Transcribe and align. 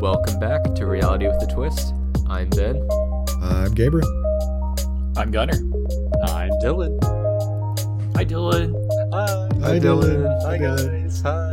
Welcome 0.00 0.38
back 0.38 0.62
to 0.74 0.86
Reality 0.86 1.26
with 1.28 1.42
a 1.42 1.46
Twist. 1.46 1.94
I'm 2.28 2.48
Ben. 2.50 2.86
I'm 3.42 3.72
Gabriel. 3.74 4.06
I'm 5.16 5.30
Gunner. 5.30 5.54
I'm 6.24 6.50
Dylan. 6.62 6.98
Hi, 8.16 8.24
Dylan. 8.24 8.74
Hi. 9.12 9.48
Hi, 9.60 9.78
Dylan. 9.78 10.42
Hi, 10.42 10.58
guys. 10.58 11.20
Hi. 11.22 11.50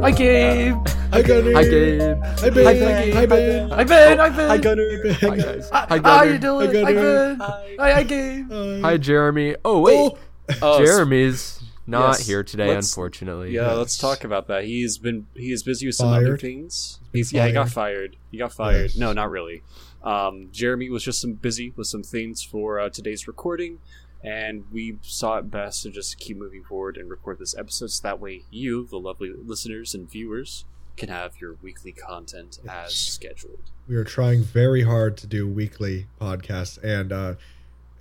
Hi, 0.00 0.10
Gabe. 0.10 0.88
Hi, 1.12 1.22
Gunner. 1.22 1.52
Hi, 1.54 1.64
Gabe. 1.64 2.24
Hi, 2.40 2.50
Ben. 2.50 2.64
Hi, 2.64 2.74
Hi, 3.20 3.26
Ben. 3.26 3.70
Hi, 3.70 3.84
Ben. 3.84 4.18
Hi, 4.18 4.28
Ben. 4.30 4.48
Hi, 4.48 4.58
Gunner. 4.58 5.12
Hi, 5.20 5.36
guys. 5.36 5.70
Hi, 5.70 5.78
Hi, 5.78 5.86
Hi, 5.88 5.98
Gunner. 5.98 6.38
Dylan. 6.38 6.66
Hi, 6.74 6.82
Hi, 6.84 6.92
Gunner. 6.92 7.36
Ben. 7.36 7.40
Hi. 7.40 7.76
Hi, 7.78 7.92
hi, 7.92 8.02
Gabe. 8.02 8.82
Hi, 8.82 8.96
Jeremy. 8.96 9.54
Oh, 9.64 9.80
wait. 9.80 9.94
Oh, 9.98 10.18
Oh, 10.62 10.80
s- 10.82 10.88
Jeremy's 10.88 11.60
not 11.86 12.18
yes, 12.18 12.26
here 12.26 12.42
today, 12.42 12.68
let's- 12.68 12.90
unfortunately. 12.92 13.52
Yeah, 13.54 13.68
Yes. 13.68 13.76
let's 13.76 13.98
talk 13.98 14.24
about 14.24 14.46
that. 14.48 14.64
He's 14.64 14.98
been 14.98 15.26
he's 15.34 15.62
busy 15.62 15.86
with 15.86 15.94
some 15.96 16.08
other 16.08 16.36
things. 16.36 16.98
He's 17.12 17.32
yeah, 17.32 17.46
he 17.46 17.52
got 17.52 17.68
fired. 17.70 17.72
fired. 18.12 18.16
He 18.30 18.38
got 18.38 18.52
fired. 18.52 18.90
Yes. 18.90 18.96
No, 18.96 19.12
not 19.12 19.30
really. 19.30 19.62
Um, 20.02 20.48
Jeremy 20.52 20.88
was 20.90 21.02
just 21.02 21.20
some 21.20 21.32
busy 21.34 21.72
with 21.76 21.86
some 21.88 22.02
things 22.02 22.42
for 22.42 22.78
uh, 22.78 22.88
today's 22.90 23.26
recording, 23.26 23.78
and 24.22 24.64
we 24.70 24.98
saw 25.02 25.38
it 25.38 25.50
best 25.50 25.82
to 25.82 25.90
just 25.90 26.18
keep 26.18 26.36
moving 26.36 26.62
forward 26.62 26.96
and 26.96 27.10
record 27.10 27.38
this 27.38 27.56
episode, 27.56 27.90
so 27.90 28.02
that 28.02 28.20
way 28.20 28.42
you, 28.50 28.86
the 28.86 28.98
lovely 28.98 29.32
listeners 29.32 29.94
and 29.94 30.08
viewers, 30.10 30.64
can 30.96 31.08
have 31.08 31.40
your 31.40 31.56
weekly 31.62 31.92
content 31.92 32.58
as 32.68 32.94
scheduled. 32.94 33.58
we 33.88 33.96
are 33.96 34.04
trying 34.04 34.42
very 34.42 34.82
hard 34.82 35.16
to 35.18 35.26
do 35.26 35.46
weekly 35.48 36.06
podcasts, 36.20 36.78
and 36.84 37.12
uh, 37.12 37.34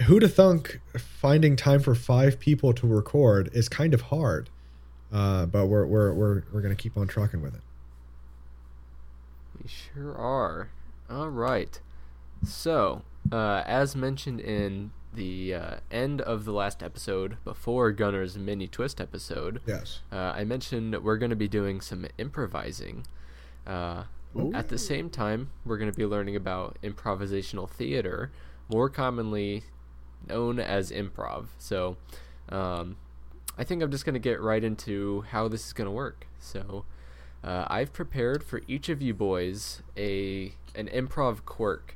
who 0.04 0.20
to 0.20 0.28
thunk 0.28 0.80
finding 0.98 1.56
time 1.56 1.80
for 1.80 1.96
five 1.96 2.40
people 2.40 2.74
to 2.74 2.88
record 2.88 3.50
is 3.54 3.70
kind 3.70 3.94
of 3.94 4.02
hard. 4.02 4.50
Uh, 5.12 5.46
but 5.46 5.68
we're 5.68 5.86
we're 5.86 6.14
we're 6.14 6.44
we're 6.52 6.62
gonna 6.62 6.76
keep 6.76 6.98
on 6.98 7.08
trucking 7.08 7.42
with 7.42 7.56
it. 7.56 7.62
We 9.62 9.70
sure 9.70 10.16
are. 10.18 10.70
All 11.10 11.30
right. 11.30 11.80
So, 12.44 13.04
uh, 13.32 13.64
as 13.66 13.96
mentioned 13.96 14.40
in 14.40 14.92
the 15.14 15.54
uh, 15.54 15.76
end 15.90 16.20
of 16.22 16.44
the 16.46 16.52
last 16.52 16.84
episode, 16.84 17.38
before 17.46 17.92
Gunner's 17.92 18.38
mini 18.38 18.68
twist 18.68 19.00
episode, 19.00 19.62
Yes. 19.66 20.02
uh, 20.12 20.34
I 20.36 20.44
mentioned 20.44 21.02
we're 21.04 21.18
going 21.18 21.30
to 21.30 21.36
be 21.36 21.48
doing 21.48 21.80
some 21.80 22.06
improvising. 22.18 23.06
Uh, 23.66 24.04
at 24.54 24.68
the 24.68 24.78
same 24.78 25.10
time, 25.10 25.52
we're 25.66 25.78
going 25.78 25.90
to 25.90 25.96
be 25.98 26.06
learning 26.06 26.36
about 26.36 26.78
improvisational 26.84 27.70
theater, 27.70 28.32
more 28.70 28.90
commonly 28.90 29.64
known 30.28 30.60
as 30.60 30.92
improv. 30.92 31.48
So, 31.58 31.98
um, 32.50 32.98
I 33.58 33.64
think 33.64 33.82
I'm 33.82 33.92
just 33.92 34.06
going 34.06 34.14
to 34.14 34.20
get 34.20 34.42
right 34.42 34.64
into 34.64 35.22
how 35.32 35.48
this 35.48 35.66
is 35.66 35.74
going 35.74 35.86
to 35.86 35.92
work. 35.92 36.28
So, 36.40 36.86
uh, 37.44 37.66
I've 37.68 37.94
prepared 37.94 38.44
for 38.44 38.62
each 38.68 38.90
of 38.90 39.02
you 39.02 39.14
boys 39.14 39.82
a 39.96 40.54
an 40.74 40.88
improv 40.88 41.46
quirk. 41.46 41.96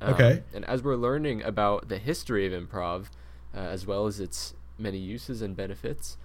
Um, 0.00 0.14
Okay. 0.14 0.42
And 0.54 0.64
as 0.64 0.82
we're 0.82 0.96
learning 0.96 1.42
about 1.42 1.88
the 1.88 1.98
history 1.98 2.46
of 2.46 2.52
improv, 2.52 3.06
uh, 3.54 3.58
as 3.58 3.86
well 3.86 4.06
as 4.06 4.18
its 4.20 4.54
many 4.78 4.98
uses 4.98 5.42
and 5.42 5.54
benefits, 5.54 6.16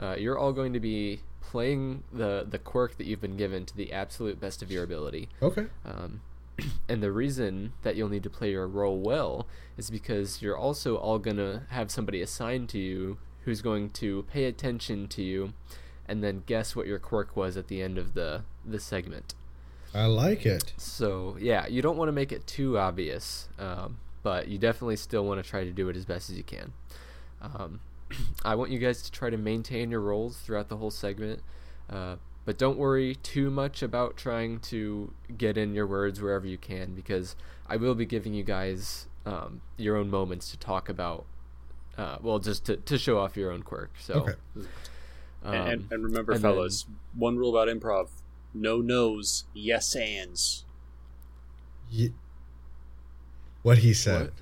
uh, 0.00 0.14
you're 0.18 0.38
all 0.38 0.52
going 0.52 0.72
to 0.72 0.80
be 0.80 1.20
playing 1.40 2.04
the 2.12 2.46
the 2.48 2.58
quirk 2.58 2.96
that 2.96 3.06
you've 3.06 3.20
been 3.20 3.36
given 3.36 3.66
to 3.66 3.76
the 3.76 3.92
absolute 3.92 4.40
best 4.40 4.62
of 4.62 4.70
your 4.70 4.82
ability. 4.84 5.28
Okay. 5.42 5.66
Um, 5.84 6.22
and 6.88 7.02
the 7.02 7.12
reason 7.12 7.72
that 7.82 7.96
you'll 7.96 8.08
need 8.08 8.22
to 8.22 8.30
play 8.30 8.50
your 8.50 8.66
role 8.66 8.98
well 8.98 9.46
is 9.76 9.90
because 9.90 10.42
you're 10.42 10.56
also 10.56 10.96
all 10.96 11.18
going 11.18 11.36
to 11.36 11.62
have 11.70 11.90
somebody 11.90 12.20
assigned 12.20 12.68
to 12.70 12.78
you 12.78 13.18
who's 13.44 13.60
going 13.60 13.90
to 13.90 14.22
pay 14.24 14.44
attention 14.44 15.06
to 15.08 15.22
you 15.22 15.52
and 16.06 16.22
then 16.22 16.42
guess 16.46 16.76
what 16.76 16.86
your 16.86 16.98
quirk 16.98 17.36
was 17.36 17.56
at 17.56 17.68
the 17.68 17.82
end 17.82 17.98
of 17.98 18.14
the, 18.14 18.42
the 18.64 18.78
segment. 18.78 19.34
I 19.94 20.06
like 20.06 20.44
it. 20.44 20.72
So, 20.76 21.36
yeah, 21.38 21.66
you 21.66 21.80
don't 21.80 21.96
want 21.96 22.08
to 22.08 22.12
make 22.12 22.32
it 22.32 22.46
too 22.46 22.78
obvious, 22.78 23.48
um, 23.58 23.98
but 24.22 24.48
you 24.48 24.58
definitely 24.58 24.96
still 24.96 25.24
want 25.24 25.42
to 25.42 25.48
try 25.48 25.64
to 25.64 25.70
do 25.70 25.88
it 25.88 25.96
as 25.96 26.04
best 26.04 26.30
as 26.30 26.36
you 26.36 26.42
can. 26.42 26.72
Um, 27.40 27.80
I 28.44 28.54
want 28.56 28.70
you 28.70 28.78
guys 28.78 29.02
to 29.02 29.12
try 29.12 29.30
to 29.30 29.36
maintain 29.36 29.90
your 29.90 30.00
roles 30.00 30.38
throughout 30.38 30.68
the 30.68 30.76
whole 30.76 30.90
segment, 30.90 31.42
uh, 31.88 32.16
but 32.44 32.58
don't 32.58 32.76
worry 32.78 33.14
too 33.16 33.50
much 33.50 33.82
about 33.82 34.16
trying 34.16 34.58
to 34.60 35.12
get 35.36 35.56
in 35.56 35.74
your 35.74 35.86
words 35.86 36.20
wherever 36.20 36.46
you 36.46 36.58
can 36.58 36.94
because 36.94 37.36
I 37.66 37.76
will 37.76 37.94
be 37.94 38.04
giving 38.04 38.34
you 38.34 38.42
guys 38.44 39.06
um, 39.26 39.60
your 39.76 39.96
own 39.96 40.10
moments 40.10 40.50
to 40.50 40.58
talk 40.58 40.88
about, 40.88 41.24
uh, 41.96 42.18
well, 42.20 42.38
just 42.38 42.66
to, 42.66 42.76
to 42.76 42.98
show 42.98 43.18
off 43.18 43.36
your 43.36 43.50
own 43.50 43.62
quirk. 43.62 43.92
So, 43.98 44.14
Okay. 44.14 44.34
um, 45.44 45.54
and, 45.54 45.68
and, 45.68 45.92
and 45.92 46.04
remember, 46.04 46.32
and 46.32 46.42
fellas, 46.42 46.86
one 47.16 47.36
rule 47.38 47.56
about 47.56 47.74
improv: 47.74 48.08
no 48.52 48.80
no's, 48.82 49.44
yes 49.54 49.96
ands. 49.96 50.64
Ye- 51.90 52.12
what 53.62 53.78
he 53.78 53.94
said. 53.94 54.32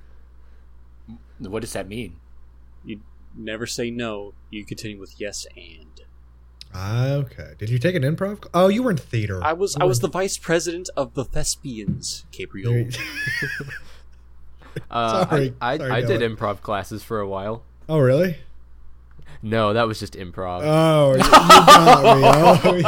What 1.38 1.60
does 1.60 1.72
that 1.74 1.86
mean? 1.88 2.16
You 2.84 3.00
never 3.36 3.66
say 3.66 3.90
no. 3.90 4.34
You 4.50 4.64
continue 4.64 4.98
with 4.98 5.20
yes 5.20 5.46
and. 5.56 5.91
Ah, 6.74 7.08
okay. 7.14 7.52
Did 7.58 7.68
you 7.70 7.78
take 7.78 7.94
an 7.94 8.02
improv? 8.02 8.46
Oh, 8.54 8.68
you 8.68 8.82
were 8.82 8.90
in 8.90 8.96
theater. 8.96 9.42
I 9.44 9.52
was 9.52 9.74
You 9.74 9.82
I 9.82 9.84
was 9.84 9.98
in- 9.98 10.02
the 10.02 10.08
vice 10.08 10.38
president 10.38 10.88
of 10.96 11.14
the 11.14 11.24
Thespians, 11.24 12.24
Gabriel. 12.32 12.88
Uh, 14.90 15.24
Sorry. 15.28 15.54
I, 15.60 15.72
I, 15.74 15.76
Sorry, 15.78 15.90
I 15.90 16.00
did 16.00 16.22
improv 16.22 16.62
classes 16.62 17.02
for 17.02 17.20
a 17.20 17.28
while. 17.28 17.62
oh, 17.90 17.98
really? 17.98 18.38
No, 19.42 19.72
that 19.74 19.86
was 19.86 19.98
just 20.00 20.14
improv. 20.14 20.62
Oh, 20.64 21.10
you, 21.12 21.18
you 21.18 21.22
got 21.30 22.64
me. 22.64 22.82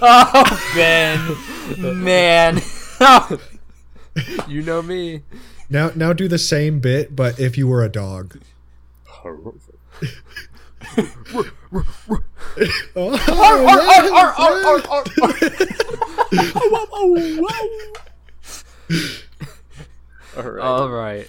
Oh, 0.02 0.72
Ben. 0.76 2.04
Man. 2.04 2.60
you 4.48 4.62
know 4.62 4.82
me. 4.82 5.22
now, 5.68 5.90
now 5.96 6.12
do 6.12 6.28
the 6.28 6.38
same 6.38 6.78
bit, 6.80 7.16
but 7.16 7.40
if 7.40 7.56
you 7.58 7.66
were 7.66 7.82
a 7.82 7.88
dog. 7.88 8.38
Oh, 12.96 13.16
All 20.36 20.42
right. 20.44 20.62
All 20.62 20.88
right. 20.88 21.28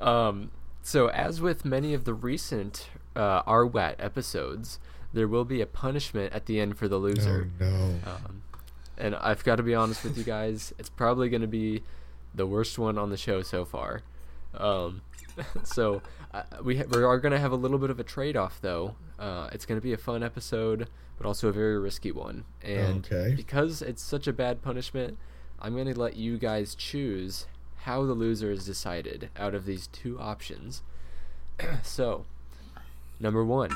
Um, 0.00 0.50
so, 0.82 1.08
as 1.08 1.40
with 1.40 1.64
many 1.64 1.94
of 1.94 2.04
the 2.04 2.14
recent 2.14 2.88
uh, 3.14 3.42
RWAT 3.44 3.96
episodes, 3.98 4.78
there 5.12 5.28
will 5.28 5.44
be 5.44 5.60
a 5.60 5.66
punishment 5.66 6.32
at 6.32 6.46
the 6.46 6.60
end 6.60 6.76
for 6.76 6.88
the 6.88 6.96
oh 6.96 7.00
loser. 7.00 7.50
no. 7.60 8.00
Um, 8.06 8.42
and 8.98 9.14
I've 9.16 9.44
got 9.44 9.56
to 9.56 9.62
be 9.62 9.74
honest 9.74 10.04
with 10.04 10.16
you 10.16 10.24
guys, 10.24 10.72
it's 10.78 10.88
probably 10.88 11.28
going 11.28 11.42
to 11.42 11.48
be 11.48 11.82
the 12.34 12.46
worst 12.46 12.78
one 12.78 12.98
on 12.98 13.10
the 13.10 13.16
show 13.16 13.42
so 13.42 13.64
far. 13.64 14.02
Um, 14.54 15.02
so 15.64 16.02
uh, 16.34 16.42
we 16.62 16.78
ha- 16.78 16.84
we 16.90 17.02
are 17.02 17.18
going 17.18 17.32
to 17.32 17.38
have 17.38 17.52
a 17.52 17.56
little 17.56 17.78
bit 17.78 17.90
of 17.90 18.00
a 18.00 18.04
trade 18.04 18.36
off 18.36 18.60
though. 18.60 18.94
Uh, 19.18 19.48
it's 19.52 19.66
going 19.66 19.78
to 19.80 19.82
be 19.82 19.92
a 19.92 19.98
fun 19.98 20.22
episode, 20.22 20.88
but 21.18 21.26
also 21.26 21.48
a 21.48 21.52
very 21.52 21.78
risky 21.78 22.10
one. 22.12 22.44
And 22.62 23.04
Okay. 23.10 23.34
because 23.36 23.82
it's 23.82 24.02
such 24.02 24.26
a 24.26 24.32
bad 24.32 24.62
punishment, 24.62 25.18
I'm 25.60 25.74
going 25.74 25.92
to 25.92 25.98
let 25.98 26.16
you 26.16 26.38
guys 26.38 26.74
choose 26.74 27.46
how 27.82 28.04
the 28.04 28.14
loser 28.14 28.50
is 28.50 28.64
decided 28.64 29.28
out 29.36 29.54
of 29.54 29.64
these 29.66 29.86
two 29.88 30.18
options. 30.20 30.82
so, 31.82 32.24
number 33.20 33.44
one, 33.44 33.70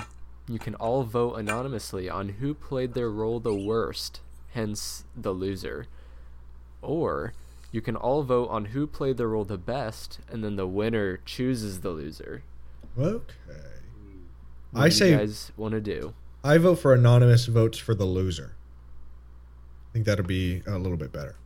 you 0.48 0.58
can 0.58 0.74
all 0.76 1.02
vote 1.04 1.34
anonymously 1.34 2.08
on 2.08 2.28
who 2.30 2.54
played 2.54 2.94
their 2.94 3.10
role 3.10 3.38
the 3.40 3.54
worst, 3.54 4.20
hence 4.50 5.04
the 5.16 5.32
loser. 5.32 5.86
Or 6.82 7.34
you 7.72 7.80
can 7.80 7.96
all 7.96 8.22
vote 8.22 8.48
on 8.48 8.66
who 8.66 8.86
played 8.86 9.16
their 9.16 9.28
role 9.28 9.44
the 9.44 9.58
best, 9.58 10.20
and 10.30 10.42
then 10.42 10.56
the 10.56 10.66
winner 10.66 11.18
chooses 11.24 11.80
the 11.80 11.90
loser. 11.90 12.42
Okay. 12.98 13.24
What 14.70 14.80
I 14.80 14.88
do 14.88 14.94
say 14.94 15.10
you 15.10 15.16
guys 15.18 15.52
want 15.56 15.72
to 15.72 15.80
do? 15.80 16.14
I 16.42 16.58
vote 16.58 16.76
for 16.76 16.94
anonymous 16.94 17.46
votes 17.46 17.78
for 17.78 17.94
the 17.94 18.04
loser. 18.04 18.54
I 19.90 19.92
think 19.92 20.06
that'll 20.06 20.24
be 20.24 20.62
a 20.66 20.78
little 20.78 20.96
bit 20.96 21.12
better. 21.12 21.36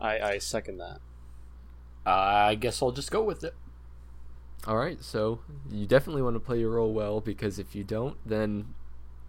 I, 0.00 0.18
I 0.20 0.38
second 0.38 0.78
that. 0.78 1.00
I 2.04 2.56
guess 2.56 2.82
I'll 2.82 2.92
just 2.92 3.10
go 3.10 3.22
with 3.22 3.44
it. 3.44 3.54
All 4.66 4.76
right, 4.76 5.02
so 5.02 5.40
you 5.70 5.86
definitely 5.86 6.22
want 6.22 6.36
to 6.36 6.40
play 6.40 6.60
your 6.60 6.70
role 6.70 6.92
well 6.92 7.20
because 7.20 7.58
if 7.58 7.74
you 7.74 7.82
don't, 7.82 8.16
then 8.24 8.74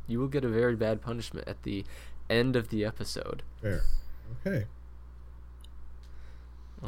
you 0.08 0.20
will 0.20 0.28
get 0.28 0.46
a 0.46 0.50
very 0.50 0.76
bad 0.76 1.02
punishment 1.02 1.48
at 1.48 1.64
the 1.64 1.86
end 2.30 2.56
of 2.56 2.70
the 2.70 2.86
episode. 2.86 3.44
Fair. 3.62 3.82
Okay. 4.46 4.66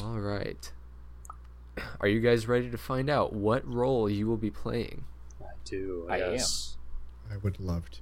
All 0.04 0.20
right. 0.20 0.72
Are 2.00 2.08
you 2.08 2.20
guys 2.20 2.48
ready 2.48 2.70
to 2.70 2.78
find 2.78 3.10
out 3.10 3.34
what 3.34 3.66
role 3.68 4.10
you 4.10 4.28
will 4.28 4.38
be 4.38 4.50
playing? 4.52 5.04
I 5.42 5.46
do. 5.66 6.08
I 6.10 6.18
yes. 6.18 6.78
I 7.32 7.38
would 7.38 7.60
love 7.60 7.90
to. 7.92 8.02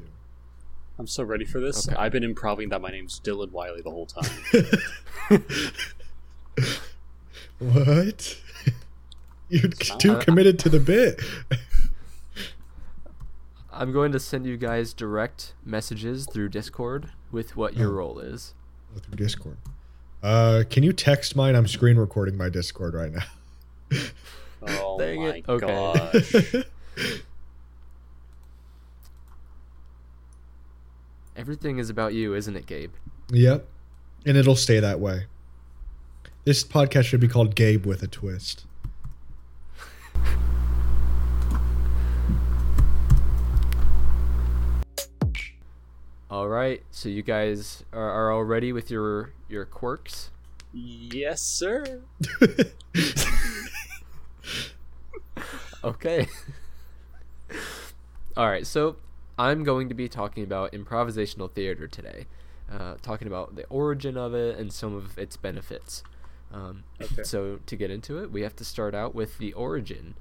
I'm 1.00 1.08
so 1.08 1.24
ready 1.24 1.46
for 1.46 1.60
this. 1.60 1.88
Okay. 1.88 1.98
I've 1.98 2.12
been 2.12 2.24
improving 2.24 2.70
that 2.70 2.82
my 2.82 2.90
name's 2.92 3.20
Dylan 3.20 3.52
Wiley 3.52 3.82
the 3.82 3.90
whole 3.90 4.06
time. 4.06 4.30
what? 7.60 8.38
You're 9.50 9.70
not- 9.90 10.00
too 10.00 10.18
committed 10.18 10.60
to 10.60 10.70
the 10.70 10.80
bit. 10.80 11.20
I'm 13.72 13.92
going 13.92 14.12
to 14.12 14.20
send 14.20 14.46
you 14.46 14.56
guys 14.56 14.94
direct 14.94 15.56
messages 15.66 16.28
through 16.32 16.50
Discord 16.50 17.10
with 17.32 17.56
what 17.56 17.76
your 17.76 17.90
Oh. 17.90 17.94
role 17.96 18.20
is. 18.20 18.54
Through 19.02 19.16
Discord. 19.16 19.58
Uh, 20.24 20.64
can 20.70 20.84
you 20.84 20.94
text 20.94 21.36
mine? 21.36 21.54
I'm 21.56 21.68
screen 21.68 21.98
recording 21.98 22.38
my 22.38 22.48
Discord 22.50 22.94
right 22.94 23.12
now. 23.12 23.26
Oh 24.66 24.98
Dang 24.98 25.20
my 25.20 25.28
it. 25.36 25.50
Okay. 25.50 26.64
Everything 31.36 31.80
is 31.80 31.90
about 31.90 32.14
you, 32.14 32.34
isn't 32.34 32.56
it, 32.56 32.66
Gabe? 32.66 32.94
yep. 33.30 33.68
And 34.26 34.38
it'll 34.38 34.56
stay 34.56 34.80
that 34.80 35.02
way. 35.02 35.26
This 36.46 36.64
podcast 36.64 37.04
should 37.06 37.20
be 37.20 37.28
called 37.28 37.56
Gabe 37.56 37.86
with 37.86 38.02
a 38.04 38.08
twist. 38.08 38.64
All 46.34 46.48
right. 46.48 46.82
So 46.90 47.10
you 47.10 47.22
guys 47.22 47.84
are, 47.94 48.10
are 48.10 48.32
all 48.32 48.44
ready 48.44 48.74
with 48.74 48.90
your 48.90 49.34
your 49.48 49.66
quirks. 49.66 50.32
yes, 50.74 51.44
sir. 51.44 52.02
Okay. 55.84 56.28
All 58.38 58.48
right, 58.48 58.66
so 58.66 58.96
I'm 59.38 59.64
going 59.66 59.90
to 59.90 59.96
be 59.96 60.08
talking 60.08 60.44
about 60.44 60.72
improvisational 60.72 61.52
theater 61.52 61.88
today, 61.88 62.26
uh, 62.72 62.96
talking 63.02 63.28
about 63.28 63.56
the 63.56 63.66
origin 63.68 64.16
of 64.16 64.34
it 64.34 64.58
and 64.58 64.72
some 64.72 64.96
of 64.96 65.18
its 65.18 65.36
benefits. 65.38 66.04
Um, 66.54 66.84
Okay. 67.02 67.24
So 67.24 67.60
to 67.66 67.76
get 67.76 67.92
into 67.92 68.24
it, 68.24 68.32
we 68.32 68.44
have 68.44 68.56
to 68.56 68.64
start 68.66 68.96
out 68.96 69.14
with 69.14 69.38
the 69.40 69.52
origin. 69.54 70.16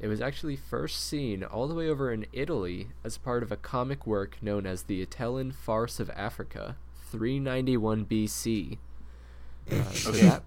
It 0.00 0.06
was 0.06 0.20
actually 0.20 0.56
first 0.56 1.04
seen 1.04 1.42
all 1.42 1.66
the 1.66 1.74
way 1.74 1.88
over 1.88 2.12
in 2.12 2.26
Italy 2.32 2.88
as 3.04 3.18
part 3.18 3.42
of 3.42 3.50
a 3.50 3.56
comic 3.56 4.06
work 4.06 4.38
known 4.40 4.64
as 4.66 4.84
the 4.84 5.04
Atellan 5.04 5.52
Farce 5.52 5.98
of 5.98 6.08
Africa, 6.10 6.76
391 7.10 8.04
BC. 8.06 8.78
Uh, 9.70 9.82
so 9.90 10.10
Okay. 10.10 10.20
that- 10.28 10.42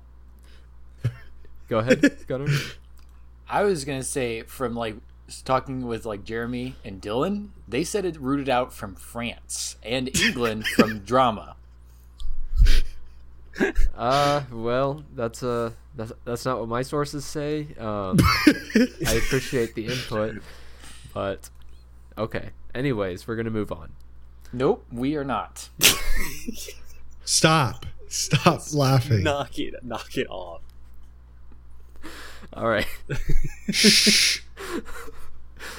Go 1.67 1.79
ahead, 1.79 2.17
Gunnar. 2.27 2.47
I 3.49 3.63
was 3.63 3.85
gonna 3.85 4.03
say 4.03 4.43
from 4.43 4.75
like 4.75 4.95
talking 5.45 5.85
with 5.87 6.05
like 6.05 6.23
Jeremy 6.25 6.75
and 6.83 7.01
Dylan, 7.01 7.49
they 7.67 7.83
said 7.83 8.03
it 8.05 8.19
rooted 8.19 8.49
out 8.49 8.73
from 8.73 8.95
France 8.95 9.75
and 9.83 10.09
England 10.19 10.65
from 10.67 10.99
drama. 10.99 11.55
Uh, 13.95 14.43
well, 14.51 15.03
that's 15.13 15.43
uh, 15.43 15.71
that's 15.95 16.13
that's 16.23 16.45
not 16.45 16.59
what 16.59 16.69
my 16.69 16.81
sources 16.81 17.25
say. 17.25 17.67
Um, 17.77 18.17
I 18.75 19.21
appreciate 19.25 19.75
the 19.75 19.87
input, 19.87 20.41
but 21.13 21.49
okay. 22.17 22.51
Anyways, 22.73 23.27
we're 23.27 23.35
gonna 23.35 23.49
move 23.49 23.71
on. 23.71 23.91
Nope, 24.53 24.85
we 24.91 25.15
are 25.15 25.23
not. 25.23 25.69
Stop. 27.25 27.85
Stop 28.07 28.61
laughing. 28.73 29.23
Knock 29.23 29.57
it, 29.59 29.75
knock 29.83 30.17
it 30.17 30.27
off. 30.29 30.61
All 32.53 32.67
right. 32.67 32.87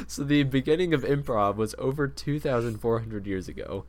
so 0.06 0.24
the 0.24 0.42
beginning 0.44 0.94
of 0.94 1.02
improv 1.02 1.56
was 1.56 1.74
over 1.76 2.08
2,400 2.08 3.26
years 3.26 3.48
ago. 3.48 3.84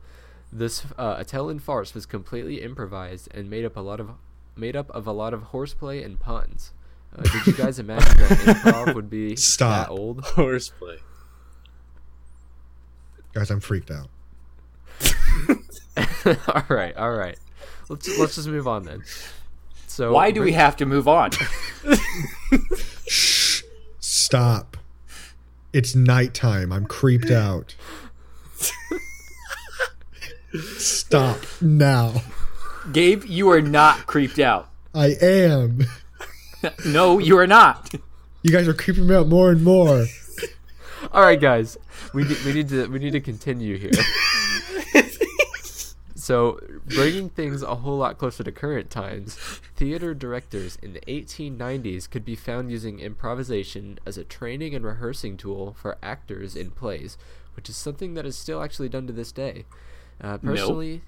This 0.54 0.86
uh, 0.96 1.16
Atellan 1.16 1.60
farce 1.60 1.94
was 1.94 2.06
completely 2.06 2.62
improvised 2.62 3.28
and 3.34 3.50
made 3.50 3.64
up 3.64 3.76
a 3.76 3.80
lot 3.80 3.98
of 3.98 4.10
made 4.54 4.76
up 4.76 4.88
of 4.90 5.04
a 5.04 5.10
lot 5.12 5.34
of 5.34 5.42
horseplay 5.42 6.00
and 6.00 6.20
puns. 6.20 6.72
Uh, 7.12 7.22
did 7.22 7.46
you 7.48 7.52
guys 7.54 7.80
imagine 7.80 8.16
that 8.18 8.28
improv 8.62 8.94
would 8.94 9.10
be 9.10 9.34
Stop. 9.34 9.88
that 9.88 9.92
old? 9.92 10.20
Horseplay. 10.24 10.98
Guys, 13.32 13.50
I'm 13.50 13.58
freaked 13.58 13.90
out. 13.90 14.08
all 16.48 16.64
right, 16.68 16.96
all 16.96 17.10
right. 17.10 17.36
Let's 17.88 18.16
let's 18.16 18.36
just 18.36 18.46
move 18.46 18.68
on 18.68 18.84
then. 18.84 19.02
So 19.88 20.12
Why 20.12 20.30
do 20.30 20.40
we 20.40 20.52
have 20.52 20.76
to 20.76 20.86
move 20.86 21.08
on? 21.08 21.32
Shh. 23.08 23.62
Stop. 23.98 24.76
It's 25.72 25.96
nighttime. 25.96 26.72
I'm 26.72 26.86
creeped 26.86 27.32
out. 27.32 27.74
Stop 30.60 31.38
now. 31.60 32.22
Gabe, 32.92 33.24
you 33.24 33.50
are 33.50 33.60
not 33.60 34.06
creeped 34.06 34.38
out. 34.38 34.68
I 34.94 35.14
am. 35.20 35.80
No, 36.86 37.18
you 37.18 37.36
are 37.36 37.46
not. 37.46 37.92
You 38.42 38.50
guys 38.50 38.66
are 38.68 38.72
creeping 38.72 39.06
me 39.06 39.14
out 39.14 39.28
more 39.28 39.50
and 39.50 39.62
more. 39.62 40.06
All 41.12 41.22
right, 41.22 41.38
guys, 41.38 41.76
we 42.14 42.24
need, 42.24 42.42
we 42.42 42.54
need 42.54 42.68
to 42.70 42.86
we 42.86 42.98
need 42.98 43.12
to 43.12 43.20
continue 43.20 43.76
here. 43.76 43.90
so, 46.14 46.58
bringing 46.86 47.28
things 47.28 47.62
a 47.62 47.74
whole 47.74 47.98
lot 47.98 48.16
closer 48.16 48.42
to 48.44 48.50
current 48.50 48.90
times, 48.90 49.34
theater 49.76 50.14
directors 50.14 50.78
in 50.82 50.94
the 50.94 51.00
1890s 51.00 52.08
could 52.08 52.24
be 52.24 52.34
found 52.34 52.70
using 52.70 52.98
improvisation 52.98 53.98
as 54.06 54.16
a 54.16 54.24
training 54.24 54.74
and 54.74 54.86
rehearsing 54.86 55.36
tool 55.36 55.76
for 55.78 55.98
actors 56.02 56.56
in 56.56 56.70
plays, 56.70 57.18
which 57.56 57.68
is 57.68 57.76
something 57.76 58.14
that 58.14 58.24
is 58.24 58.38
still 58.38 58.62
actually 58.62 58.88
done 58.88 59.06
to 59.06 59.12
this 59.12 59.32
day. 59.32 59.66
Uh, 60.24 60.38
personally, 60.38 61.02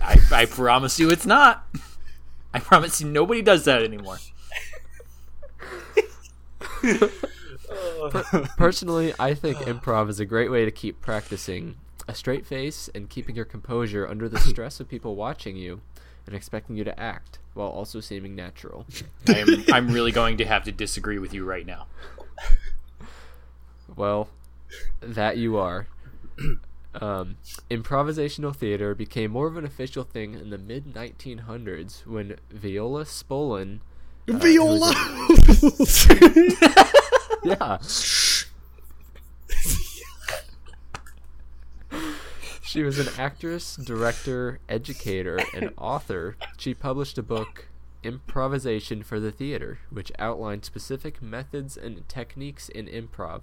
I, 0.00 0.16
I 0.30 0.46
promise 0.46 1.00
you 1.00 1.10
it's 1.10 1.26
not. 1.26 1.66
I 2.54 2.60
promise 2.60 3.00
you 3.00 3.08
nobody 3.08 3.42
does 3.42 3.64
that 3.64 3.82
anymore. 3.82 4.18
Personally, 8.56 9.12
I 9.18 9.34
think 9.34 9.56
improv 9.66 10.08
is 10.08 10.20
a 10.20 10.24
great 10.24 10.52
way 10.52 10.64
to 10.64 10.70
keep 10.70 11.00
practicing 11.00 11.78
a 12.06 12.14
straight 12.14 12.46
face 12.46 12.88
and 12.94 13.10
keeping 13.10 13.34
your 13.34 13.44
composure 13.44 14.06
under 14.06 14.28
the 14.28 14.38
stress 14.50 14.78
of 14.78 14.88
people 14.88 15.16
watching 15.16 15.56
you 15.56 15.80
and 16.24 16.36
expecting 16.36 16.76
you 16.76 16.84
to 16.84 16.98
act 16.98 17.40
while 17.54 17.68
also 17.68 17.98
seeming 17.98 18.36
natural. 18.36 18.86
I'm 19.26 19.64
I'm 19.72 19.88
really 19.88 20.12
going 20.12 20.36
to 20.36 20.44
have 20.44 20.62
to 20.64 20.72
disagree 20.72 21.18
with 21.18 21.34
you 21.34 21.44
right 21.44 21.66
now. 21.66 21.88
Well, 23.96 24.28
that 25.00 25.38
you 25.38 25.56
are. 25.56 25.88
Um, 26.94 27.36
improvisational 27.70 28.54
theater 28.56 28.94
became 28.94 29.30
more 29.30 29.46
of 29.46 29.56
an 29.56 29.64
official 29.64 30.04
thing 30.04 30.34
in 30.34 30.50
the 30.50 30.58
mid 30.58 30.94
1900s 30.94 32.06
when 32.06 32.36
Viola 32.50 33.04
Spolin. 33.04 33.80
uh, 34.28 34.32
Viola. 34.32 34.94
was 35.78 36.06
Yeah. 37.44 37.78
she 42.62 42.82
was 42.82 42.98
an 42.98 43.08
actress, 43.18 43.76
director, 43.76 44.58
educator, 44.68 45.38
and 45.54 45.70
author. 45.78 46.36
She 46.56 46.74
published 46.74 47.16
a 47.18 47.22
book, 47.22 47.68
Improvisation 48.02 49.02
for 49.02 49.18
the 49.20 49.32
Theater, 49.32 49.78
which 49.90 50.12
outlined 50.18 50.64
specific 50.64 51.20
methods 51.22 51.76
and 51.76 52.06
techniques 52.08 52.68
in 52.68 52.86
improv. 52.86 53.42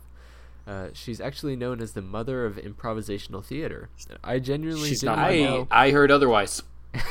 Uh, 0.68 0.88
she's 0.94 1.22
actually 1.22 1.56
known 1.56 1.80
as 1.80 1.94
the 1.94 2.02
mother 2.02 2.46
of 2.46 2.56
improvisational 2.56 3.44
theater. 3.44 3.90
I 4.24 4.40
genuinely 4.40 4.90
She's 4.90 5.02
didn't 5.02 5.18
not 5.18 5.30
I 5.30 5.40
know. 5.42 5.68
I 5.70 5.92
heard 5.92 6.10
otherwise. 6.10 6.64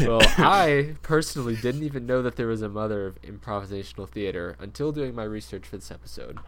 well, 0.00 0.20
I 0.38 0.96
personally 1.02 1.56
didn't 1.56 1.82
even 1.82 2.06
know 2.06 2.22
that 2.22 2.36
there 2.36 2.46
was 2.46 2.62
a 2.62 2.68
mother 2.70 3.06
of 3.06 3.20
improvisational 3.20 4.08
theater 4.08 4.56
until 4.58 4.90
doing 4.90 5.14
my 5.14 5.24
research 5.24 5.66
for 5.66 5.76
this 5.76 5.90
episode. 5.90 6.38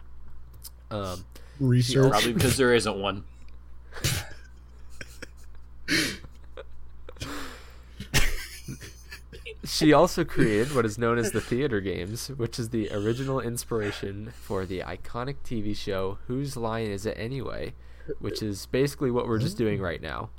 Um, 0.89 1.25
Research. 1.59 2.09
Probably 2.09 2.33
because 2.33 2.57
there 2.57 2.73
isn't 2.73 2.97
one. 2.97 3.23
she 9.67 9.93
also 9.93 10.23
created 10.23 10.73
what 10.73 10.85
is 10.85 10.97
known 10.97 11.17
as 11.17 11.31
the 11.31 11.41
Theater 11.41 11.81
Games, 11.81 12.29
which 12.29 12.57
is 12.57 12.69
the 12.69 12.89
original 12.91 13.39
inspiration 13.39 14.31
for 14.41 14.65
the 14.65 14.79
iconic 14.79 15.35
TV 15.43 15.75
show 15.75 16.17
Whose 16.27 16.55
Line 16.57 16.87
Is 16.87 17.05
It 17.05 17.15
Anyway? 17.19 17.73
Which 18.19 18.41
is 18.41 18.65
basically 18.67 19.11
what 19.11 19.27
we're 19.27 19.39
just 19.39 19.57
doing 19.57 19.81
right 19.81 20.01
now. 20.01 20.29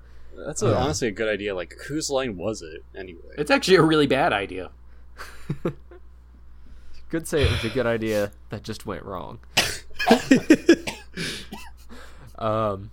That's 0.47 0.63
a, 0.63 0.69
Yeah. 0.71 0.77
honestly 0.77 1.09
a 1.09 1.13
good 1.13 1.29
idea. 1.29 1.55
Like, 1.55 1.75
whose 1.89 2.09
line 2.09 2.37
was 2.37 2.63
it 2.63 2.83
anyway? 2.97 3.35
It's 3.37 3.51
actually 3.51 3.77
a 3.77 3.83
really 3.83 4.07
bad 4.07 4.33
idea. 4.33 4.71
Could 7.11 7.27
say 7.29 7.43
it 7.43 7.51
was 7.51 7.65
a 7.65 7.71
good 7.71 7.87
idea 7.87 8.33
that 8.51 8.63
just 8.63 8.87
went 8.87 9.03
wrong. 9.03 9.41
um, 12.39 12.91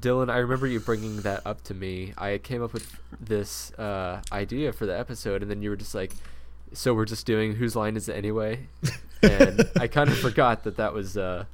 Dylan, 0.00 0.30
I 0.30 0.38
remember 0.38 0.66
you 0.66 0.80
bringing 0.80 1.20
that 1.22 1.42
up 1.46 1.62
to 1.64 1.74
me. 1.74 2.12
I 2.18 2.38
came 2.38 2.62
up 2.62 2.72
with 2.72 2.98
this 3.20 3.72
uh, 3.74 4.20
idea 4.32 4.72
for 4.72 4.86
the 4.86 4.98
episode, 4.98 5.42
and 5.42 5.50
then 5.50 5.62
you 5.62 5.70
were 5.70 5.76
just 5.76 5.94
like, 5.94 6.12
"So 6.72 6.94
we're 6.94 7.04
just 7.04 7.26
doing 7.26 7.54
whose 7.54 7.76
line 7.76 7.96
is 7.96 8.08
it 8.08 8.14
anyway?" 8.16 8.66
And 9.22 9.70
I 9.80 9.86
kind 9.88 10.10
of 10.10 10.18
forgot 10.18 10.64
that 10.64 10.76
that 10.76 10.92
was 10.92 11.16
uh, 11.16 11.44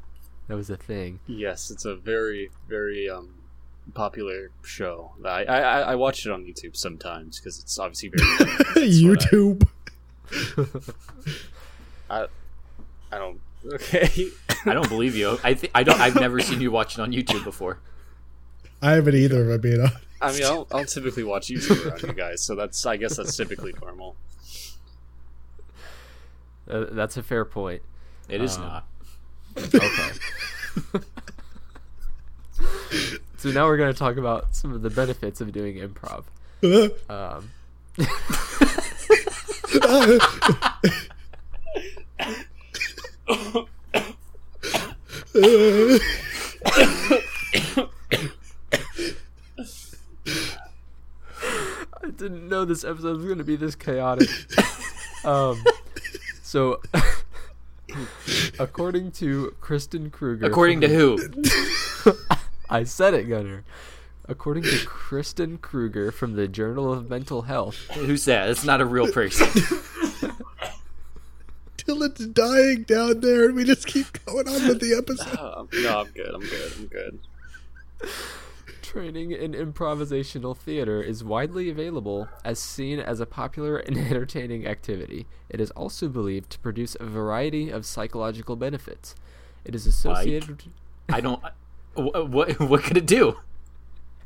that 0.49 0.57
was 0.57 0.71
a 0.71 0.77
thing. 0.77 1.21
Yes, 1.29 1.71
it's 1.71 1.85
a 1.85 1.95
very, 1.95 2.51
very 2.69 3.09
um, 3.09 3.35
popular 3.95 4.51
show. 4.65 5.13
I, 5.25 5.45
I 5.45 5.59
I- 5.61 5.81
I 5.93 5.95
watch 5.95 6.27
it 6.27 6.33
on 6.33 6.45
YouTube 6.45 6.75
sometimes 6.77 7.39
because 7.39 7.61
it's 7.61 7.79
obviously 7.79 8.09
very. 8.09 8.27
funny. 8.39 8.57
That's 8.75 9.03
what 9.05 9.23
I- 9.23 9.29
YouTube. 9.31 9.69
I, 12.11 12.27
I 13.13 13.19
don't. 13.19 13.41
Okay. 13.75 14.29
I 14.67 14.73
don't 14.75 14.89
believe 14.89 15.15
you. 15.15 15.39
I 15.45 15.55
th- 15.55 15.71
I 15.75 15.83
don't. 15.83 16.01
I've 16.01 16.17
never 16.17 16.41
seen 16.41 16.61
you 16.61 16.71
watch 16.73 16.95
it 16.99 17.01
on 17.01 17.13
YouTube 17.13 17.45
before. 17.45 17.79
I 18.83 18.93
haven't 18.93 19.15
either. 19.15 19.49
If 19.51 19.55
I'm 19.55 19.61
being 19.61 19.81
honest. 19.81 19.97
I 20.23 20.33
mean, 20.33 20.45
I'll, 20.45 20.67
I'll 20.73 20.85
typically 20.85 21.25
watch 21.25 21.49
YouTube 21.49 21.87
around 21.87 22.03
you 22.03 22.13
guys, 22.13 22.43
so 22.43 22.55
that's 22.55 22.85
I 22.87 22.97
guess 22.97 23.17
that's 23.17 23.37
typically 23.37 23.75
normal. 23.81 24.17
Uh, 26.69 26.87
that's 26.93 27.17
a 27.17 27.23
fair 27.23 27.45
point. 27.45 27.83
It 28.29 28.41
is 28.43 28.57
Um, 28.57 28.63
not. 28.63 28.87
Okay. 29.59 29.89
so 33.39 33.51
now 33.51 33.67
we're 33.67 33.77
going 33.77 33.93
to 33.93 33.99
talk 33.99 34.17
about 34.17 34.55
some 34.55 34.73
of 34.73 34.83
the 34.83 34.91
benefits 34.91 35.41
of 35.41 35.53
doing 35.53 35.77
improv. 35.77 36.25
Um, 37.09 37.51
I 52.03 52.10
didn't 52.21 52.49
know 52.49 52.65
this 52.65 52.85
episode 52.85 53.17
was 53.17 53.25
going 53.25 53.39
to 53.39 53.45
be 53.45 53.57
this 53.57 53.75
chaotic. 53.75 54.29
um, 55.25 55.63
so, 56.43 56.81
according 58.59 59.11
to 59.13 59.55
Kristen 59.61 60.11
Kruger, 60.11 60.47
According 60.47 60.83
to 60.83 60.89
who? 60.89 61.19
I 62.71 62.85
said 62.85 63.15
it, 63.15 63.25
Gunner. 63.25 63.65
According 64.29 64.63
to 64.65 64.85
Kristen 64.87 65.59
Kruger 65.59 66.13
from 66.13 66.35
the 66.35 66.47
Journal 66.47 66.93
of 66.93 67.11
Mental 67.11 67.43
Health, 67.43 67.77
Who's 67.95 68.27
that? 68.27 68.49
It's 68.49 68.65
not 68.65 68.81
a 68.81 68.85
real 68.85 69.11
person. 69.11 69.49
Dylan's 71.79 72.27
dying 72.29 72.83
down 72.85 73.21
there, 73.21 73.47
and 73.47 73.57
we 73.57 73.65
just 73.65 73.87
keep 73.87 74.25
going 74.25 74.47
on 74.47 74.69
with 74.69 74.81
the 74.81 74.95
episode. 74.97 75.69
No, 75.83 76.01
I'm 76.01 76.07
good. 76.13 76.35
I'm 76.35 76.41
good. 76.41 76.73
I'm 76.79 76.87
good. 76.87 77.19
Training 78.91 79.31
in 79.31 79.53
improvisational 79.53 80.57
theater 80.57 81.01
is 81.01 81.23
widely 81.23 81.71
available 81.71 82.29
as 82.45 82.59
seen 82.59 82.99
as 82.99 83.21
a 83.21 83.27
popular 83.27 83.77
and 83.77 83.97
entertaining 84.11 84.67
activity. 84.67 85.27
It 85.49 85.61
is 85.61 85.71
also 85.73 86.09
believed 86.09 86.51
to 86.51 86.59
produce 86.59 86.97
a 86.99 87.07
variety 87.07 87.71
of 87.71 87.87
psychological 87.87 88.57
benefits. 88.57 89.15
It 89.65 89.77
is 89.77 89.87
associated 89.87 90.65
I 91.09 91.21
don't. 91.21 91.41
What, 91.95 92.31
what 92.31 92.61
what 92.71 92.83
could 92.83 92.97
it 92.97 93.07
do? 93.07 93.39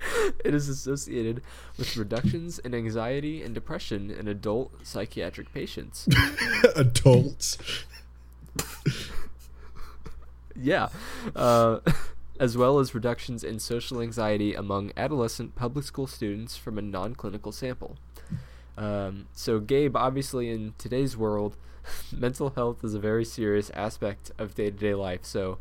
it 0.44 0.54
is 0.54 0.68
associated 0.68 1.42
with 1.76 1.97
reductions 1.97 2.59
in 2.59 2.75
anxiety 2.75 3.42
and 3.42 3.54
depression 3.54 4.11
in 4.11 4.28
adult 4.28 4.73
psychiatric 4.87 5.52
patients. 5.52 6.09
Adults. 6.75 7.59
Yeah. 10.56 10.88
Uh, 11.35 11.80
as 12.41 12.57
well 12.57 12.79
as 12.79 12.95
reductions 12.95 13.45
in 13.45 13.59
social 13.59 14.00
anxiety 14.00 14.55
among 14.55 14.93
adolescent 14.97 15.55
public 15.55 15.85
school 15.85 16.07
students 16.07 16.57
from 16.57 16.79
a 16.79 16.83
non 16.83 17.14
clinical 17.14 17.53
sample. 17.53 17.97
Um, 18.76 19.26
so, 19.33 19.61
Gabe, 19.61 19.97
obviously, 19.97 20.50
in 20.50 20.75
today's 20.79 21.17
world, 21.17 21.57
mental 22.12 22.50
health 22.50 22.83
is 22.85 22.95
a 22.95 22.99
very 22.99 23.25
serious 23.25 23.71
aspect 23.71 24.33
of 24.38 24.55
day 24.55 24.71
to 24.71 24.76
day 24.76 24.95
life. 24.95 25.21
So, 25.23 25.59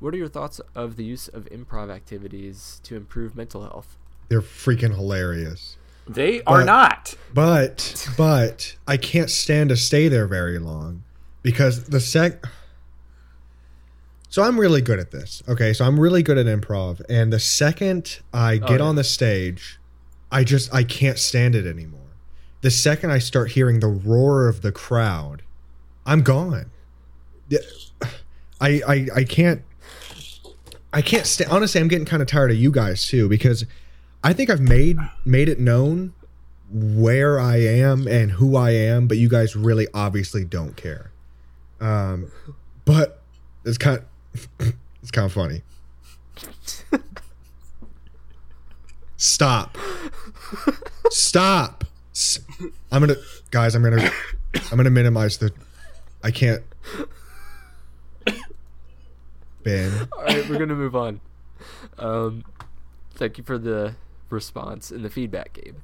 what 0.00 0.14
are 0.14 0.16
your 0.18 0.28
thoughts 0.28 0.60
of 0.74 0.96
the 0.96 1.04
use 1.04 1.28
of 1.28 1.44
improv 1.46 1.90
activities 1.90 2.80
to 2.84 2.96
improve 2.96 3.36
mental 3.36 3.62
health? 3.62 3.96
They're 4.28 4.40
freaking 4.40 4.94
hilarious. 4.94 5.76
They 6.08 6.42
are 6.42 6.60
But- 6.60 6.64
not. 6.66 7.14
But 7.32 8.08
but 8.16 8.76
I 8.86 8.96
can't 8.96 9.30
stand 9.30 9.68
to 9.70 9.76
stay 9.76 10.08
there 10.08 10.26
very 10.26 10.58
long 10.58 11.02
because 11.42 11.84
the 11.84 12.00
sec 12.00 12.44
So 14.34 14.42
I'm 14.42 14.58
really 14.58 14.80
good 14.80 14.98
at 14.98 15.12
this. 15.12 15.44
Okay, 15.46 15.72
so 15.72 15.84
I'm 15.84 16.00
really 16.00 16.20
good 16.20 16.38
at 16.38 16.46
improv 16.46 17.00
and 17.08 17.32
the 17.32 17.38
second 17.38 18.18
I 18.32 18.56
get 18.56 18.80
yeah. 18.80 18.84
on 18.84 18.96
the 18.96 19.04
stage, 19.04 19.78
I 20.32 20.42
just 20.42 20.74
I 20.74 20.82
can't 20.82 21.20
stand 21.20 21.54
it 21.54 21.68
anymore. 21.68 22.00
The 22.60 22.72
second 22.72 23.12
I 23.12 23.20
start 23.20 23.52
hearing 23.52 23.78
the 23.78 23.86
roar 23.86 24.48
of 24.48 24.62
the 24.62 24.72
crowd, 24.72 25.42
I'm 26.04 26.22
gone. 26.22 26.72
I 28.60 28.80
I 28.88 29.08
I 29.14 29.22
can't 29.22 29.62
I 30.92 31.00
can't 31.00 31.26
stay 31.26 31.44
honestly 31.44 31.80
I'm 31.80 31.86
getting 31.86 32.04
kind 32.04 32.20
of 32.20 32.26
tired 32.26 32.50
of 32.50 32.56
you 32.56 32.72
guys 32.72 33.06
too 33.06 33.28
because 33.28 33.64
I 34.24 34.32
think 34.32 34.50
I've 34.50 34.60
made 34.60 34.98
made 35.24 35.48
it 35.48 35.60
known 35.60 36.12
where 36.72 37.38
I 37.38 37.58
am 37.58 38.08
and 38.08 38.32
who 38.32 38.56
I 38.56 38.70
am, 38.70 39.06
but 39.06 39.16
you 39.16 39.28
guys 39.28 39.54
really 39.54 39.86
obviously 39.94 40.44
don't 40.44 40.74
care. 40.74 41.12
Um, 41.80 42.32
but 42.84 43.22
it's 43.64 43.78
kind 43.78 44.02
it's 45.02 45.10
kind 45.10 45.26
of 45.26 45.32
funny. 45.32 45.62
Stop. 49.16 49.78
Stop. 51.10 51.84
I'm 52.92 53.00
gonna, 53.00 53.16
guys. 53.50 53.74
I'm 53.74 53.82
gonna, 53.82 54.10
I'm 54.70 54.76
gonna 54.76 54.90
minimize 54.90 55.38
the. 55.38 55.52
I 56.22 56.30
can't. 56.30 56.62
Ben. 59.62 60.08
All 60.12 60.24
right, 60.24 60.48
we're 60.48 60.58
gonna 60.58 60.74
move 60.74 60.94
on. 60.94 61.20
Um, 61.98 62.44
thank 63.14 63.38
you 63.38 63.44
for 63.44 63.56
the 63.56 63.94
response 64.30 64.90
and 64.90 65.04
the 65.04 65.10
feedback, 65.10 65.54
Gabe. 65.54 65.76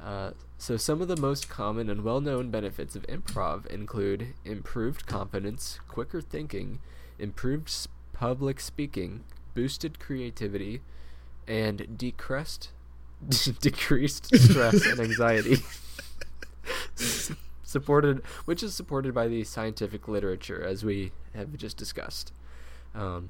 Uh, 0.00 0.30
so 0.56 0.76
some 0.76 1.02
of 1.02 1.08
the 1.08 1.16
most 1.16 1.48
common 1.48 1.90
and 1.90 2.04
well-known 2.04 2.50
benefits 2.50 2.94
of 2.94 3.02
improv 3.08 3.66
include 3.66 4.34
improved 4.44 5.06
confidence, 5.06 5.80
quicker 5.88 6.20
thinking, 6.20 6.78
improved 7.18 7.88
public 8.12 8.60
speaking, 8.60 9.24
boosted 9.54 9.98
creativity, 9.98 10.82
and 11.46 11.96
decreased 11.96 12.70
decreased 13.60 14.34
stress 14.36 14.86
and 14.86 15.00
anxiety. 15.00 15.56
Supported, 17.62 18.22
which 18.46 18.62
is 18.62 18.74
supported 18.74 19.12
by 19.14 19.28
the 19.28 19.44
scientific 19.44 20.08
literature, 20.08 20.62
as 20.62 20.84
we 20.84 21.12
have 21.34 21.54
just 21.56 21.76
discussed. 21.76 22.32
Um, 22.94 23.28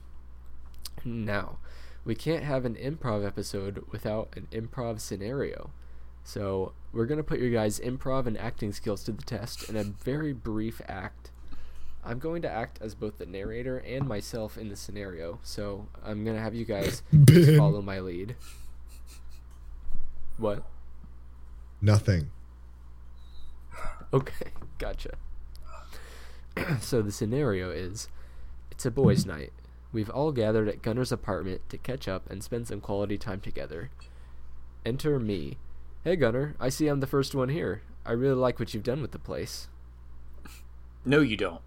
now, 1.04 1.58
we 2.04 2.14
can't 2.14 2.44
have 2.44 2.64
an 2.64 2.76
improv 2.76 3.26
episode 3.26 3.84
without 3.90 4.32
an 4.36 4.46
improv 4.52 5.00
scenario. 5.00 5.70
So, 6.22 6.72
we're 6.92 7.06
going 7.06 7.18
to 7.18 7.24
put 7.24 7.40
your 7.40 7.50
guys' 7.50 7.80
improv 7.80 8.26
and 8.26 8.38
acting 8.38 8.72
skills 8.72 9.02
to 9.04 9.12
the 9.12 9.22
test 9.22 9.68
in 9.68 9.76
a 9.76 9.82
very 9.84 10.32
brief 10.32 10.80
act. 10.86 11.32
I'm 12.08 12.18
going 12.18 12.40
to 12.40 12.50
act 12.50 12.78
as 12.80 12.94
both 12.94 13.18
the 13.18 13.26
narrator 13.26 13.76
and 13.76 14.08
myself 14.08 14.56
in 14.56 14.70
the 14.70 14.76
scenario, 14.76 15.40
so 15.42 15.88
I'm 16.02 16.24
going 16.24 16.36
to 16.36 16.42
have 16.42 16.54
you 16.54 16.64
guys 16.64 17.02
follow 17.58 17.82
my 17.82 18.00
lead. 18.00 18.34
What? 20.38 20.62
Nothing. 21.82 22.30
Okay, 24.10 24.52
gotcha. 24.78 25.18
so 26.80 27.02
the 27.02 27.12
scenario 27.12 27.70
is 27.70 28.08
it's 28.70 28.86
a 28.86 28.90
boys' 28.90 29.26
mm-hmm. 29.26 29.38
night. 29.38 29.52
We've 29.92 30.08
all 30.08 30.32
gathered 30.32 30.66
at 30.66 30.80
Gunner's 30.80 31.12
apartment 31.12 31.60
to 31.68 31.76
catch 31.76 32.08
up 32.08 32.22
and 32.30 32.42
spend 32.42 32.68
some 32.68 32.80
quality 32.80 33.18
time 33.18 33.42
together. 33.42 33.90
Enter 34.86 35.20
me. 35.20 35.58
Hey 36.04 36.16
Gunner, 36.16 36.56
I 36.58 36.70
see 36.70 36.88
I'm 36.88 37.00
the 37.00 37.06
first 37.06 37.34
one 37.34 37.50
here. 37.50 37.82
I 38.06 38.12
really 38.12 38.34
like 38.34 38.58
what 38.58 38.72
you've 38.72 38.82
done 38.82 39.02
with 39.02 39.12
the 39.12 39.18
place. 39.18 39.68
No, 41.04 41.20
you 41.20 41.36
don't. 41.36 41.60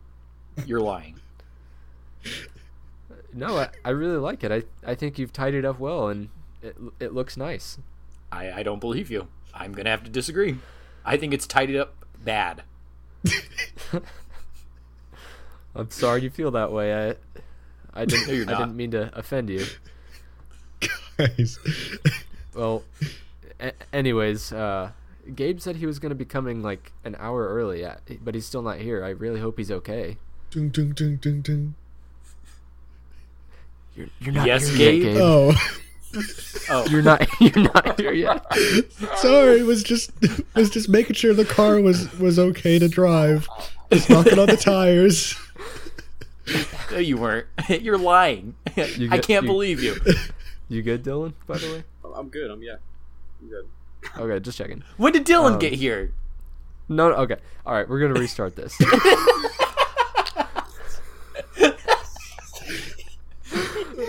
You're 0.65 0.81
lying. 0.81 1.20
No, 3.34 3.58
I, 3.58 3.70
I 3.86 3.89
really 3.91 4.17
like 4.17 4.43
it. 4.43 4.51
I, 4.51 4.63
I 4.89 4.96
think 4.96 5.17
you've 5.17 5.34
tidied 5.34 5.65
up 5.65 5.79
well 5.79 6.10
and 6.10 6.29
it, 6.62 6.75
it 7.00 7.13
looks 7.13 7.38
nice. 7.38 7.77
I, 8.31 8.51
I 8.51 8.63
don't 8.63 8.79
believe 8.79 9.10
you. 9.10 9.27
I'm 9.53 9.74
gonna 9.74 9.89
have 9.89 10.03
to 10.03 10.10
disagree. 10.10 10.58
I 11.03 11.17
think 11.17 11.34
it's 11.34 11.48
tidied 11.48 11.77
up 11.77 11.93
bad. 12.24 12.63
I'm 15.75 15.89
sorry 15.89 16.22
you 16.22 16.29
feel 16.29 16.51
that 16.51 16.72
way. 16.72 17.10
I 17.10 17.15
I 17.93 18.05
didn't 18.05 18.48
No, 18.48 18.53
I 18.53 18.58
didn't 18.58 18.75
mean 18.75 18.91
to 18.91 19.12
offend 19.17 19.50
you. 19.50 19.65
Guys. 21.17 21.60
Well, 22.53 22.84
a- 23.60 23.74
anyways, 23.93 24.51
uh, 24.51 24.91
Gabe 25.36 25.60
said 25.60 25.75
he 25.77 25.86
was 25.86 26.00
going 26.00 26.10
to 26.10 26.15
be 26.15 26.25
coming 26.25 26.62
like 26.63 26.91
an 27.03 27.15
hour 27.20 27.48
early, 27.48 27.84
at, 27.86 28.01
but 28.24 28.34
he's 28.36 28.46
still 28.46 28.62
not 28.62 28.77
here. 28.79 29.03
I 29.03 29.10
really 29.10 29.39
hope 29.39 29.58
he's 29.58 29.72
okay. 29.72 30.17
Dun, 30.51 30.70
dun, 30.70 30.91
ding, 30.91 31.15
dun, 31.17 31.41
ding. 31.41 31.75
You're, 33.96 34.08
you're 34.20 34.34
not 34.34 34.46
Yes, 34.48 34.67
here 34.70 34.91
yet, 34.91 34.91
Gabe? 34.91 35.03
Gabe. 35.03 35.17
Oh, 35.22 35.53
Oh, 36.70 36.86
You're 36.89 37.01
not. 37.01 37.25
You're 37.39 37.63
not 37.74 37.98
here 37.98 38.12
yet. 38.12 38.46
sorry. 39.20 39.63
Was 39.63 39.81
just 39.81 40.12
was 40.55 40.70
just 40.70 40.89
making 40.89 41.13
sure 41.15 41.34
the 41.34 41.46
car 41.46 41.79
was 41.79 42.12
was 42.20 42.38
okay 42.38 42.77
to 42.79 42.89
drive. 42.89 43.48
Just 43.93 44.10
knocking 44.10 44.38
on 44.38 44.48
the 44.48 44.58
tires. 44.58 45.38
no, 46.91 46.98
you 46.98 47.15
weren't. 47.17 47.48
You're 47.70 47.98
lying. 47.98 48.55
I 48.67 48.72
get- 48.81 49.24
can't 49.24 49.43
you- 49.46 49.50
believe 49.50 49.81
you. 49.81 49.96
You 50.67 50.81
good, 50.81 51.01
Dylan? 51.03 51.31
By 51.48 51.58
the 51.60 51.67
way. 51.67 51.84
I'm 52.13 52.27
good. 52.27 52.51
I'm 52.51 52.62
yeah. 52.62 52.75
I'm 53.41 53.48
good. 53.50 53.67
Okay, 54.17 54.39
just 54.41 54.58
checking. 54.58 54.84
When 54.98 55.13
did 55.13 55.25
Dylan 55.25 55.53
Um, 55.53 55.60
get 55.60 55.72
here? 55.74 56.12
No. 56.89 57.08
no 57.10 57.15
okay. 57.20 57.38
All 57.65 57.74
right. 57.74 57.88
We're 57.88 58.01
gonna 58.01 58.20
restart 58.20 58.58
this. 58.58 58.77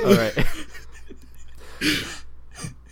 All 0.04 0.14
right. 0.14 0.46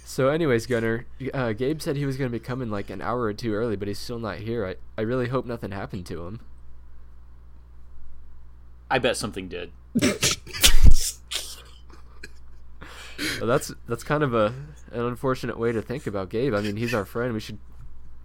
So, 0.04 0.28
anyways, 0.28 0.66
Gunner, 0.66 1.06
uh, 1.32 1.52
Gabe 1.52 1.80
said 1.80 1.97
he 1.97 2.04
was 2.04 2.16
going 2.16 2.30
to 2.30 2.37
be 2.37 2.44
coming 2.44 2.70
like 2.70 2.90
an 2.90 3.00
hour 3.00 3.23
or 3.23 3.32
two 3.32 3.54
early, 3.54 3.76
but 3.76 3.88
he's 3.88 3.99
still 3.99 4.18
not 4.18 4.38
here. 4.38 4.66
I, 4.66 4.76
I 4.99 5.02
really 5.02 5.28
hope 5.28 5.47
nothing 5.47 5.70
happened 5.70 6.04
to 6.06 6.26
him. 6.26 6.40
I 8.90 8.99
bet 8.99 9.16
something 9.16 9.49
did. 9.49 9.70
Well, 13.38 13.47
that's 13.47 13.73
that's 13.87 14.02
kind 14.02 14.23
of 14.23 14.35
a 14.35 14.54
an 14.92 15.04
unfortunate 15.04 15.59
way 15.59 15.73
to 15.73 15.82
think 15.82 16.06
about 16.06 16.30
Gabe. 16.30 16.54
I 16.54 16.61
mean, 16.61 16.76
he's 16.76 16.94
our 16.94 17.04
friend. 17.04 17.32
We 17.32 17.40
should 17.40 17.59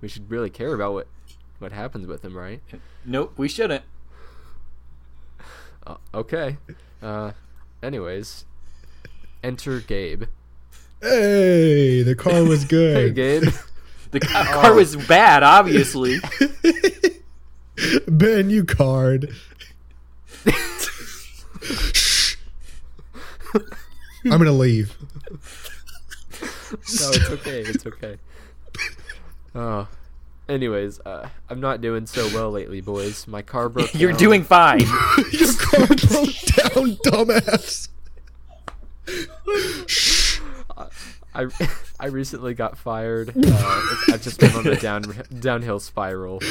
we 0.01 0.07
should 0.07 0.29
really 0.31 0.49
care 0.49 0.73
about 0.73 0.93
what 0.93 1.07
what 1.59 1.71
happens 1.71 2.07
with 2.07 2.23
him, 2.23 2.35
right? 2.35 2.61
Nope, 3.05 3.33
we 3.37 3.47
shouldn't. 3.47 3.83
Uh, 5.85 5.95
okay. 6.13 6.57
Uh, 7.01 7.31
anyways, 7.83 8.45
enter 9.43 9.79
Gabe. 9.79 10.23
Hey, 11.01 12.01
the 12.03 12.15
car 12.15 12.43
was 12.43 12.65
good. 12.75 12.97
Hey. 12.97 13.11
Gabe. 13.11 13.53
The 14.11 14.19
ca- 14.21 14.45
car 14.45 14.73
was 14.73 14.95
bad, 14.95 15.43
obviously. 15.43 16.19
ben, 18.07 18.49
you 18.49 18.63
card. 18.63 19.35
Shh. 21.61 22.37
I'm 23.53 24.37
gonna 24.37 24.53
leave. 24.53 24.95
no, 26.39 26.77
it's 26.79 27.29
okay. 27.29 27.59
It's 27.61 27.85
okay. 27.85 28.17
Oh. 29.53 29.85
Anyways, 30.47 30.99
uh, 31.01 31.27
I'm 31.49 31.59
not 31.59 31.81
doing 31.81 32.05
so 32.05 32.27
well 32.33 32.51
lately, 32.51 32.79
boys. 32.81 33.27
My 33.27 33.41
car 33.41 33.67
broke. 33.69 33.93
You're 33.99 34.11
down. 34.11 34.19
doing 34.19 34.43
fine. 34.43 34.79
Your 35.31 35.53
car 35.53 35.87
broke 35.87 35.97
down, 35.97 36.95
dumbass. 37.05 37.89
I 41.33 41.47
I 41.99 42.05
recently 42.07 42.53
got 42.53 42.77
fired. 42.77 43.29
Uh, 43.35 43.81
I've 44.09 44.21
just 44.21 44.39
been 44.39 44.51
on 44.51 44.67
a 44.67 44.75
down 44.75 45.03
downhill 45.39 45.79
spiral. 45.79 46.41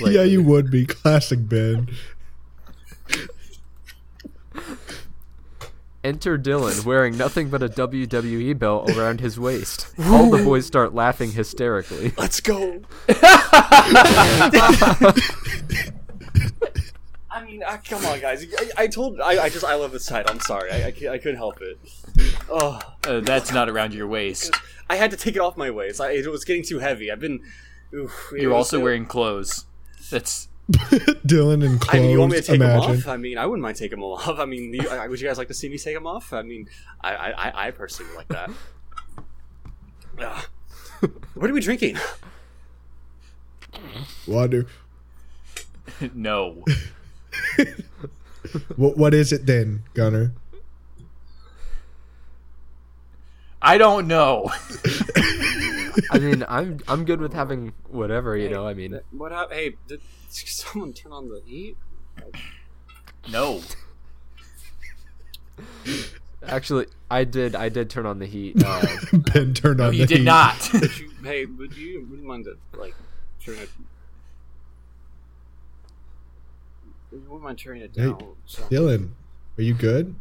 Yeah, 0.00 0.22
you 0.22 0.42
would 0.42 0.70
be. 0.70 0.86
Classic 0.86 1.38
Ben. 1.48 1.88
Enter 6.04 6.36
Dylan 6.36 6.84
wearing 6.84 7.16
nothing 7.16 7.48
but 7.48 7.62
a 7.62 7.68
WWE 7.68 8.58
belt 8.58 8.90
around 8.90 9.20
his 9.20 9.38
waist. 9.38 9.86
All 10.04 10.30
the 10.30 10.42
boys 10.42 10.66
start 10.66 10.94
laughing 10.94 11.30
hysterically. 11.32 12.12
Let's 12.18 12.40
go. 12.40 12.80
I 17.30 17.44
mean, 17.46 17.62
uh, 17.62 17.78
come 17.88 18.04
on, 18.04 18.20
guys. 18.20 18.44
I, 18.76 18.82
I 18.82 18.86
told. 18.88 19.20
I, 19.20 19.44
I 19.44 19.48
just. 19.48 19.64
I 19.64 19.74
love 19.76 19.92
this 19.92 20.06
title. 20.06 20.30
I'm 20.32 20.40
sorry. 20.40 20.70
I, 20.70 20.76
I, 20.86 20.86
I 21.12 21.18
couldn't 21.18 21.36
help 21.36 21.60
it. 21.62 21.78
Oh, 22.50 22.78
Uh, 23.06 23.20
that's 23.20 23.52
not 23.52 23.68
around 23.70 23.94
your 23.94 24.06
waist. 24.06 24.54
I 24.90 24.96
had 24.96 25.10
to 25.12 25.16
take 25.16 25.34
it 25.36 25.40
off 25.40 25.56
my 25.56 25.70
waist. 25.70 26.00
I, 26.00 26.10
it 26.12 26.30
was 26.30 26.44
getting 26.44 26.62
too 26.64 26.78
heavy. 26.80 27.10
I've 27.10 27.20
been. 27.20 27.40
Oof, 27.94 28.32
You're 28.36 28.52
also 28.54 28.78
so- 28.78 28.82
wearing 28.84 29.06
clothes. 29.06 29.66
That's 30.10 30.48
Dylan 31.26 31.64
and 31.66 31.80
clothes. 31.80 31.94
I 31.94 32.00
mean, 32.02 32.10
you 32.10 32.18
want 32.20 32.32
me 32.32 32.38
to 32.38 32.42
take 32.42 32.54
imagine. 32.56 32.90
them 32.92 32.98
off? 33.00 33.08
I 33.08 33.16
mean, 33.16 33.36
I 33.38 33.46
wouldn't 33.46 33.62
mind 33.62 33.76
taking 33.76 33.98
them 33.98 34.04
off. 34.04 34.26
I 34.38 34.44
mean, 34.44 34.72
you, 34.72 34.88
I, 34.88 35.08
would 35.08 35.20
you 35.20 35.26
guys 35.28 35.38
like 35.38 35.48
to 35.48 35.54
see 35.54 35.68
me 35.68 35.76
take 35.78 35.94
them 35.94 36.06
off? 36.06 36.32
I 36.32 36.42
mean, 36.42 36.68
I, 37.00 37.14
I, 37.14 37.30
I- 37.48 37.66
I 37.66 37.70
personally 37.72 38.14
like 38.16 38.28
that. 38.28 38.50
Ugh. 40.18 40.44
what 41.34 41.50
are 41.50 41.52
we 41.54 41.60
drinking? 41.60 41.96
Water. 44.26 44.66
no. 46.14 46.64
What, 48.76 48.96
what 48.96 49.14
is 49.14 49.32
it 49.32 49.46
then, 49.46 49.82
Gunner? 49.94 50.32
I 53.60 53.78
don't 53.78 54.06
know. 54.06 54.50
I 56.10 56.18
mean, 56.18 56.44
I'm 56.48 56.78
I'm 56.88 57.04
good 57.04 57.20
with 57.20 57.32
having 57.32 57.72
whatever, 57.88 58.36
you 58.36 58.48
know. 58.48 58.66
I 58.66 58.74
mean, 58.74 58.98
What 59.10 59.32
happened? 59.32 59.58
Hey, 59.60 59.74
did 59.88 60.00
someone 60.28 60.92
turn 60.92 61.12
on 61.12 61.28
the 61.28 61.40
heat? 61.44 61.76
No. 63.30 63.60
actually, 66.46 66.86
I 67.10 67.24
did 67.24 67.54
I 67.54 67.68
did 67.68 67.90
turn 67.90 68.06
on 68.06 68.18
the 68.18 68.26
heat. 68.26 68.62
Uh, 68.64 68.82
Ben 69.12 69.54
turned 69.54 69.80
on 69.80 69.86
No, 69.86 69.90
the 69.90 69.96
you 69.96 70.06
did 70.06 70.18
heat. 70.18 70.24
not. 70.24 70.68
Would 70.74 70.98
you, 70.98 71.10
hey, 71.22 71.44
would 71.46 71.76
you 71.76 72.06
wouldn't 72.08 72.26
mind 72.26 72.44
to 72.46 72.56
like 72.78 72.94
turn 73.44 73.58
it? 73.58 73.68
You 77.12 77.18
wouldn't 77.28 77.42
mind 77.42 77.58
turning 77.58 77.82
it 77.82 77.90
Hey. 77.94 78.06
down. 78.06 78.34
so- 78.46 78.62
Dylan, 78.64 79.10
are 79.58 79.62
you 79.62 79.74
good? 79.74 80.14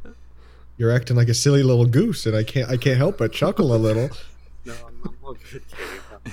You're 0.78 0.92
acting 0.92 1.16
like 1.16 1.30
a 1.30 1.34
silly 1.34 1.64
little 1.64 1.86
goose, 1.86 2.26
and 2.26 2.36
I 2.36 2.44
can't 2.44 2.70
I 2.70 2.78
can't 2.78 2.98
help 2.98 3.18
but 3.18 3.32
chuckle 3.32 3.74
a 3.74 3.78
little. 3.78 4.10
No, 4.66 4.74
I'm, 4.88 5.02
I'm 5.06 5.16
all 5.24 5.34
good, 5.52 5.64
Dave. 5.68 6.04
I'm 6.12 6.20
all- 6.26 6.32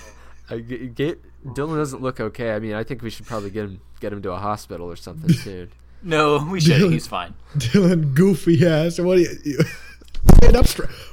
I 0.56 0.60
g- 0.60 0.86
get 0.88 1.20
Dylan 1.54 1.76
doesn't 1.76 2.00
look 2.02 2.20
okay. 2.20 2.52
I 2.54 2.58
mean, 2.58 2.72
I 2.74 2.82
think 2.84 3.02
we 3.02 3.10
should 3.10 3.26
probably 3.26 3.50
get 3.50 3.64
him 3.64 3.80
get 4.00 4.12
him 4.12 4.22
to 4.22 4.32
a 4.32 4.38
hospital 4.38 4.86
or 4.90 4.96
something 4.96 5.30
soon. 5.44 5.70
no, 6.02 6.46
we 6.50 6.60
shouldn't. 6.60 6.92
He's 6.92 7.06
fine. 7.06 7.34
Dylan, 7.56 8.14
goofy 8.14 8.66
ass. 8.66 8.98
What 8.98 9.16
do 9.16 9.20
you? 9.22 9.30
you 9.44 9.58
stand 10.38 10.56
up 10.56 10.66
straight. 10.66 10.88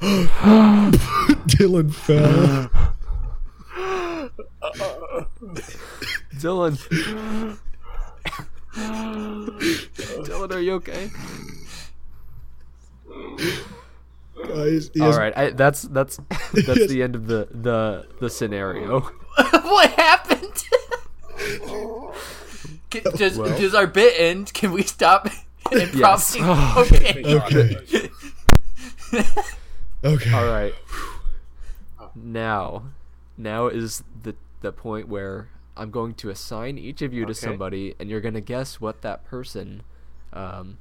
Dylan 1.52 1.92
fell. 1.92 2.70
Dylan. 6.36 6.76
Dylan, 10.24 10.52
are 10.54 10.60
you 10.60 10.72
okay? 10.74 11.10
Guys, 14.36 14.90
he 14.92 15.00
All 15.00 15.06
has- 15.08 15.16
right, 15.18 15.36
I, 15.36 15.50
that's 15.50 15.82
that's 15.82 16.18
that's 16.52 16.86
the 16.88 17.02
end 17.02 17.14
of 17.14 17.26
the 17.26 17.48
the 17.50 18.06
the 18.20 18.28
scenario. 18.30 19.00
what 19.36 19.90
happened? 19.92 20.64
Can, 22.90 23.02
does, 23.16 23.36
Well- 23.38 23.58
does 23.58 23.74
our 23.74 23.86
bit 23.86 24.14
end? 24.18 24.52
Can 24.54 24.72
we 24.72 24.82
stop 24.82 25.28
Yes. 25.72 26.36
improvising? 26.36 26.44
Okay. 26.44 27.22
Okay. 27.26 28.08
Okay. 30.04 30.32
All 30.32 30.46
right. 30.46 30.74
Now, 32.14 32.84
now 33.36 33.66
is 33.66 34.02
the 34.22 34.34
the 34.60 34.70
point 34.72 35.08
where 35.08 35.48
I'm 35.76 35.90
going 35.90 36.14
to 36.14 36.30
assign 36.30 36.78
each 36.78 37.02
of 37.02 37.12
you 37.12 37.26
to 37.26 37.34
somebody, 37.34 37.94
and 37.98 38.08
you're 38.08 38.20
gonna 38.20 38.40
guess 38.40 38.80
what 38.80 39.02
that 39.02 39.24
person, 39.24 39.82
um, 40.32 40.78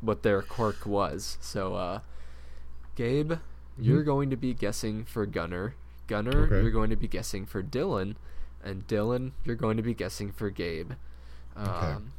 what 0.00 0.22
their 0.22 0.40
quirk 0.42 0.86
was. 0.86 1.36
So, 1.40 1.74
uh, 1.74 2.00
Gabe, 2.96 3.34
you're 3.78 4.02
going 4.02 4.30
to 4.30 4.36
be 4.36 4.54
guessing 4.54 5.04
for 5.04 5.26
Gunner. 5.26 5.74
Gunner, 6.06 6.44
Okay. 6.44 6.62
you're 6.62 6.70
going 6.70 6.90
to 6.90 6.96
be 6.96 7.08
guessing 7.08 7.46
for 7.46 7.62
Dylan, 7.62 8.16
and 8.62 8.86
Dylan, 8.86 9.32
you're 9.44 9.56
going 9.56 9.76
to 9.76 9.82
be 9.82 9.94
guessing 9.94 10.30
for 10.32 10.50
Gabe. 10.50 10.92
Um, 11.56 12.12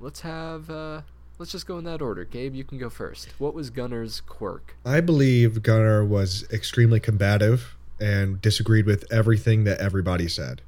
Let's 0.00 0.20
have. 0.20 0.70
Uh, 0.70 1.00
let's 1.38 1.50
just 1.50 1.66
go 1.66 1.76
in 1.78 1.84
that 1.84 2.00
order. 2.00 2.24
Gabe, 2.24 2.54
you 2.54 2.62
can 2.62 2.78
go 2.78 2.88
first. 2.88 3.28
What 3.38 3.52
was 3.54 3.70
Gunner's 3.70 4.20
quirk? 4.20 4.76
I 4.84 5.00
believe 5.00 5.62
Gunner 5.64 6.04
was 6.04 6.46
extremely 6.52 7.00
combative 7.00 7.74
and 8.00 8.40
disagreed 8.40 8.86
with 8.86 9.04
everything 9.12 9.64
that 9.64 9.78
everybody 9.80 10.28
said, 10.28 10.62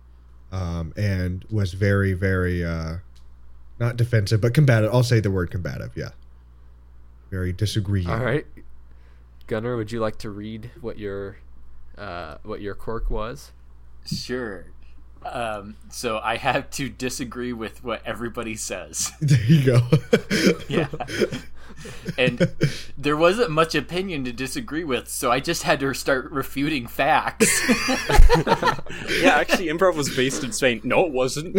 um, 0.51 0.93
and 0.97 1.45
was 1.49 1.75
very, 1.75 2.13
very 2.13 2.65
uh, 2.65 2.97
not 3.79 3.97
defensive, 3.97 4.41
but 4.41 4.53
combative. 4.53 4.93
I'll 4.93 5.05
say 5.05 5.21
the 5.21 5.31
word 5.31 5.53
combative. 5.53 5.93
Yeah, 5.97 6.09
very 7.31 7.53
disagreeing. 7.53 8.11
All 8.11 8.19
right, 8.25 8.45
Gunnar, 9.51 9.77
would 9.77 9.91
you 9.91 9.99
like 9.99 10.17
to 10.19 10.31
read 10.31 10.71
what 10.81 10.97
your 10.97 11.39
uh, 11.99 12.37
what 12.45 12.61
your 12.61 12.77
quirk 12.77 13.11
was? 13.11 13.51
Sure. 14.07 14.67
Um, 15.25 15.75
so 15.91 16.21
I 16.23 16.37
have 16.37 16.71
to 16.71 16.89
disagree 16.89 17.53
with 17.53 17.83
what 17.83 18.01
everybody 18.07 18.55
says. 18.55 19.11
There 19.21 19.43
you 19.43 19.65
go. 19.67 19.81
Yeah. 20.69 20.87
And 22.17 22.49
there 22.97 23.17
wasn't 23.17 23.51
much 23.51 23.75
opinion 23.75 24.25
to 24.27 24.33
disagree 24.33 24.85
with, 24.85 25.09
so 25.09 25.33
I 25.33 25.41
just 25.41 25.65
had 25.65 25.81
to 25.81 25.93
start 25.95 26.31
refuting 26.31 26.87
facts. 26.87 27.51
yeah, 29.21 29.35
actually, 29.35 29.67
improv 29.67 29.97
was 29.97 30.15
based 30.15 30.45
in 30.45 30.53
Spain. 30.53 30.81
No, 30.85 31.07
it 31.07 31.13
wasn't. 31.13 31.57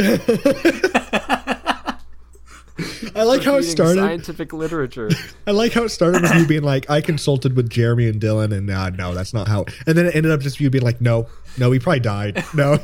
I 3.15 3.23
like 3.23 3.43
how 3.43 3.57
it 3.57 3.63
started. 3.63 3.99
Scientific 3.99 4.53
literature. 4.53 5.09
I 5.47 5.51
like 5.51 5.73
how 5.73 5.83
it 5.83 5.89
started 5.89 6.21
with 6.21 6.33
you 6.35 6.45
being 6.45 6.63
like, 6.63 6.89
I 6.89 7.01
consulted 7.01 7.55
with 7.55 7.69
Jeremy 7.69 8.07
and 8.07 8.21
Dylan, 8.21 8.55
and 8.55 8.69
uh, 8.69 8.89
no, 8.91 9.13
that's 9.13 9.33
not 9.33 9.47
how. 9.47 9.65
And 9.85 9.97
then 9.97 10.05
it 10.05 10.15
ended 10.15 10.31
up 10.31 10.41
just 10.41 10.59
you 10.59 10.69
being 10.69 10.83
like, 10.83 11.01
no, 11.01 11.27
no, 11.57 11.71
he 11.71 11.79
probably 11.79 11.99
died. 11.99 12.43
No, 12.53 12.77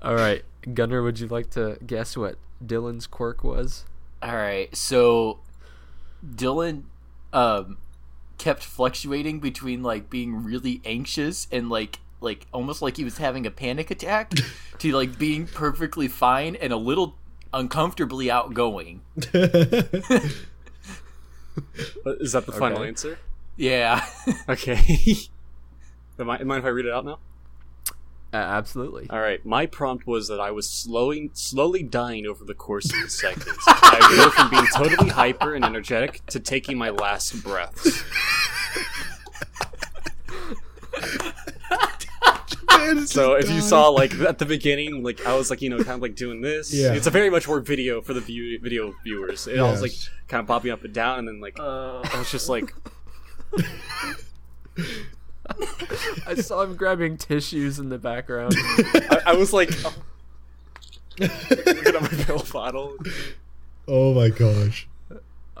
All 0.00 0.14
right, 0.14 0.44
Gunnar, 0.72 1.02
would 1.02 1.18
you 1.18 1.26
like 1.26 1.50
to 1.50 1.78
guess 1.86 2.16
what 2.16 2.36
Dylan's 2.64 3.06
quirk 3.06 3.42
was? 3.42 3.84
All 4.22 4.36
right, 4.36 4.74
so 4.76 5.40
Dylan 6.24 6.84
um, 7.32 7.78
kept 8.38 8.62
fluctuating 8.62 9.40
between 9.40 9.82
like 9.82 10.08
being 10.08 10.44
really 10.44 10.80
anxious 10.84 11.48
and 11.50 11.68
like 11.68 11.98
like 12.20 12.46
almost 12.52 12.82
like 12.82 12.96
he 12.96 13.04
was 13.04 13.18
having 13.18 13.46
a 13.46 13.50
panic 13.50 13.90
attack 13.90 14.32
to 14.78 14.92
like 14.92 15.18
being 15.18 15.46
perfectly 15.46 16.08
fine 16.08 16.56
and 16.56 16.72
a 16.72 16.76
little 16.76 17.16
uncomfortably 17.52 18.30
outgoing. 18.30 19.02
Is 19.16 19.32
that 22.32 22.46
the 22.46 22.52
final 22.52 22.82
answer? 22.82 23.18
Yeah. 23.56 24.04
Okay. 24.48 24.78
am, 26.18 26.30
I, 26.30 26.42
mind 26.42 26.60
if 26.60 26.64
I 26.64 26.68
read 26.68 26.86
it 26.86 26.92
out 26.92 27.04
now? 27.04 27.18
Uh, 28.32 28.36
absolutely. 28.36 29.08
All 29.10 29.20
right. 29.20 29.44
My 29.44 29.66
prompt 29.66 30.06
was 30.06 30.28
that 30.28 30.40
I 30.40 30.50
was 30.50 30.68
slowing, 30.68 31.30
slowly 31.32 31.82
dying 31.82 32.26
over 32.26 32.44
the 32.44 32.54
course 32.54 32.92
of 32.92 33.02
the 33.02 33.08
seconds. 33.08 33.58
I 33.66 34.14
go 34.16 34.30
from 34.30 34.50
being 34.50 34.66
totally 34.74 35.10
hyper 35.10 35.54
and 35.54 35.64
energetic 35.64 36.24
to 36.26 36.40
taking 36.40 36.76
my 36.76 36.90
last 36.90 37.42
breaths. 37.42 38.02
So 43.06 43.34
if 43.34 43.50
you 43.50 43.60
saw 43.60 43.88
like 43.88 44.14
at 44.20 44.38
the 44.38 44.46
beginning, 44.46 45.02
like 45.02 45.24
I 45.26 45.34
was 45.36 45.50
like 45.50 45.62
you 45.62 45.70
know 45.70 45.78
kind 45.78 45.90
of 45.90 46.02
like 46.02 46.14
doing 46.14 46.40
this. 46.40 46.72
Yeah. 46.72 46.92
It's 46.92 47.06
a 47.06 47.10
very 47.10 47.30
much 47.30 47.46
more 47.48 47.60
video 47.60 48.00
for 48.00 48.14
the 48.14 48.20
view, 48.20 48.58
video 48.60 48.94
viewers. 49.04 49.46
And 49.46 49.60
I 49.60 49.70
was 49.70 49.82
like 49.82 49.92
kind 50.28 50.40
of 50.40 50.46
popping 50.46 50.70
up 50.70 50.84
and 50.84 50.92
down, 50.94 51.20
and 51.20 51.28
then 51.28 51.40
like 51.40 51.58
Uh, 51.58 52.00
I 52.02 52.18
was 52.18 52.30
just 52.30 52.48
like, 52.48 52.74
I 56.26 56.34
saw 56.36 56.62
him 56.62 56.76
grabbing 56.76 57.16
tissues 57.16 57.78
in 57.78 57.88
the 57.88 57.98
background. 57.98 58.54
I, 58.58 59.20
I 59.26 59.32
was 59.34 59.52
like, 59.52 59.70
oh. 59.84 59.94
looking 61.20 61.94
at 61.94 62.02
my 62.02 62.08
pill 62.08 62.44
bottle. 62.52 62.96
oh 63.86 64.14
my 64.14 64.28
gosh. 64.28 64.88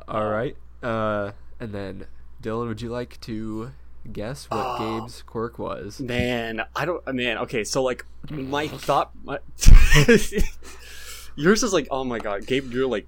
All 0.06 0.28
right. 0.28 0.56
Uh, 0.82 1.32
and 1.60 1.72
then 1.72 2.06
Dylan, 2.42 2.68
would 2.68 2.80
you 2.82 2.90
like 2.90 3.20
to 3.22 3.72
guess 4.12 4.46
what 4.50 4.60
Oh. 4.60 5.00
Gabe's 5.00 5.22
quirk 5.22 5.58
was? 5.58 6.00
Man, 6.00 6.62
I 6.74 6.84
don't. 6.84 7.02
Uh, 7.06 7.12
man, 7.12 7.38
okay. 7.38 7.64
So 7.64 7.82
like 7.82 8.04
my 8.30 8.68
thought, 8.86 9.12
my, 9.24 9.38
yours 11.36 11.62
is 11.62 11.72
like, 11.72 11.88
oh 11.90 12.04
my 12.04 12.18
god, 12.18 12.46
Gabe, 12.46 12.72
you're 12.72 12.86
like 12.86 13.06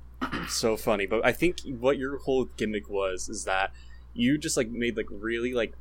so 0.48 0.76
funny. 0.76 1.06
But 1.06 1.24
I 1.24 1.32
think 1.32 1.60
what 1.78 1.98
your 1.98 2.18
whole 2.18 2.44
gimmick 2.56 2.88
was 2.88 3.28
is 3.28 3.44
that 3.44 3.72
you 4.14 4.38
just 4.38 4.56
like 4.56 4.68
made 4.68 4.96
like 4.96 5.06
really 5.10 5.52
like 5.54 5.74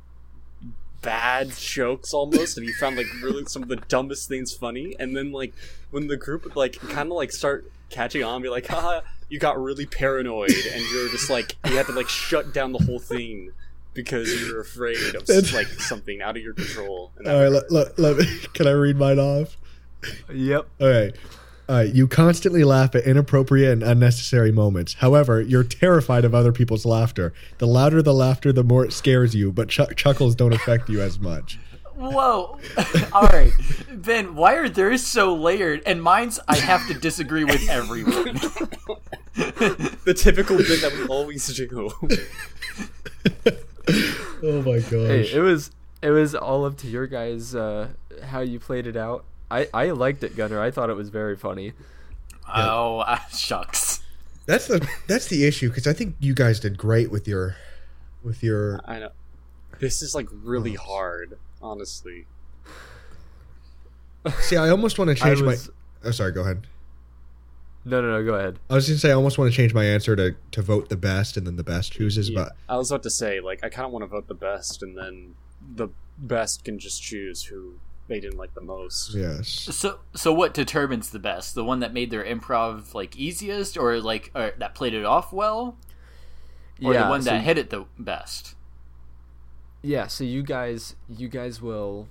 bad 1.02 1.50
jokes 1.56 2.12
almost 2.12 2.58
and 2.58 2.66
you 2.66 2.74
found 2.74 2.96
like 2.96 3.06
really 3.22 3.44
some 3.46 3.62
of 3.62 3.68
the 3.68 3.76
dumbest 3.76 4.28
things 4.28 4.52
funny 4.52 4.94
and 5.00 5.16
then 5.16 5.32
like 5.32 5.54
when 5.90 6.08
the 6.08 6.16
group 6.16 6.44
would 6.44 6.56
like 6.56 6.74
kind 6.90 7.10
of 7.10 7.16
like 7.16 7.32
start 7.32 7.70
catching 7.88 8.22
on 8.22 8.42
be 8.42 8.50
like 8.50 8.66
haha 8.66 9.00
you 9.30 9.38
got 9.38 9.58
really 9.58 9.86
paranoid 9.86 10.50
and 10.50 10.82
you're 10.92 11.08
just 11.08 11.30
like 11.30 11.56
you 11.66 11.74
had 11.74 11.86
to 11.86 11.92
like 11.92 12.08
shut 12.08 12.52
down 12.52 12.72
the 12.72 12.78
whole 12.84 12.98
thing 12.98 13.50
because 13.94 14.28
you 14.40 14.54
were 14.54 14.60
afraid 14.60 14.96
of 15.14 15.26
That's- 15.26 15.52
like 15.52 15.66
something 15.66 16.20
out 16.22 16.36
of 16.36 16.42
your 16.42 16.54
control 16.54 17.12
All 17.26 17.40
right, 17.40 17.48
let, 17.48 17.70
let, 17.70 17.98
let 17.98 18.16
me, 18.18 18.24
can 18.54 18.66
I 18.66 18.72
read 18.72 18.96
mine 18.96 19.18
off? 19.18 19.56
Yep. 20.32 20.66
All 20.80 20.88
right. 20.88 21.14
All 21.68 21.76
right. 21.76 21.94
You 21.94 22.08
constantly 22.08 22.64
laugh 22.64 22.94
at 22.94 23.04
inappropriate 23.04 23.70
and 23.72 23.82
unnecessary 23.82 24.50
moments. 24.50 24.94
However, 24.94 25.40
you're 25.40 25.62
terrified 25.64 26.24
of 26.24 26.34
other 26.34 26.52
people's 26.52 26.84
laughter. 26.86 27.32
The 27.58 27.66
louder 27.66 28.00
the 28.02 28.14
laughter, 28.14 28.52
the 28.52 28.64
more 28.64 28.84
it 28.84 28.92
scares 28.92 29.34
you, 29.34 29.52
but 29.52 29.68
ch- 29.68 29.94
chuckles 29.96 30.34
don't 30.34 30.52
affect 30.54 30.88
you 30.88 31.00
as 31.02 31.20
much. 31.20 31.58
whoa. 31.94 32.58
All 33.12 33.26
right, 33.28 33.52
Ben. 33.92 34.34
Why 34.34 34.54
are 34.54 34.68
theirs 34.70 35.06
so 35.06 35.34
layered? 35.34 35.82
And 35.84 36.02
mine's 36.02 36.40
I 36.48 36.56
have 36.56 36.86
to 36.88 36.94
disagree 36.94 37.44
with 37.44 37.68
everyone. 37.68 38.34
the 39.34 40.14
typical 40.16 40.56
bit 40.56 40.80
that 40.80 40.92
we 40.92 41.06
always 41.08 41.46
do 41.54 41.90
Oh 44.42 44.62
my 44.62 44.78
Hey, 44.78 45.30
it 45.32 45.40
was 45.40 45.70
it 46.02 46.10
was 46.10 46.34
all 46.34 46.64
up 46.64 46.78
to 46.78 46.86
your 46.86 47.06
guys 47.06 47.54
uh, 47.54 47.88
how 48.22 48.40
you 48.40 48.58
played 48.58 48.86
it 48.86 48.96
out. 48.96 49.24
I 49.50 49.68
I 49.74 49.90
liked 49.90 50.24
it, 50.24 50.34
Gunner. 50.36 50.60
I 50.60 50.70
thought 50.70 50.88
it 50.88 50.96
was 50.96 51.10
very 51.10 51.36
funny. 51.36 51.74
oh, 52.48 52.98
uh, 53.06 53.18
shucks. 53.30 54.02
That's 54.46 54.66
the 54.66 54.88
that's 55.06 55.26
the 55.26 55.44
issue 55.44 55.68
because 55.68 55.86
I 55.86 55.92
think 55.92 56.16
you 56.20 56.34
guys 56.34 56.58
did 56.58 56.78
great 56.78 57.10
with 57.10 57.28
your 57.28 57.56
with 58.22 58.42
your 58.42 58.80
i 58.84 58.98
know 58.98 59.10
this 59.78 60.02
is 60.02 60.14
like 60.14 60.28
really 60.30 60.74
hard 60.74 61.38
honestly 61.62 62.26
See, 64.40 64.56
I 64.56 64.68
almost 64.68 64.98
want 64.98 65.08
to 65.08 65.14
change 65.14 65.40
was 65.40 65.68
my 65.68 66.08
Oh, 66.08 66.10
sorry, 66.10 66.32
go 66.32 66.42
ahead. 66.42 66.66
No 67.84 68.00
no 68.00 68.10
no. 68.10 68.24
Go 68.24 68.34
ahead. 68.34 68.58
I 68.68 68.74
was 68.74 68.86
going 68.86 68.96
to 68.96 69.00
say 69.00 69.10
I 69.10 69.14
almost 69.14 69.38
want 69.38 69.50
to 69.50 69.56
change 69.56 69.72
my 69.74 69.84
answer 69.84 70.14
to 70.16 70.34
to 70.52 70.62
vote 70.62 70.88
the 70.88 70.96
best 70.96 71.36
and 71.36 71.46
then 71.46 71.56
the 71.56 71.64
best 71.64 71.92
chooses, 71.92 72.30
Yeah, 72.30 72.44
but 72.44 72.52
I 72.68 72.76
was 72.76 72.90
about 72.90 73.02
to 73.04 73.10
say, 73.10 73.40
like, 73.40 73.64
I 73.64 73.68
kind 73.68 73.86
of 73.86 73.92
want 73.92 74.02
to 74.02 74.06
vote 74.06 74.28
the 74.28 74.34
best, 74.34 74.82
and 74.82 74.96
then 74.96 75.34
the 75.74 75.88
best 76.18 76.64
can 76.64 76.78
just 76.78 77.02
choose 77.02 77.44
who 77.44 77.74
they 78.08 78.18
didn't 78.20 78.38
like 78.38 78.54
the 78.54 78.60
most. 78.60 79.14
yes. 79.14 79.48
So, 79.48 80.00
so 80.14 80.32
what 80.32 80.52
determines 80.52 81.10
the 81.10 81.18
best? 81.20 81.54
The 81.54 81.64
one 81.64 81.78
that 81.80 81.92
made 81.94 82.10
their 82.10 82.24
improv 82.24 82.92
like 82.94 83.16
easiest, 83.16 83.76
or 83.76 84.00
like 84.00 84.30
or 84.34 84.52
that 84.58 84.74
played 84.74 84.94
it 84.94 85.04
off 85.04 85.32
well, 85.32 85.76
or 86.82 86.92
yeah, 86.92 87.04
the 87.04 87.08
one 87.08 87.22
so 87.22 87.30
that 87.30 87.42
hit 87.42 87.56
it 87.56 87.70
the 87.70 87.84
best? 87.98 88.54
Yeah, 89.82 90.08
so 90.08 90.24
you 90.24 90.42
guys 90.42 90.96
you 91.08 91.28
guys 91.28 91.62
will 91.62 92.08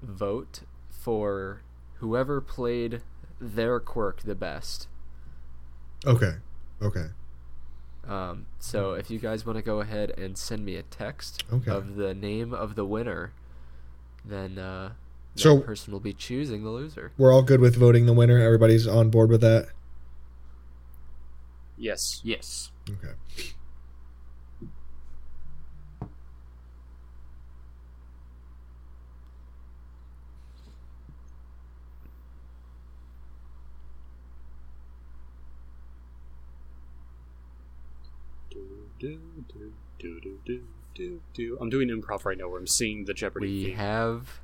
vote 0.00 0.60
for 0.88 1.62
whoever 1.96 2.40
played 2.40 3.02
their 3.40 3.80
quirk 3.80 4.22
the 4.22 4.34
best. 4.34 4.86
Okay. 6.06 6.32
Okay. 6.82 7.06
Um, 8.08 8.46
so 8.58 8.92
if 8.94 9.10
you 9.10 9.18
guys 9.18 9.44
want 9.44 9.56
to 9.58 9.62
go 9.62 9.80
ahead 9.80 10.10
and 10.18 10.36
send 10.36 10.64
me 10.64 10.76
a 10.76 10.82
text 10.82 11.44
Okay. 11.52 11.70
of 11.70 11.96
the 11.96 12.14
name 12.14 12.52
of 12.54 12.74
the 12.74 12.84
winner, 12.84 13.32
then 14.24 14.58
uh, 14.58 14.92
that 15.34 15.40
So- 15.40 15.60
person 15.60 15.92
will 15.92 16.00
be 16.00 16.12
choosing 16.14 16.64
the 16.64 16.70
loser. 16.70 17.12
We're 17.18 17.32
all 17.32 17.42
good 17.42 17.60
with 17.60 17.76
voting 17.76 18.06
the 18.06 18.12
winner. 18.14 18.38
Everybody's 18.38 18.86
on 18.86 19.10
board 19.10 19.30
with 19.30 19.42
that. 19.42 19.68
Yes. 21.76 22.20
Yes. 22.24 22.70
Okay. 22.88 23.14
Do, 39.00 39.18
do, 39.48 39.72
do, 39.98 40.20
do, 40.20 40.20
do, 40.20 40.40
do, 40.44 40.62
do, 40.94 41.20
do. 41.32 41.58
I'm 41.60 41.70
doing 41.70 41.88
improv 41.88 42.24
right 42.26 42.36
now 42.36 42.48
where 42.48 42.58
I'm 42.60 42.66
seeing 42.66 43.06
the 43.06 43.14
Jeopardy 43.14 43.46
We 43.46 43.64
theme. 43.64 43.76
have 43.76 44.40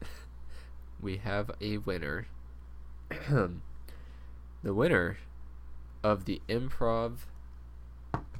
we 1.00 1.18
have 1.18 1.50
a 1.60 1.76
winner. 1.78 2.26
the 3.30 3.52
winner 4.74 5.18
of 6.02 6.24
the 6.24 6.40
improv 6.48 7.18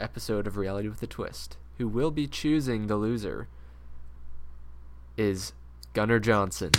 episode 0.00 0.46
of 0.46 0.56
Reality 0.56 0.88
with 0.88 1.02
a 1.02 1.06
Twist, 1.06 1.56
who 1.78 1.86
will 1.88 2.10
be 2.10 2.26
choosing 2.26 2.86
the 2.86 2.96
loser, 2.96 3.46
is 5.18 5.52
Gunnar 5.92 6.18
Johnson. 6.18 6.70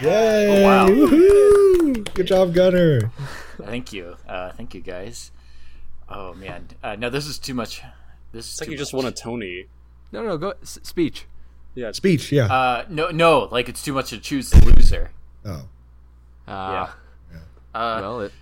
Yay! 0.00 0.62
Oh, 0.64 0.64
wow. 0.64 0.88
Woohoo! 0.88 2.14
Good 2.14 2.26
job, 2.28 2.54
Gunner. 2.54 3.10
Thank 3.60 3.92
you. 3.92 4.16
Uh, 4.28 4.52
thank 4.52 4.72
you, 4.74 4.80
guys. 4.80 5.32
Oh 6.08 6.34
man, 6.34 6.68
uh, 6.82 6.96
no, 6.96 7.10
this 7.10 7.26
is 7.26 7.38
too 7.38 7.54
much. 7.54 7.82
This 8.32 8.46
is 8.46 8.52
It's 8.52 8.60
like 8.60 8.66
too 8.66 8.72
you 8.72 8.78
just 8.78 8.92
much. 8.92 9.04
won 9.04 9.12
a 9.12 9.14
Tony. 9.16 9.66
No, 10.12 10.22
no, 10.24 10.36
go 10.38 10.54
s- 10.62 10.78
speech. 10.82 11.26
Yeah. 11.74 11.92
Speech, 11.92 12.32
yeah. 12.32 12.46
Uh, 12.46 12.84
no, 12.88 13.10
no, 13.10 13.48
like 13.50 13.68
it's 13.68 13.82
too 13.82 13.92
much 13.92 14.10
to 14.10 14.18
choose 14.18 14.50
the 14.50 14.64
loser. 14.64 15.10
oh. 15.44 15.62
Ah, 16.48 16.96
Uh, 17.74 17.98
well, 18.00 18.20
it, 18.22 18.32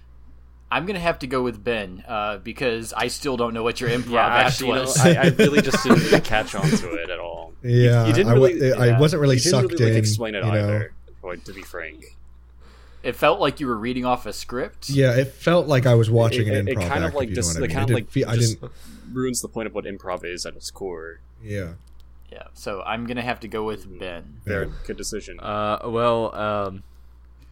I'm 0.70 0.86
gonna 0.86 1.00
have 1.00 1.18
to 1.20 1.26
go 1.26 1.42
with 1.42 1.62
Ben 1.64 2.04
uh, 2.06 2.38
because 2.38 2.92
I 2.92 3.08
still 3.08 3.36
don't 3.36 3.54
know 3.54 3.62
what 3.62 3.80
your 3.80 3.90
improv 3.96 4.10
Yeah, 4.12 4.26
act 4.26 4.46
actually, 4.46 4.68
you 4.68 4.74
know, 4.74 4.80
was. 4.82 4.98
I, 4.98 5.10
I 5.14 5.28
really 5.28 5.62
just 5.68 5.82
didn't 5.82 6.22
catch 6.24 6.54
on 6.54 6.68
to 6.68 6.94
it 6.94 7.10
at 7.10 7.18
all. 7.18 7.52
Yeah. 7.62 8.06
You 8.06 8.12
didn't 8.12 8.32
I, 8.32 8.38
wa- 8.38 8.46
really. 8.46 8.72
I 8.72 8.98
wasn't 9.00 9.22
really 9.22 9.36
you 9.36 9.40
sucked 9.40 9.72
really, 9.72 9.84
like, 9.84 9.92
in. 9.92 9.98
explain 9.98 10.34
it 10.34 10.44
you 10.44 10.52
know. 10.52 10.58
either. 10.58 10.92
To 11.46 11.52
be 11.54 11.62
frank, 11.62 12.04
it 13.04 13.14
felt 13.16 13.38
like 13.40 13.60
you 13.60 13.66
were 13.66 13.76
reading 13.76 14.04
off 14.04 14.26
a 14.26 14.32
script. 14.32 14.88
Yeah, 14.88 15.14
it 15.16 15.28
felt 15.28 15.66
like 15.68 15.86
I 15.86 15.94
was 15.94 16.10
watching 16.10 16.46
it, 16.48 16.54
an 16.54 16.68
it 16.68 16.76
improv 16.76 16.88
kind 16.88 17.04
act, 17.04 17.08
of 17.10 17.14
like 17.14 17.28
if 17.28 17.30
you 17.30 17.36
know 17.36 17.42
just 17.42 17.54
what 17.60 17.64
I 17.64 17.66
mean. 17.68 17.76
kind 17.76 17.90
of 17.90 17.94
like 17.94 18.10
feel- 18.10 18.28
I 18.28 18.36
just 18.36 18.60
didn't. 18.60 18.72
ruins 19.12 19.40
the 19.42 19.48
point 19.48 19.66
of 19.66 19.74
what 19.74 19.84
improv 19.84 20.24
is 20.24 20.44
at 20.46 20.54
its 20.56 20.70
core. 20.70 21.20
Yeah. 21.42 21.74
Yeah, 22.32 22.44
so 22.54 22.82
I'm 22.82 23.06
gonna 23.06 23.22
have 23.22 23.38
to 23.40 23.48
go 23.48 23.64
with 23.64 23.98
Ben. 24.00 24.40
Very 24.44 24.68
good 24.86 24.96
decision. 24.96 25.38
Uh, 25.38 25.78
well, 25.84 26.34
um, 26.34 26.82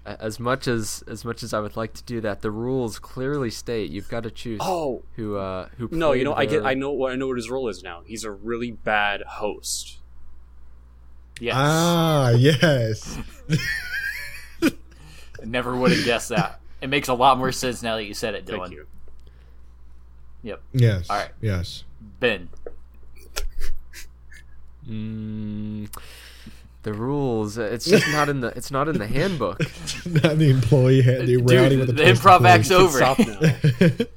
as 0.04 0.40
much 0.40 0.66
as 0.66 1.04
as 1.06 1.24
much 1.24 1.44
as 1.44 1.54
I 1.54 1.60
would 1.60 1.76
like 1.76 1.92
to 1.94 2.02
do 2.02 2.20
that, 2.22 2.40
the 2.42 2.50
rules 2.50 2.98
clearly 2.98 3.50
state 3.50 3.90
you've 3.92 4.08
got 4.08 4.24
to 4.24 4.30
choose 4.32 4.58
oh 4.60 5.02
who 5.14 5.36
uh 5.36 5.68
who. 5.76 5.88
no, 5.92 6.10
you 6.12 6.24
played 6.24 6.24
know 6.24 6.34
I 6.34 6.46
get 6.46 6.64
I 6.66 6.74
know 6.74 6.90
what 6.90 7.12
I 7.12 7.14
know 7.14 7.28
what 7.28 7.36
his 7.36 7.48
role 7.48 7.68
is 7.68 7.84
now. 7.84 8.02
He's 8.04 8.24
a 8.24 8.32
really 8.32 8.72
bad 8.72 9.22
host. 9.22 9.98
Yes, 11.38 11.54
Ah, 11.56 12.30
yes. 12.30 13.18
never 15.46 15.74
would 15.76 15.92
have 15.92 16.04
guessed 16.04 16.28
that. 16.30 16.60
It 16.80 16.88
makes 16.88 17.08
a 17.08 17.14
lot 17.14 17.38
more 17.38 17.52
sense 17.52 17.82
now 17.82 17.96
that 17.96 18.04
you 18.04 18.14
said 18.14 18.34
it, 18.34 18.44
Dylan. 18.46 18.60
Thank 18.60 18.72
you. 18.72 18.86
Yep, 20.44 20.62
Yes. 20.72 21.08
All 21.10 21.16
right. 21.16 21.30
Yes. 21.40 21.84
Ben. 22.18 22.48
Mm, 24.88 25.88
the 26.82 26.92
rules. 26.92 27.56
It's 27.58 27.84
just 27.84 28.08
not 28.08 28.28
in 28.28 28.40
the. 28.40 28.48
It's 28.48 28.70
not 28.72 28.88
in 28.88 28.98
the 28.98 29.06
handbook. 29.06 29.60
Not 30.06 30.38
the 30.38 30.50
employee, 30.50 31.02
the 31.02 31.24
Dude, 31.26 31.48
reality 31.48 31.76
with 31.76 31.86
the 31.86 31.92
the 31.92 32.02
improv 32.02 32.36
employee. 32.38 32.50
act's 32.50 32.70
over. 32.72 32.98
Stop 32.98 33.18
now. 33.20 34.06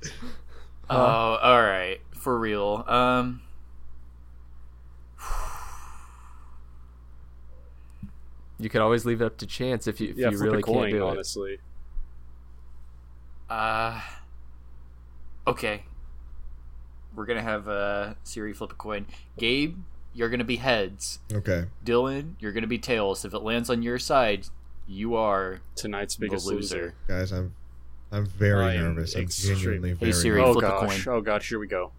Oh, 0.87 0.95
all 1.41 1.61
right, 1.63 1.99
for 2.13 2.37
real. 2.37 2.83
Um, 2.87 3.41
You 8.59 8.69
could 8.69 8.81
always 8.81 9.05
leave 9.05 9.21
it 9.21 9.25
up 9.25 9.37
to 9.37 9.45
chance 9.45 9.85
if 9.87 9.99
you 9.99 10.09
if 10.11 10.17
yeah, 10.17 10.29
you 10.29 10.37
really 10.37 10.61
coin, 10.61 10.83
can't 10.89 10.91
do 10.91 11.07
it. 11.07 11.09
honestly. 11.11 11.59
uh, 13.49 14.01
okay. 15.47 15.83
We're 17.15 17.25
gonna 17.25 17.41
have 17.41 17.67
uh, 17.67 18.13
Siri 18.23 18.53
flip 18.53 18.71
a 18.71 18.75
coin. 18.75 19.05
Gabe, 19.37 19.77
you're 20.13 20.29
gonna 20.29 20.43
be 20.43 20.57
heads. 20.57 21.19
Okay. 21.33 21.65
Dylan, 21.85 22.35
you're 22.39 22.51
gonna 22.53 22.67
be 22.67 22.77
tails. 22.79 23.23
If 23.25 23.33
it 23.33 23.39
lands 23.39 23.69
on 23.69 23.81
your 23.81 23.99
side, 23.99 24.47
you 24.87 25.15
are 25.15 25.61
Tonight's 25.75 26.15
the 26.15 26.21
biggest 26.27 26.45
loser. 26.45 26.57
loser. 26.77 26.95
Guys, 27.07 27.31
I'm 27.31 27.53
I'm 28.11 28.25
very 28.25 28.63
I 28.65 28.77
nervous. 28.77 29.15
I'm 29.15 29.23
extreme- 29.23 29.57
genuinely 29.57 29.95
Hey, 29.95 30.11
Siri. 30.11 30.39
nervous. 30.41 30.55
Oh 30.57 30.59
flip 30.59 30.71
a 30.71 30.87
coin. 31.05 31.15
Oh 31.17 31.21
gosh! 31.21 31.49
Here 31.49 31.59
we 31.59 31.67
go. 31.67 31.91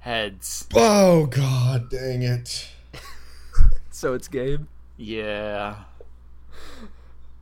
Heads. 0.00 0.66
Oh 0.74 1.26
god 1.26 1.90
dang 1.90 2.22
it. 2.22 2.68
So 4.00 4.14
it's 4.14 4.28
Gabe. 4.28 4.64
Yeah. 4.96 5.74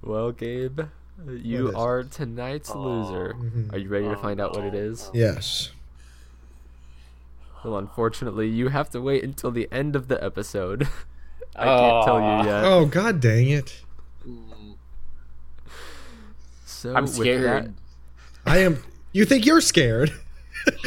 Well, 0.03 0.33
Gabe, 0.33 0.81
you 1.29 1.69
is 1.69 1.75
are 1.77 2.03
tonight's 2.03 2.75
loser. 2.75 3.35
Mhm. 3.35 3.73
Are 3.73 3.79
you 3.79 3.89
ready 3.89 4.07
to 4.07 4.17
Oh, 4.17 4.21
find 4.21 4.41
out 4.41 4.57
what 4.57 4.65
it 4.65 4.75
is? 4.75 5.09
Yes. 5.15 5.71
Well, 7.65 7.79
unfortunately, 7.79 8.49
you 8.49 8.71
have 8.71 8.91
to 8.91 9.01
wait 9.01 9.23
until 9.23 9.53
the 9.53 9.69
end 9.71 9.95
of 9.95 10.09
the 10.09 10.23
episode. 10.23 10.89
I 11.55 11.65
can't 11.67 12.05
tell 12.05 12.21
you 12.21 12.51
yet. 12.51 12.65
Oh 12.65 12.87
god 12.87 13.21
dang 13.21 13.51
it. 13.51 13.81
So 16.67 16.93
I'm 16.93 17.07
scared. 17.07 17.67
that- 17.67 17.71
I 18.45 18.59
am 18.59 18.83
you 19.13 19.25
think 19.25 19.47
you're 19.47 19.61
scared? 19.61 20.13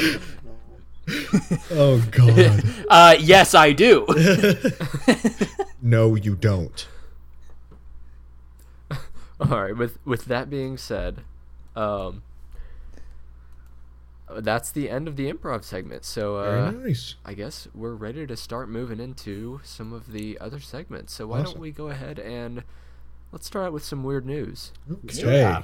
oh 1.71 2.03
god. 2.12 2.63
Uh, 2.91 3.15
yes, 3.21 3.55
I 3.55 3.71
do. 3.71 4.05
No, 5.82 6.15
you 6.15 6.36
don't. 6.36 6.88
All 9.39 9.62
right. 9.63 9.76
With 9.76 9.98
with 10.06 10.26
that 10.26 10.50
being 10.50 10.78
said, 10.78 11.24
um, 11.76 12.22
that's 14.38 14.72
the 14.72 14.89
end 14.89 15.08
of 15.08 15.15
the 15.15 15.32
improv 15.32 15.63
segment. 15.63 16.06
So 16.06 16.36
uh, 16.38 16.72
Very 16.72 16.84
nice. 16.89 17.15
I 17.26 17.34
guess 17.34 17.67
we're 17.74 17.96
ready 17.96 18.26
to 18.28 18.38
start 18.38 18.70
moving 18.70 19.00
into 19.00 19.60
some 19.63 19.94
of 19.94 20.12
the 20.12 20.38
other 20.39 20.60
segments. 20.60 21.13
So 21.13 21.28
why 21.28 21.39
Awesome. 21.39 21.54
don't 21.54 21.62
we 21.62 21.72
go 21.72 21.88
ahead 21.89 22.20
and 22.20 22.63
let's 23.32 23.48
start 23.48 23.65
out 23.67 23.74
with 23.74 23.84
some 23.84 24.04
weird 24.04 24.26
news. 24.26 24.72
Okay. 24.91 25.39
Yeah. 25.39 25.63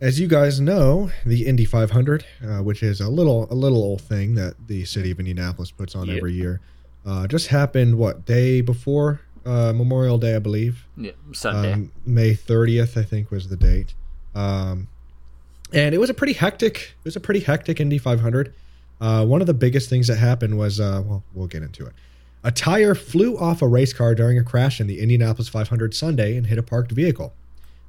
As 0.00 0.18
you 0.18 0.26
guys 0.28 0.60
know, 0.60 1.10
the 1.26 1.46
Indy 1.46 1.66
500, 1.66 2.24
uh, 2.42 2.58
which 2.62 2.82
is 2.82 3.00
a 3.02 3.08
little 3.10 3.46
a 3.50 3.54
little 3.54 3.82
old 3.82 4.00
thing 4.00 4.34
that 4.34 4.54
the 4.66 4.84
city 4.86 5.10
of 5.10 5.18
Indianapolis 5.20 5.70
puts 5.70 5.94
on 5.94 6.06
Yep. 6.08 6.16
every 6.16 6.32
year, 6.32 6.60
uh, 7.06 7.26
just 7.26 7.48
happened 7.48 7.98
what 7.98 8.26
day 8.26 8.60
before 8.60 9.20
uh, 9.46 9.72
Memorial 9.74 10.18
Day, 10.18 10.36
I 10.36 10.38
believe. 10.38 10.86
Yeah, 10.96 11.12
Sunday. 11.32 11.72
Um, 11.72 11.92
May 12.04 12.34
30th, 12.34 12.96
I 12.96 13.02
think, 13.02 13.30
was 13.30 13.48
the 13.48 13.56
date. 13.56 13.94
Um, 14.34 14.88
and 15.72 15.94
it 15.94 15.98
was 15.98 16.10
a 16.10 16.14
pretty 16.14 16.34
hectic. 16.34 16.94
It 16.98 17.04
was 17.04 17.16
a 17.16 17.20
pretty 17.20 17.40
hectic 17.40 17.80
Indy 17.80 17.98
500. 17.98 18.52
Uh, 19.00 19.24
one 19.24 19.40
of 19.40 19.46
the 19.46 19.54
biggest 19.54 19.88
things 19.88 20.08
that 20.08 20.16
happened 20.16 20.58
was, 20.58 20.78
uh, 20.78 21.02
well, 21.04 21.22
we'll 21.32 21.46
get 21.46 21.62
into 21.62 21.86
it. 21.86 21.92
A 22.42 22.50
tire 22.50 22.94
flew 22.94 23.38
off 23.38 23.62
a 23.62 23.68
race 23.68 23.92
car 23.92 24.14
during 24.14 24.38
a 24.38 24.44
crash 24.44 24.80
in 24.80 24.86
the 24.86 25.00
Indianapolis 25.00 25.48
500 25.48 25.94
Sunday 25.94 26.36
and 26.36 26.46
hit 26.46 26.58
a 26.58 26.62
parked 26.62 26.92
vehicle. 26.92 27.32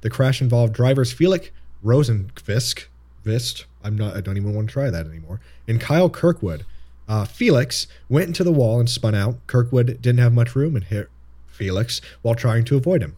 The 0.02 0.10
crash 0.10 0.40
involved 0.40 0.72
drivers 0.72 1.12
Felix 1.12 1.50
Rosenqvist, 1.84 2.86
Vist, 3.24 3.66
I'm 3.84 3.96
not, 3.96 4.16
I 4.16 4.20
don't 4.20 4.36
even 4.36 4.54
want 4.54 4.68
to 4.68 4.72
try 4.72 4.90
that 4.90 5.06
anymore, 5.06 5.40
and 5.68 5.80
Kyle 5.80 6.10
Kirkwood. 6.10 6.64
Uh, 7.08 7.24
Felix 7.24 7.86
went 8.08 8.28
into 8.28 8.44
the 8.44 8.52
wall 8.52 8.80
and 8.80 8.88
spun 8.88 9.14
out. 9.14 9.36
Kirkwood 9.46 10.00
didn't 10.00 10.18
have 10.18 10.32
much 10.32 10.54
room 10.54 10.76
and 10.76 10.84
hit 10.84 11.10
Felix 11.46 12.00
while 12.22 12.34
trying 12.34 12.64
to 12.64 12.76
avoid 12.76 13.02
him. 13.02 13.16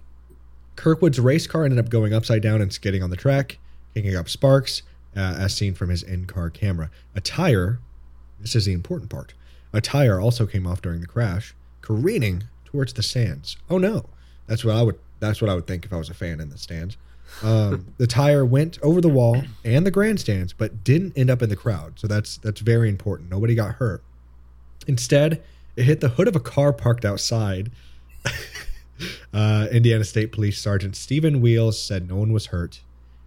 Kirkwood's 0.76 1.20
race 1.20 1.46
car 1.46 1.64
ended 1.64 1.78
up 1.78 1.90
going 1.90 2.12
upside 2.12 2.42
down 2.42 2.60
and 2.60 2.72
skidding 2.72 3.02
on 3.02 3.10
the 3.10 3.16
track, 3.16 3.58
kicking 3.94 4.16
up 4.16 4.28
sparks, 4.28 4.82
uh, 5.16 5.36
as 5.38 5.54
seen 5.54 5.74
from 5.74 5.90
his 5.90 6.02
in 6.02 6.26
car 6.26 6.50
camera. 6.50 6.90
A 7.14 7.20
tire, 7.20 7.78
this 8.40 8.56
is 8.56 8.64
the 8.64 8.72
important 8.72 9.10
part, 9.10 9.34
a 9.72 9.80
tire 9.80 10.20
also 10.20 10.46
came 10.46 10.66
off 10.66 10.82
during 10.82 11.00
the 11.00 11.06
crash, 11.06 11.54
careening 11.80 12.44
towards 12.64 12.92
the 12.92 13.02
stands. 13.02 13.56
Oh 13.70 13.78
no, 13.78 14.06
that's 14.46 14.64
what 14.64 14.74
I 14.74 14.82
would. 14.82 14.98
That's 15.20 15.40
what 15.40 15.50
I 15.50 15.54
would 15.54 15.66
think 15.66 15.84
if 15.84 15.92
I 15.92 15.96
was 15.96 16.10
a 16.10 16.14
fan 16.14 16.40
in 16.40 16.50
the 16.50 16.58
stands. 16.58 16.96
Um, 17.42 17.86
the 17.98 18.06
tire 18.06 18.44
went 18.44 18.78
over 18.82 19.00
the 19.00 19.08
wall 19.08 19.42
and 19.64 19.84
the 19.84 19.90
grandstands, 19.90 20.52
but 20.52 20.84
didn't 20.84 21.16
end 21.16 21.30
up 21.30 21.42
in 21.42 21.48
the 21.48 21.56
crowd. 21.56 21.98
So 21.98 22.06
that's 22.06 22.36
that's 22.38 22.60
very 22.60 22.88
important. 22.88 23.30
Nobody 23.30 23.54
got 23.54 23.76
hurt. 23.76 24.02
Instead, 24.86 25.42
it 25.76 25.84
hit 25.84 26.00
the 26.00 26.10
hood 26.10 26.28
of 26.28 26.36
a 26.36 26.40
car 26.40 26.72
parked 26.72 27.04
outside. 27.04 27.70
uh, 29.34 29.66
Indiana 29.72 30.04
State 30.04 30.32
Police 30.32 30.60
Sergeant 30.60 30.96
Stephen 30.96 31.40
Wheeles 31.40 31.80
said 31.80 32.08
no 32.08 32.16
one 32.16 32.32
was 32.32 32.46
hurt 32.46 32.80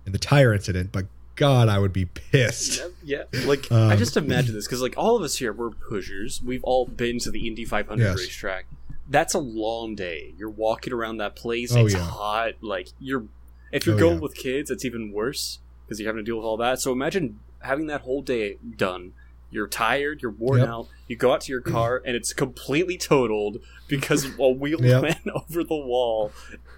in 0.06 0.12
the 0.12 0.20
tire 0.20 0.54
incident, 0.54 0.92
but 0.92 1.06
God, 1.36 1.68
I 1.70 1.78
would 1.78 1.94
be 1.94 2.06
pissed. 2.06 2.84
Yeah, 3.04 3.24
like 3.46 3.72
Um, 3.72 3.92
I 3.92 3.96
just 3.96 4.18
imagine 4.18 4.56
this 4.56 4.66
because 4.66 4.82
like 4.82 4.96
all 4.98 5.16
of 5.16 5.22
us 5.22 5.36
here, 5.38 5.54
we're 5.54 5.70
Hoosiers. 5.72 6.42
We've 6.42 6.64
all 6.64 6.86
been 6.86 7.20
to 7.20 7.32
the 7.32 7.48
Indy 7.48 7.64
500 7.66 8.04
Yes. 8.04 8.18
racetrack. 8.18 8.66
That's 9.10 9.34
a 9.34 9.40
long 9.40 9.96
day. 9.96 10.34
You're 10.38 10.50
walking 10.50 10.92
around 10.94 11.18
that 11.18 11.36
place. 11.36 11.74
Oh, 11.76 11.86
it's 11.86 11.94
yeah. 11.94 12.02
hot. 12.02 12.54
Like 12.62 12.90
you're, 13.00 13.26
if 13.72 13.86
you're 13.86 13.96
Oh, 13.96 14.00
going 14.00 14.14
yeah. 14.16 14.22
with 14.22 14.36
kids, 14.36 14.70
it's 14.72 14.86
even 14.86 15.12
worse 15.12 15.60
because 15.86 16.00
you're 16.00 16.10
having 16.10 16.24
to 16.24 16.30
deal 16.30 16.38
with 16.38 16.46
all 16.46 16.58
that. 16.58 16.80
So 16.80 16.92
imagine 16.92 17.40
having 17.62 17.88
that 17.88 18.02
whole 18.02 18.22
day 18.22 18.58
done. 18.76 19.14
You're 19.50 19.68
tired. 19.68 20.22
You're 20.22 20.32
worn 20.32 20.60
Yep. 20.60 20.68
out. 20.70 20.88
You 21.08 21.16
go 21.16 21.32
out 21.34 21.42
to 21.42 21.52
your 21.52 21.62
car 21.62 22.02
and 22.06 22.16
it's 22.16 22.34
completely 22.34 22.98
totaled 22.98 23.60
because 23.88 24.26
a 24.38 24.50
wheel 24.50 24.84
Yep. 24.84 25.02
went 25.02 25.28
over 25.34 25.64
the 25.64 25.76
wall. 25.76 26.32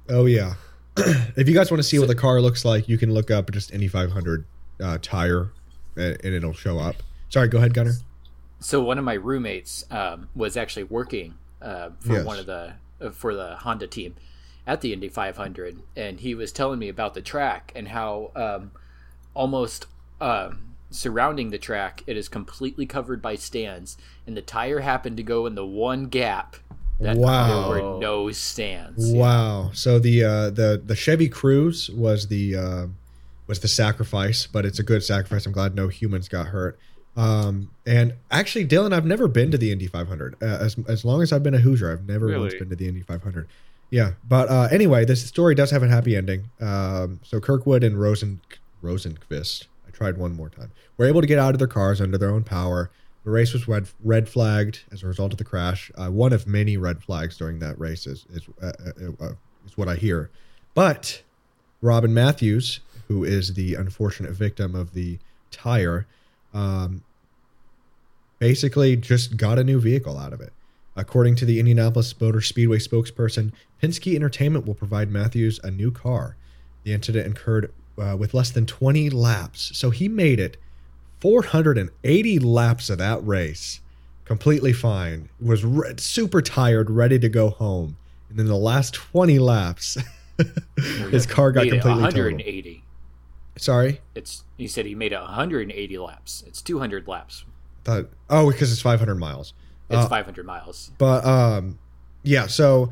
Oh 0.09 0.25
yeah. 0.25 0.55
if 0.97 1.47
you 1.47 1.53
guys 1.55 1.71
want 1.71 1.79
to 1.79 1.87
see 1.87 1.97
what 1.97 2.07
the 2.07 2.15
car 2.15 2.41
looks 2.41 2.65
like, 2.65 2.87
you 2.89 2.97
can 2.97 3.13
look 3.13 3.31
up 3.31 3.49
just 3.51 3.71
Indy 3.71 3.87
500 3.87 4.45
uh, 4.81 4.97
tire, 5.01 5.49
and, 5.95 6.17
and 6.23 6.35
it'll 6.35 6.53
show 6.53 6.77
up. 6.77 6.97
Sorry, 7.29 7.47
go 7.47 7.57
ahead, 7.57 7.73
Gunner. 7.73 7.93
So 8.59 8.81
one 8.83 8.97
of 8.99 9.05
my 9.05 9.13
roommates 9.15 9.85
um, 9.89 10.29
was 10.35 10.55
actually 10.57 10.83
working 10.83 11.35
uh, 11.61 11.89
for 11.99 12.13
Yes. 12.13 12.25
one 12.25 12.37
of 12.39 12.45
the 12.45 12.73
uh, 13.01 13.09
for 13.11 13.33
the 13.33 13.55
Honda 13.55 13.87
team 13.87 14.15
at 14.65 14.81
the 14.81 14.93
Indy 14.93 15.09
500, 15.09 15.81
and 15.95 16.19
he 16.19 16.35
was 16.35 16.51
telling 16.51 16.79
me 16.79 16.89
about 16.89 17.13
the 17.13 17.21
track 17.21 17.71
and 17.75 17.89
how 17.89 18.31
um, 18.35 18.71
almost 19.33 19.87
um 20.21 20.75
surrounding 20.89 21.49
the 21.49 21.57
track 21.57 22.03
it 22.05 22.15
is 22.15 22.29
completely 22.29 22.85
covered 22.85 23.21
by 23.21 23.35
stands, 23.35 23.97
and 24.27 24.37
the 24.37 24.41
tire 24.41 24.79
happened 24.79 25.17
to 25.17 25.23
go 25.23 25.45
in 25.45 25.55
the 25.55 25.65
one 25.65 26.05
gap 26.05 26.55
that 26.99 27.17
Wow. 27.17 27.73
there 27.73 27.83
were 27.83 27.99
no 27.99 28.31
stands. 28.31 29.11
Yeah. 29.11 29.19
Wow. 29.19 29.71
So 29.73 29.99
the 29.99 30.23
uh, 30.23 30.49
the 30.49 30.81
the 30.83 30.95
Chevy 30.95 31.29
Cruze 31.29 31.89
was 31.93 32.27
the 32.27 32.55
uh, 32.55 32.87
was 33.47 33.59
the 33.59 33.67
sacrifice, 33.67 34.47
but 34.47 34.65
it's 34.65 34.79
a 34.79 34.83
good 34.83 35.03
sacrifice. 35.03 35.45
I'm 35.45 35.51
glad 35.51 35.75
no 35.75 35.87
humans 35.87 36.27
got 36.27 36.47
hurt. 36.47 36.79
Um, 37.15 37.69
and 37.85 38.13
actually, 38.31 38.65
Dylan, 38.65 38.93
I've 38.93 39.05
never 39.05 39.27
been 39.27 39.51
to 39.51 39.57
the 39.57 39.71
Indy 39.71 39.87
500. 39.87 40.35
Uh, 40.41 40.45
as 40.45 40.77
as 40.87 41.03
long 41.05 41.21
as 41.21 41.31
I've 41.31 41.43
been 41.43 41.53
a 41.53 41.59
Hoosier, 41.59 41.91
I've 41.91 42.07
never 42.07 42.39
once 42.39 42.53
been 42.55 42.69
to 42.69 42.75
the 42.75 42.87
Indy 42.87 43.01
500. 43.01 43.47
Yeah, 43.93 44.13
but 44.27 44.49
uh, 44.49 44.69
anyway, 44.71 45.05
this 45.05 45.23
story 45.23 45.53
does 45.53 45.69
have 45.69 45.83
a 45.83 45.87
happy 45.87 46.15
ending. 46.15 46.49
Um, 46.59 47.19
so 47.21 47.39
Kirkwood 47.39 47.83
and 47.83 47.95
Rosen 48.01 48.41
Rosenqvist, 48.81 49.67
I 49.87 49.91
tried 49.91 50.17
one 50.17 50.35
more 50.35 50.49
time, 50.49 50.71
were 50.97 51.05
able 51.05 51.21
to 51.21 51.27
get 51.27 51.37
out 51.37 51.53
of 51.53 51.59
their 51.59 51.67
cars 51.67 52.01
under 52.01 52.17
their 52.17 52.31
own 52.31 52.43
power. 52.43 52.89
The 53.23 53.29
race 53.29 53.53
was 53.53 53.67
red, 53.67 53.87
red 54.03 54.27
flagged 54.27 54.79
as 54.91 55.03
a 55.03 55.07
result 55.07 55.31
of 55.31 55.37
the 55.37 55.43
crash. 55.43 55.91
Uh, 55.93 56.07
one 56.07 56.33
of 56.33 56.47
many 56.47 56.75
red 56.75 57.03
flags 57.03 57.37
during 57.37 57.59
that 57.59 57.79
race 57.79 58.07
is 58.07 58.25
is, 58.33 58.47
uh, 58.63 58.71
uh, 58.83 59.25
uh, 59.25 59.33
is 59.63 59.77
what 59.77 59.87
I 59.87 59.95
hear. 59.95 60.31
But 60.73 61.21
Robin 61.79 62.15
Matthews, 62.15 62.79
who 63.09 63.23
is 63.23 63.53
the 63.53 63.75
unfortunate 63.75 64.31
victim 64.31 64.73
of 64.73 64.95
the 64.95 65.19
tire, 65.51 66.07
um, 66.51 67.03
basically 68.39 68.95
just 68.95 69.37
got 69.37 69.59
a 69.59 69.63
new 69.63 69.79
vehicle 69.79 70.17
out 70.17 70.33
of 70.33 70.41
it. 70.41 70.51
According 70.95 71.35
to 71.37 71.45
the 71.45 71.59
Indianapolis 71.59 72.19
Motor 72.19 72.41
Speedway 72.41 72.77
spokesperson, 72.77 73.51
Penske 73.81 74.15
Entertainment 74.15 74.65
will 74.65 74.75
provide 74.75 75.09
Matthews 75.09 75.59
a 75.63 75.71
new 75.71 75.91
car. 75.91 76.35
The 76.83 76.93
incident 76.93 77.27
occurred 77.27 77.73
uh, 77.97 78.15
with 78.17 78.33
less 78.33 78.51
than 78.51 78.65
20 78.65 79.09
laps, 79.09 79.71
so 79.75 79.89
he 79.89 80.07
made 80.07 80.39
it 80.39 80.57
480 81.21 82.39
laps 82.39 82.89
of 82.89 82.97
that 82.99 83.25
race 83.25 83.79
completely 84.25 84.73
fine. 84.73 85.29
Was 85.39 85.63
re- 85.63 85.93
super 85.97 86.41
tired, 86.41 86.89
ready 86.89 87.19
to 87.19 87.29
go 87.29 87.49
home, 87.49 87.97
and 88.29 88.37
then 88.37 88.47
the 88.47 88.55
last 88.55 88.93
20 88.93 89.39
laps, 89.39 89.97
his 91.11 91.25
car 91.25 91.51
got 91.51 91.67
completely 91.67 92.03
totaled. 92.03 92.13
180. 92.13 92.83
Sorry, 93.55 94.01
It's 94.15 94.43
he 94.57 94.67
said 94.67 94.85
he 94.87 94.95
made 94.95 95.11
it 95.11 95.19
180 95.19 95.97
laps. 95.99 96.43
It's 96.47 96.61
200 96.61 97.07
laps. 97.07 97.45
thought 97.83 98.07
oh 98.29 98.51
because 98.51 98.71
it's 98.71 98.81
500 98.81 99.15
miles. 99.15 99.53
It's 99.89 100.05
Uh, 100.05 100.09
500 100.09 100.45
miles. 100.45 100.91
But 100.97 101.25
um, 101.25 101.77
yeah. 102.23 102.47
So 102.47 102.91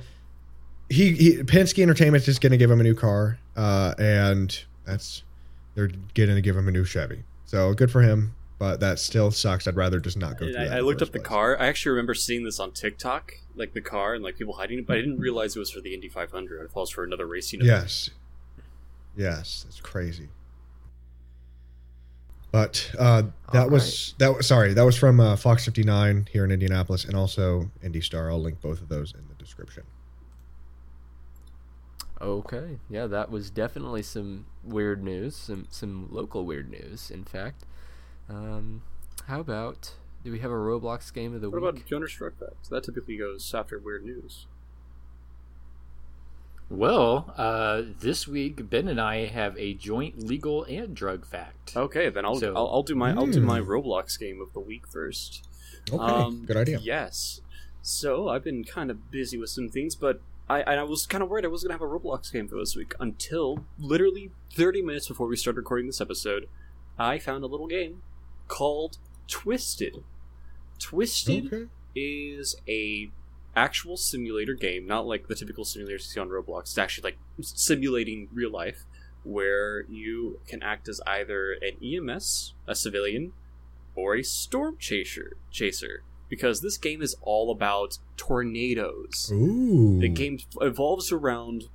he, 0.89 1.11
he 1.13 1.37
Penske 1.43 1.81
Entertainment's 1.81 2.25
just 2.25 2.41
going 2.41 2.51
to 2.51 2.57
give 2.57 2.69
him 2.69 2.79
a 2.79 2.83
new 2.83 2.95
car, 2.95 3.39
uh, 3.55 3.93
and 3.97 4.63
that's 4.85 5.23
they're 5.75 5.89
going 6.15 6.35
to 6.35 6.41
give 6.41 6.55
him 6.57 6.67
a 6.67 6.71
new 6.71 6.83
Chevy. 6.83 7.23
So 7.45 7.73
good 7.73 7.91
for 7.91 8.01
him, 8.01 8.35
but 8.59 8.79
that 8.81 8.99
still 8.99 9.31
sucks. 9.31 9.67
I'd 9.67 9.75
rather 9.75 9.99
just 9.99 10.17
not 10.17 10.37
go 10.37 10.45
And 10.45 10.55
through 10.55 10.65
that. 10.65 10.73
I, 10.73 10.77
I 10.77 10.79
looked 10.81 10.99
first 10.99 11.09
up 11.09 11.13
the 11.13 11.19
place. 11.19 11.27
car. 11.27 11.59
I 11.59 11.67
actually 11.67 11.91
remember 11.91 12.13
seeing 12.13 12.43
this 12.43 12.59
on 12.59 12.71
TikTok, 12.71 13.33
like 13.55 13.73
the 13.73 13.81
car 13.81 14.13
and 14.13 14.23
like 14.23 14.37
people 14.37 14.53
hiding 14.55 14.79
it, 14.79 14.87
but 14.87 14.97
I 14.97 15.01
didn't 15.01 15.19
realize 15.19 15.55
it 15.55 15.59
was 15.59 15.71
for 15.71 15.81
the 15.81 15.93
Indy 15.93 16.09
500. 16.09 16.61
It 16.61 16.75
was 16.75 16.89
for 16.89 17.03
another 17.03 17.25
racing 17.25 17.61
event. 17.61 17.81
Yes. 17.83 18.09
Yes, 19.17 19.63
that's 19.65 19.79
crazy. 19.81 20.29
But 22.51 22.91
uh, 22.99 23.23
that 23.53 23.63
All 23.63 23.69
was 23.69 24.13
that 24.17 24.35
was 24.35 24.45
sorry, 24.45 24.73
that 24.73 24.83
was 24.83 24.97
from 24.97 25.19
uh, 25.19 25.37
Fox 25.37 25.63
59 25.65 26.27
here 26.31 26.43
in 26.43 26.51
Indianapolis 26.51 27.05
and 27.05 27.15
also 27.15 27.71
Indy 27.81 28.01
Star. 28.01 28.29
I'll 28.29 28.41
link 28.41 28.59
both 28.59 28.81
of 28.81 28.89
those 28.89 29.13
in 29.13 29.21
the 29.29 29.35
description. 29.35 29.83
Okay, 32.21 32.77
yeah, 32.89 33.07
that 33.07 33.31
was 33.31 33.49
definitely 33.49 34.03
some 34.03 34.45
weird 34.63 35.01
news, 35.01 35.35
some 35.35 35.67
some 35.69 36.09
local 36.11 36.45
weird 36.45 36.69
news. 36.69 37.09
In 37.09 37.23
fact, 37.23 37.63
um, 38.29 38.83
how 39.27 39.39
about 39.39 39.93
do 40.23 40.31
we 40.31 40.39
have 40.39 40.51
a 40.51 40.55
Roblox 40.55 41.13
game 41.13 41.33
of 41.33 41.41
the 41.41 41.49
What 41.49 41.61
week? 41.61 41.63
What 41.63 41.69
about 41.77 41.89
Gunner 41.89 42.07
Struck 42.07 42.37
Facts? 42.37 42.67
That 42.67 42.83
typically 42.83 43.17
goes 43.17 43.51
after 43.53 43.79
weird 43.79 44.03
news. 44.03 44.45
Well, 46.71 47.33
uh, 47.37 47.81
this 47.99 48.27
week 48.29 48.69
Ben 48.69 48.87
and 48.87 48.99
I 48.99 49.25
have 49.25 49.57
a 49.57 49.73
joint 49.73 50.23
legal 50.23 50.63
and 50.63 50.95
drug 50.95 51.25
fact. 51.25 51.75
Okay, 51.75 52.09
then 52.09 52.23
I'll 52.25 52.35
So- 52.39 52.55
I'll, 52.55 52.67
I'll 52.67 52.83
do 52.83 52.95
my 52.95 53.11
I'll 53.11 53.27
do 53.27 53.41
my 53.41 53.59
Hmm. 53.59 53.69
Roblox 53.69 54.17
game 54.17 54.41
of 54.41 54.53
the 54.53 54.61
week 54.61 54.87
first. 54.87 55.45
Okay, 55.91 56.01
Um, 56.01 56.45
good 56.45 56.55
idea. 56.55 56.79
Yes. 56.81 57.41
So 57.81 58.29
I've 58.29 58.43
been 58.43 58.63
kind 58.63 58.89
of 58.89 59.11
busy 59.11 59.37
with 59.37 59.49
some 59.49 59.67
things, 59.67 59.95
but 59.95 60.21
I 60.49 60.61
and 60.61 60.79
I 60.79 60.83
was 60.83 61.05
kind 61.05 61.21
of 61.21 61.29
worried 61.29 61.43
I 61.43 61.49
was 61.49 61.61
gonna 61.63 61.73
have 61.73 61.81
a 61.81 61.85
Roblox 61.85 62.31
game 62.31 62.47
for 62.47 62.55
this 62.55 62.73
week 62.75 62.93
until 63.01 63.65
literally 63.77 64.31
30 64.53 64.81
minutes 64.81 65.09
before 65.09 65.27
we 65.27 65.35
started 65.35 65.57
recording 65.59 65.87
this 65.87 65.99
episode. 65.99 66.47
I 66.97 67.19
found 67.19 67.43
a 67.43 67.47
little 67.47 67.67
game 67.67 68.01
called 68.47 68.97
Twisted. 69.27 70.03
Twisted 70.79 71.47
Okay. 71.53 71.65
is 71.95 72.55
a 72.67 73.11
actual 73.55 73.97
simulator 73.97 74.53
game, 74.53 74.87
not 74.87 75.05
like 75.05 75.27
the 75.27 75.35
typical 75.35 75.63
simulators 75.63 75.89
you 75.89 75.99
see 75.99 76.19
on 76.19 76.29
Roblox. 76.29 76.61
It's 76.61 76.77
actually 76.77 77.11
like 77.11 77.17
simulating 77.41 78.29
real 78.33 78.51
life, 78.51 78.85
where 79.23 79.81
you 79.89 80.39
can 80.47 80.63
act 80.63 80.87
as 80.87 81.01
either 81.05 81.53
an 81.53 81.77
EMS, 81.83 82.53
a 82.67 82.75
civilian, 82.75 83.33
or 83.95 84.15
a 84.15 84.23
storm 84.23 84.77
chaser. 84.79 85.37
Chaser, 85.51 86.03
because 86.29 86.61
this 86.61 86.77
game 86.77 87.01
is 87.01 87.15
all 87.21 87.51
about 87.51 87.97
tornadoes. 88.17 89.29
Ooh. 89.33 89.99
The 89.99 90.09
game 90.09 90.39
evolves 90.59 91.11
around 91.11 91.65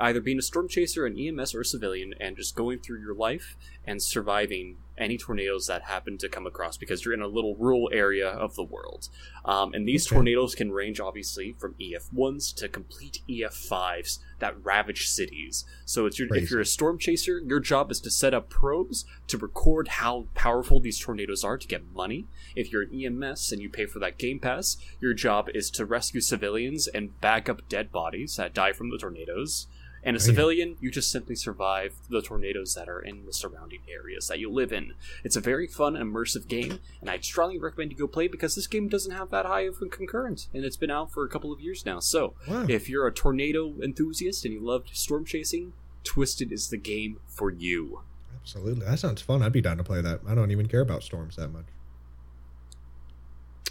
either 0.00 0.20
being 0.20 0.38
a 0.38 0.42
storm 0.42 0.68
chaser, 0.68 1.06
an 1.06 1.18
EMS, 1.18 1.54
or 1.54 1.60
a 1.60 1.64
civilian, 1.64 2.14
and 2.20 2.36
just 2.36 2.56
going 2.56 2.80
through 2.80 3.00
your 3.00 3.14
life 3.14 3.56
and 3.86 4.02
surviving 4.02 4.76
any 5.02 5.18
tornadoes 5.18 5.66
that 5.66 5.82
happen 5.82 6.16
to 6.18 6.28
come 6.28 6.46
across 6.46 6.76
because 6.76 7.04
you're 7.04 7.12
in 7.14 7.20
a 7.22 7.26
little 7.26 7.54
rural 7.56 7.90
area 7.92 8.28
of 8.28 8.54
the 8.54 8.62
world. 8.62 9.08
Um, 9.44 9.74
and 9.74 9.86
these 9.86 10.06
Okay. 10.06 10.14
tornadoes 10.16 10.54
can 10.54 10.70
range, 10.72 11.00
obviously, 11.00 11.54
from 11.58 11.74
EF1s 11.80 12.54
to 12.56 12.68
complete 12.68 13.20
EF5s 13.28 14.18
that 14.38 14.54
ravage 14.64 15.08
cities. 15.08 15.64
So 15.84 16.06
it's 16.06 16.18
your, 16.18 16.34
if 16.34 16.50
you're 16.50 16.60
a 16.60 16.66
storm 16.66 16.98
chaser, 16.98 17.38
your 17.38 17.60
job 17.60 17.90
is 17.90 18.00
to 18.00 18.10
set 18.10 18.34
up 18.34 18.48
probes 18.48 19.04
to 19.28 19.38
record 19.38 19.88
how 19.88 20.26
powerful 20.34 20.80
these 20.80 20.98
tornadoes 20.98 21.44
are 21.44 21.56
to 21.58 21.66
get 21.68 21.92
money. 21.94 22.26
If 22.56 22.72
you're 22.72 22.82
an 22.82 22.92
EMS 22.94 23.52
and 23.52 23.60
you 23.62 23.68
pay 23.68 23.86
for 23.86 23.98
that 24.00 24.18
Game 24.18 24.38
Pass, 24.40 24.76
your 25.00 25.14
job 25.14 25.48
is 25.54 25.70
to 25.72 25.84
rescue 25.86 26.20
civilians 26.20 26.86
and 26.88 27.20
bag 27.20 27.48
up 27.50 27.68
dead 27.68 27.92
bodies 27.92 28.36
that 28.36 28.54
die 28.54 28.72
from 28.72 28.90
the 28.90 28.98
tornadoes. 28.98 29.66
And 30.04 30.16
a 30.16 30.18
Damn. 30.18 30.26
civilian, 30.26 30.76
you 30.80 30.90
just 30.90 31.10
simply 31.12 31.36
survive 31.36 31.94
the 32.10 32.20
tornadoes 32.22 32.74
that 32.74 32.88
are 32.88 33.00
in 33.00 33.24
the 33.24 33.32
surrounding 33.32 33.82
areas 33.88 34.26
that 34.26 34.40
you 34.40 34.50
live 34.50 34.72
in. 34.72 34.94
It's 35.22 35.36
a 35.36 35.40
very 35.40 35.68
fun, 35.68 35.94
immersive 35.94 36.48
game, 36.48 36.80
and 37.00 37.08
I'd 37.08 37.24
strongly 37.24 37.58
recommend 37.58 37.92
you 37.92 37.98
go 37.98 38.08
play 38.08 38.26
because 38.26 38.56
this 38.56 38.66
game 38.66 38.88
doesn't 38.88 39.12
have 39.12 39.30
that 39.30 39.46
high 39.46 39.60
of 39.62 39.80
a 39.80 39.86
concurrent, 39.86 40.48
and 40.52 40.64
it's 40.64 40.76
been 40.76 40.90
out 40.90 41.12
for 41.12 41.24
a 41.24 41.28
couple 41.28 41.52
of 41.52 41.60
years 41.60 41.86
now. 41.86 42.00
So, 42.00 42.34
Wow. 42.48 42.66
if 42.68 42.88
you're 42.88 43.06
a 43.06 43.12
tornado 43.12 43.74
enthusiast 43.80 44.44
and 44.44 44.52
you 44.52 44.60
love 44.60 44.84
storm 44.92 45.24
chasing, 45.24 45.72
Twisted 46.04 46.50
is 46.50 46.68
the 46.68 46.78
game 46.78 47.20
for 47.28 47.48
you. 47.50 48.00
Absolutely. 48.40 48.84
That 48.84 48.98
sounds 48.98 49.22
fun. 49.22 49.40
I'd 49.40 49.52
be 49.52 49.60
down 49.60 49.76
to 49.76 49.84
play 49.84 50.00
that. 50.00 50.20
I 50.26 50.34
don't 50.34 50.50
even 50.50 50.66
care 50.66 50.80
about 50.80 51.04
storms 51.04 51.36
that 51.36 51.48
much. 51.52 51.66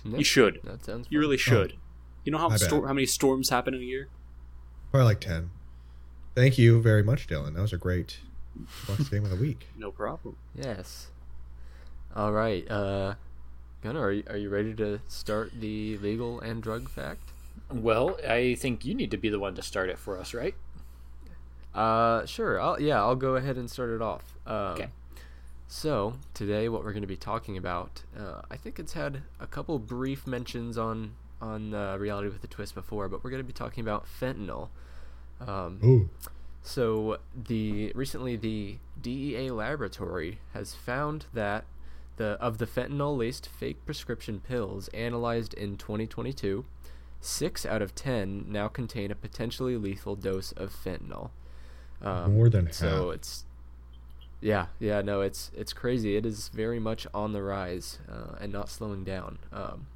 Yep, 0.06 0.18
You 0.20 0.24
should. 0.24 0.60
That 0.64 0.86
sounds. 0.86 1.08
You 1.10 1.20
really 1.20 1.36
oh. 1.36 1.38
should. 1.38 1.74
You 2.24 2.32
know 2.32 2.38
how 2.38 2.50
My 2.50 2.56
stor- 2.56 2.88
how 2.88 2.94
many 2.94 3.06
storms 3.06 3.50
happen 3.50 3.74
in 3.74 3.82
a 3.82 3.84
year? 3.84 4.08
Probably 4.92 5.06
like 5.06 5.20
10. 5.20 5.50
Thank 6.36 6.58
you 6.58 6.82
very 6.82 7.04
much, 7.04 7.28
Dylan. 7.28 7.56
That 7.56 7.62
was 7.62 7.74
a 7.74 7.78
great 7.78 8.20
Xbox 8.86 9.10
game 9.12 9.24
of 9.24 9.30
the 9.30 9.36
week. 9.36 9.68
No 9.78 9.92
problem. 9.92 10.38
Yes. 10.56 11.08
All 12.16 12.32
right, 12.32 12.70
uh, 12.70 13.16
Gunnar, 13.82 14.02
are 14.02 14.12
you, 14.12 14.24
are 14.30 14.38
you 14.38 14.50
ready 14.50 14.74
to 14.76 15.00
start 15.08 15.52
the 15.60 15.98
legal 15.98 16.40
and 16.42 16.62
drug 16.62 16.90
fact? 16.90 17.30
Well, 17.70 18.18
I 18.28 18.56
think 18.56 18.84
you 18.86 18.94
need 18.94 19.12
to 19.12 19.18
be 19.18 19.30
the 19.30 19.40
one 19.40 19.56
to 19.56 19.62
start 19.62 19.90
it 19.90 19.98
for 19.98 20.18
us, 20.18 20.34
right? 20.34 20.56
Uh, 21.74 22.26
sure. 22.26 22.60
I'll, 22.60 22.82
yeah, 22.82 23.00
I'll 23.02 23.16
go 23.16 23.36
ahead 23.38 23.58
and 23.58 23.70
start 23.72 23.92
it 23.92 24.02
off. 24.02 24.36
Um, 24.46 24.56
Okay. 24.74 24.88
So 25.68 26.16
today, 26.34 26.68
what 26.68 26.84
we're 26.84 26.92
going 26.92 27.02
to 27.04 27.08
be 27.08 27.16
talking 27.16 27.56
about, 27.56 28.04
uh, 28.20 28.42
I 28.52 28.58
think 28.58 28.78
it's 28.78 28.92
had 28.92 29.22
a 29.40 29.48
couple 29.48 29.80
brief 29.80 30.28
mentions 30.28 30.78
on 30.78 31.14
on 31.42 31.74
uh, 31.74 31.98
Reality 31.98 32.28
with 32.28 32.44
a 32.44 32.48
Twist 32.48 32.76
before, 32.76 33.08
but 33.08 33.24
we're 33.24 33.30
going 33.30 33.42
to 33.42 33.48
be 33.48 33.54
talking 33.54 33.82
about 33.82 34.06
fentanyl. 34.06 34.68
Um, 35.48 35.80
so 36.64 37.18
the 37.36 37.92
recently 37.96 38.36
the 38.36 38.78
DEA 39.02 39.50
laboratory 39.52 40.40
has 40.54 40.74
found 40.76 41.26
that 41.34 41.66
the 42.18 42.38
of 42.40 42.60
the 42.60 42.68
fentanyl 42.68 43.18
laced 43.18 43.48
fake 43.48 43.84
prescription 43.86 44.40
pills 44.40 44.88
analyzed 44.90 45.54
in 45.54 45.78
2022, 45.78 46.66
six 47.20 47.66
out 47.66 47.82
of 47.82 47.96
ten 47.96 48.46
now 48.48 48.68
contain 48.68 49.12
a 49.12 49.16
potentially 49.16 49.78
lethal 49.78 50.16
dose 50.16 50.52
of 50.54 50.72
fentanyl. 50.72 51.32
Um, 52.02 52.36
More 52.36 52.50
than 52.50 52.72
so 52.72 53.08
half. 53.08 53.16
it's 53.16 53.46
yeah 54.40 54.68
yeah 54.80 55.02
no 55.02 55.22
it's 55.22 55.52
it's 55.56 55.74
crazy. 55.74 56.16
It 56.16 56.26
is 56.26 56.50
very 56.50 56.80
much 56.80 57.08
on 57.14 57.34
the 57.34 57.42
rise 57.42 58.00
uh, 58.12 58.36
and 58.40 58.52
not 58.52 58.70
slowing 58.70 59.04
down. 59.04 59.40
Um, 59.52 59.88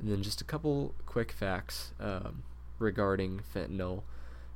and 0.00 0.10
then 0.10 0.22
just 0.22 0.40
a 0.40 0.44
couple 0.44 0.94
quick 1.06 1.30
facts 1.30 1.92
um, 2.00 2.42
regarding 2.78 3.42
fentanyl. 3.54 4.02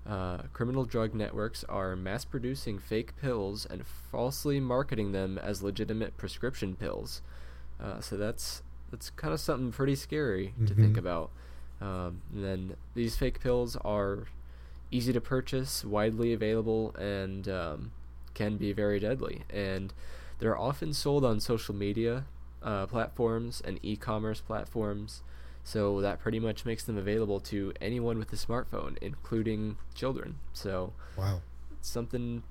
Uh, 0.07 0.39
criminal 0.53 0.85
drug 0.85 1.15
networks 1.15 1.65
are 1.65 1.97
mass 1.97 2.25
producing 2.25 2.79
fake 2.79 3.17
pills 3.17 3.65
and 3.67 3.87
falsely 3.87 4.61
marketing 4.61 5.13
them 5.13 5.39
as 5.39 5.63
legitimate 5.63 6.17
prescription 6.19 6.75
pills. 6.77 7.23
Uh, 7.81 8.01
so 8.01 8.17
that's 8.17 8.63
that's 8.91 9.11
kind 9.11 9.33
of 9.35 9.41
something 9.41 9.73
pretty 9.73 9.97
scary 9.97 10.55
to 10.67 10.75
think 10.75 10.95
Mhm. 10.95 10.99
about. 10.99 11.31
Um, 11.81 12.21
and 12.33 12.45
then 12.45 12.77
these 12.95 13.17
fake 13.17 13.41
pills 13.41 13.75
are 13.77 14.27
easy 14.93 15.13
to 15.13 15.21
purchase, 15.21 15.85
widely 15.85 16.33
available, 16.33 16.95
and 16.97 17.49
um, 17.49 17.91
can 18.35 18.57
be 18.57 18.73
very 18.73 19.01
deadly. 19.01 19.43
And 19.51 19.93
they're 20.39 20.57
often 20.57 20.93
sold 20.93 21.25
on 21.25 21.41
social 21.41 21.75
media 21.75 22.27
uh, 22.63 22.87
platforms 22.87 23.61
and 23.65 23.81
e-commerce 23.83 24.41
platforms. 24.41 25.23
So 25.65 26.01
that 26.03 26.21
pretty 26.21 26.39
much 26.39 26.65
makes 26.65 26.85
them 26.85 26.99
available 26.99 27.41
to 27.41 27.73
anyone 27.81 28.19
with 28.19 28.33
a 28.33 28.37
smartphone, 28.37 28.99
including 29.01 29.79
children. 29.95 30.37
So 30.53 30.93
Wow. 31.17 31.41
something 31.81 32.43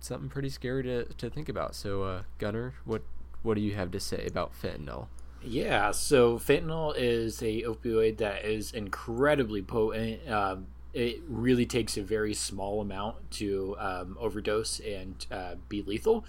something 0.00 0.28
pretty 0.28 0.50
scary 0.50 0.82
to, 0.84 1.04
to 1.04 1.30
think 1.30 1.48
about. 1.48 1.74
So 1.74 2.02
uh, 2.02 2.22
Gunner, 2.38 2.74
what 2.84 3.02
what 3.42 3.54
do 3.54 3.60
you 3.60 3.74
have 3.74 3.90
to 3.92 4.00
say 4.00 4.26
about 4.26 4.52
fentanyl? 4.60 5.06
Yeah, 5.42 5.92
so 5.92 6.38
fentanyl 6.38 6.94
is 6.96 7.40
a 7.42 7.62
opioid 7.62 8.18
that 8.18 8.44
is 8.44 8.72
incredibly 8.72 9.62
potent. 9.62 10.28
Um, 10.28 10.66
it 10.92 11.22
really 11.28 11.64
takes 11.66 11.96
a 11.96 12.02
very 12.02 12.34
small 12.34 12.80
amount 12.80 13.30
to 13.32 13.76
um, 13.78 14.16
overdose 14.20 14.80
and 14.80 15.24
uh, 15.30 15.54
be 15.68 15.82
lethal. 15.82 16.24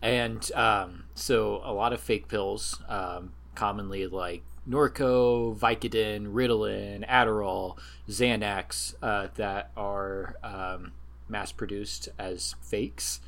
And 0.00 0.50
um, 0.52 1.04
so 1.14 1.60
a 1.64 1.72
lot 1.72 1.92
of 1.92 2.00
fake 2.00 2.28
pills, 2.28 2.80
um, 2.88 3.32
commonly 3.54 4.06
like 4.06 4.42
Norco, 4.68 5.56
Vicodin, 5.56 6.32
Ritalin, 6.32 7.08
Adderall, 7.08 7.76
Xanax, 8.08 8.94
uh, 9.02 9.28
that 9.36 9.70
are 9.76 10.36
um, 10.42 10.92
mass 11.28 11.52
produced 11.52 12.08
as 12.18 12.54
fakes, 12.62 13.20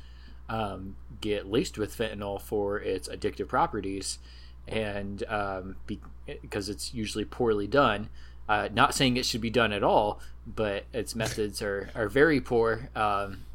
um, 0.49 0.95
get 1.21 1.49
laced 1.49 1.77
with 1.77 1.95
fentanyl 1.95 2.41
for 2.41 2.79
its 2.79 3.07
addictive 3.07 3.47
properties 3.47 4.19
and 4.67 5.23
um, 5.27 5.75
be, 5.87 5.99
because 6.41 6.69
it's 6.69 6.93
usually 6.93 7.25
poorly 7.25 7.67
done. 7.67 8.09
Uh, 8.47 8.67
not 8.73 8.93
saying 8.95 9.15
it 9.15 9.25
should 9.25 9.41
be 9.41 9.49
done 9.49 9.71
at 9.71 9.83
all, 9.83 10.19
but 10.45 10.85
its 10.93 11.15
methods 11.15 11.61
are, 11.61 11.89
are 11.95 12.09
very 12.09 12.41
poor, 12.41 12.89
um, 12.95 13.45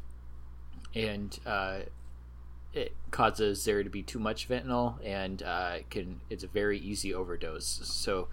and 0.93 1.39
uh, 1.45 1.79
it 2.75 2.93
causes 3.09 3.63
there 3.63 3.83
to 3.83 3.89
be 3.89 4.03
too 4.03 4.19
much 4.19 4.47
fentanyl, 4.47 5.03
and 5.03 5.41
uh, 5.41 5.77
can 5.89 6.19
it's 6.29 6.43
a 6.43 6.47
very 6.47 6.77
easy 6.77 7.13
overdose. 7.13 7.65
So 7.83 8.27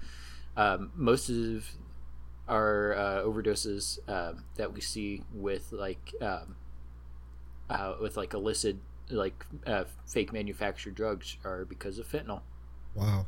um, 0.57 0.90
most 0.95 1.30
of 1.30 1.66
our 2.49 2.95
uh, 2.95 3.22
overdoses 3.22 3.99
uh, 4.09 4.32
that 4.57 4.72
we 4.72 4.80
see 4.80 5.22
with 5.32 5.72
like 5.72 6.12
um, 6.20 6.57
uh, 7.70 7.95
with 8.01 8.16
like 8.16 8.34
illicit 8.34 8.76
like 9.11 9.47
uh, 9.66 9.84
fake 10.07 10.32
manufactured 10.32 10.95
drugs 10.95 11.36
are 11.45 11.64
because 11.64 11.99
of 11.99 12.09
fentanyl. 12.09 12.40
Wow. 12.95 13.26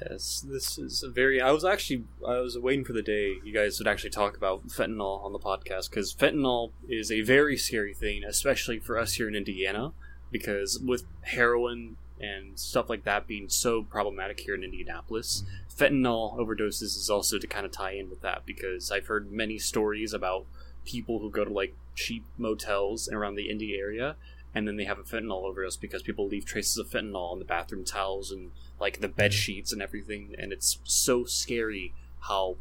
Yes, 0.00 0.44
this 0.46 0.78
is 0.78 1.02
a 1.02 1.08
very. 1.08 1.40
I 1.40 1.50
was 1.50 1.64
actually 1.64 2.04
I 2.26 2.38
was 2.38 2.56
waiting 2.56 2.84
for 2.84 2.92
the 2.92 3.02
day 3.02 3.36
you 3.44 3.52
guys 3.52 3.78
would 3.78 3.88
actually 3.88 4.10
talk 4.10 4.36
about 4.36 4.68
fentanyl 4.68 5.24
on 5.24 5.32
the 5.32 5.40
podcast 5.40 5.90
because 5.90 6.14
fentanyl 6.14 6.70
is 6.88 7.10
a 7.10 7.22
very 7.22 7.56
scary 7.56 7.94
thing, 7.94 8.22
especially 8.22 8.78
for 8.78 8.96
us 8.96 9.14
here 9.14 9.26
in 9.26 9.34
Indiana, 9.34 9.92
because 10.30 10.78
with 10.78 11.04
heroin 11.22 11.96
and 12.20 12.58
stuff 12.58 12.88
like 12.88 13.04
that 13.04 13.26
being 13.26 13.48
so 13.48 13.82
problematic 13.82 14.40
here 14.40 14.54
in 14.54 14.62
Indianapolis, 14.62 15.42
fentanyl 15.76 16.38
overdoses 16.38 16.96
is 16.96 17.10
also 17.10 17.38
to 17.38 17.46
kind 17.46 17.66
of 17.66 17.72
tie 17.72 17.92
in 17.92 18.08
with 18.08 18.20
that 18.22 18.46
because 18.46 18.92
I've 18.92 19.06
heard 19.06 19.32
many 19.32 19.58
stories 19.58 20.12
about 20.12 20.46
people 20.84 21.18
who 21.18 21.30
go 21.30 21.44
to 21.44 21.52
like 21.52 21.74
cheap 21.96 22.24
motels 22.36 23.08
around 23.08 23.34
the 23.34 23.50
Indy 23.50 23.76
area 23.76 24.14
and 24.58 24.66
then 24.66 24.76
they 24.76 24.84
have 24.84 24.98
a 24.98 25.02
fentanyl 25.02 25.44
overdose 25.44 25.76
because 25.76 26.02
people 26.02 26.26
leave 26.26 26.44
traces 26.44 26.76
of 26.76 26.88
fentanyl 26.90 27.30
on 27.32 27.38
the 27.38 27.44
bathroom 27.44 27.84
towels 27.84 28.30
and 28.32 28.50
like 28.80 29.00
the 29.00 29.08
bed 29.08 29.30
mm. 29.30 29.34
sheets 29.34 29.72
and 29.72 29.80
everything 29.80 30.34
and 30.36 30.52
it's 30.52 30.78
so 30.84 31.24
scary 31.24 31.94
how 32.22 32.56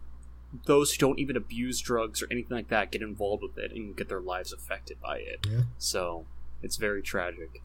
those 0.66 0.94
who 0.94 0.98
don't 1.00 1.20
even 1.20 1.36
abuse 1.36 1.82
drugs 1.82 2.22
or 2.22 2.28
anything 2.32 2.56
like 2.56 2.70
that 2.70 2.92
get 2.92 3.02
involved 3.02 3.42
with 3.44 3.58
it 3.58 3.72
and 3.72 3.98
get 3.98 4.08
their 4.08 4.22
lives 4.22 4.54
affected 4.54 5.02
by 5.02 5.18
it 5.18 5.46
Yeah. 5.52 5.62
so 5.80 6.26
it's 6.62 6.78
very 6.78 7.02
tragic 7.02 7.62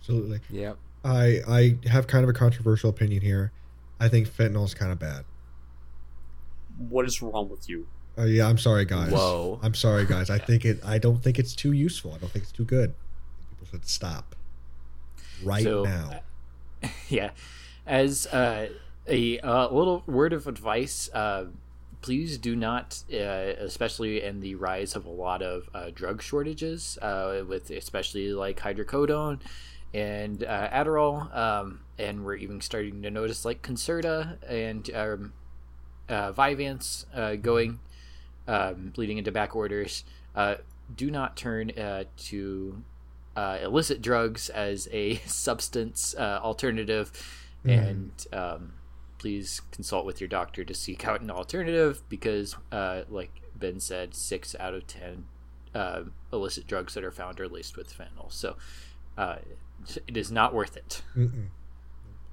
Absolutely. 0.00 0.40
Yep. 0.48 0.78
I 1.04 1.40
I 1.46 1.88
have 1.88 2.06
kind 2.06 2.24
of 2.24 2.30
a 2.30 2.32
controversial 2.32 2.88
opinion 2.88 3.20
here. 3.20 3.52
I 4.00 4.08
think 4.08 4.26
fentanyl 4.28 4.64
is 4.64 4.72
kind 4.72 4.90
of 4.90 4.98
bad. 4.98 5.24
what 6.88 7.04
is 7.04 7.20
wrong 7.20 7.50
with 7.50 7.68
you 7.68 7.86
Uh, 8.18 8.24
yeah, 8.24 8.46
I'm 8.48 8.58
sorry, 8.58 8.84
guys. 8.84 9.12
Whoa. 9.12 9.58
I'm 9.62 9.74
sorry, 9.74 10.04
guys. 10.06 10.30
I 10.30 10.38
think 10.38 10.64
it. 10.64 10.80
I 10.84 10.98
don't 10.98 11.22
think 11.22 11.38
it's 11.38 11.54
too 11.54 11.72
useful. 11.72 12.12
I 12.12 12.18
don't 12.18 12.30
think 12.30 12.44
it's 12.44 12.52
too 12.52 12.64
good. 12.64 12.94
People 13.50 13.66
should 13.70 13.86
stop 13.86 14.34
right 15.42 15.62
So, 15.62 15.84
now. 15.84 16.20
yeah 17.08 17.30
as 17.86 18.26
uh, 18.28 18.68
a 19.06 19.38
uh, 19.40 19.68
little 19.68 20.02
word 20.06 20.32
of 20.32 20.46
advice 20.46 21.10
uh, 21.14 21.44
please 22.02 22.38
do 22.38 22.56
not 22.56 23.02
uh, 23.12 23.16
especially 23.58 24.22
in 24.22 24.40
the 24.40 24.54
rise 24.54 24.96
of 24.96 25.04
a 25.04 25.10
lot 25.10 25.42
of 25.42 25.68
uh, 25.74 25.90
drug 25.94 26.22
shortages 26.22 26.98
uh, 27.02 27.42
with 27.46 27.70
especially 27.70 28.32
like 28.32 28.60
hydrocodone 28.60 29.40
and 29.92 30.44
uh, 30.44 30.68
adderall 30.70 31.34
um, 31.36 31.80
and 31.98 32.24
we're 32.24 32.36
even 32.36 32.60
starting 32.60 33.02
to 33.02 33.10
notice 33.10 33.44
like 33.44 33.60
concerta 33.62 34.36
and 34.48 34.90
um, 34.94 35.32
uh, 36.08 36.32
Vyvanse 36.32 37.04
uh, 37.14 37.36
going 37.36 37.80
um, 38.50 38.92
leading 38.96 39.16
into 39.16 39.30
back 39.30 39.54
orders 39.54 40.04
uh, 40.34 40.56
do 40.94 41.10
not 41.10 41.36
turn 41.36 41.70
uh, 41.78 42.04
to 42.16 42.82
uh, 43.36 43.58
illicit 43.62 44.02
drugs 44.02 44.48
as 44.50 44.88
a 44.92 45.16
substance 45.26 46.14
uh, 46.18 46.40
alternative, 46.42 47.12
and 47.64 48.26
um, 48.32 48.72
please 49.18 49.62
consult 49.70 50.04
with 50.04 50.20
your 50.20 50.28
doctor 50.28 50.64
to 50.64 50.74
seek 50.74 51.06
out 51.06 51.20
an 51.20 51.30
alternative 51.30 52.02
because, 52.08 52.56
uh, 52.72 53.02
like 53.08 53.30
Ben 53.54 53.78
said, 53.78 54.14
six 54.14 54.56
out 54.58 54.74
of 54.74 54.86
ten 54.86 55.26
uh, 55.74 56.02
illicit 56.32 56.66
drugs 56.66 56.94
that 56.94 57.04
are 57.04 57.12
found 57.12 57.38
are 57.40 57.48
laced 57.48 57.76
with 57.76 57.96
fentanyl. 57.96 58.32
So 58.32 58.56
uh, 59.16 59.36
it 60.08 60.16
is 60.16 60.32
not 60.32 60.52
worth 60.52 60.76
it. 60.76 61.02
Mm-mm. 61.16 61.46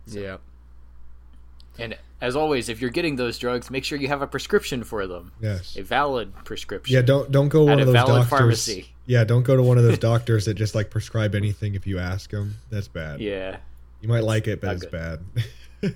Yep. 0.07 0.41
And 1.77 1.97
as 2.21 2.35
always, 2.35 2.69
if 2.69 2.81
you're 2.81 2.89
getting 2.89 3.15
those 3.15 3.37
drugs, 3.37 3.69
make 3.69 3.83
sure 3.83 3.97
you 3.97 4.07
have 4.07 4.21
a 4.21 4.27
prescription 4.27 4.83
for 4.83 5.05
them, 5.07 5.31
Yes. 5.41 5.75
a 5.77 5.83
valid 5.83 6.33
prescription. 6.45 6.93
Yeah. 6.95 7.01
Don't 7.01 7.31
don't 7.31 7.49
go 7.49 7.63
one 7.63 7.79
of 7.79 7.85
those 7.85 7.93
valid 7.93 8.07
doctors. 8.23 8.29
pharmacy. 8.29 8.93
Yeah. 9.05 9.23
Don't 9.23 9.43
go 9.43 9.55
to 9.55 9.63
one 9.63 9.77
of 9.77 9.83
those 9.83 9.99
doctors 10.11 10.45
that 10.45 10.55
just 10.55 10.73
like 10.75 10.89
prescribe 10.89 11.35
anything 11.35 11.75
if 11.75 11.85
you 11.87 11.99
ask 11.99 12.29
them. 12.31 12.55
That's 12.69 12.87
bad. 12.87 13.19
Yeah. 13.21 13.57
You 14.01 14.09
might 14.09 14.23
like 14.23 14.47
it, 14.47 14.61
but 14.61 14.67
not 14.67 14.75
it's 14.75 14.85
good. 14.85 14.91
bad. 15.81 15.93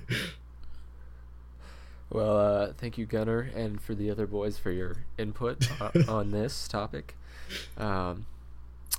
Well, 2.10 2.36
uh, 2.36 2.72
thank 2.76 2.98
you, 2.98 3.06
Gunnar, 3.06 3.48
and 3.54 3.80
for 3.80 3.94
the 3.94 4.10
other 4.10 4.26
boys 4.26 4.58
for 4.58 4.70
your 4.70 4.96
input 5.16 5.66
on, 5.80 6.08
on 6.08 6.30
this 6.30 6.68
topic. 6.68 7.16
Um, 7.78 8.26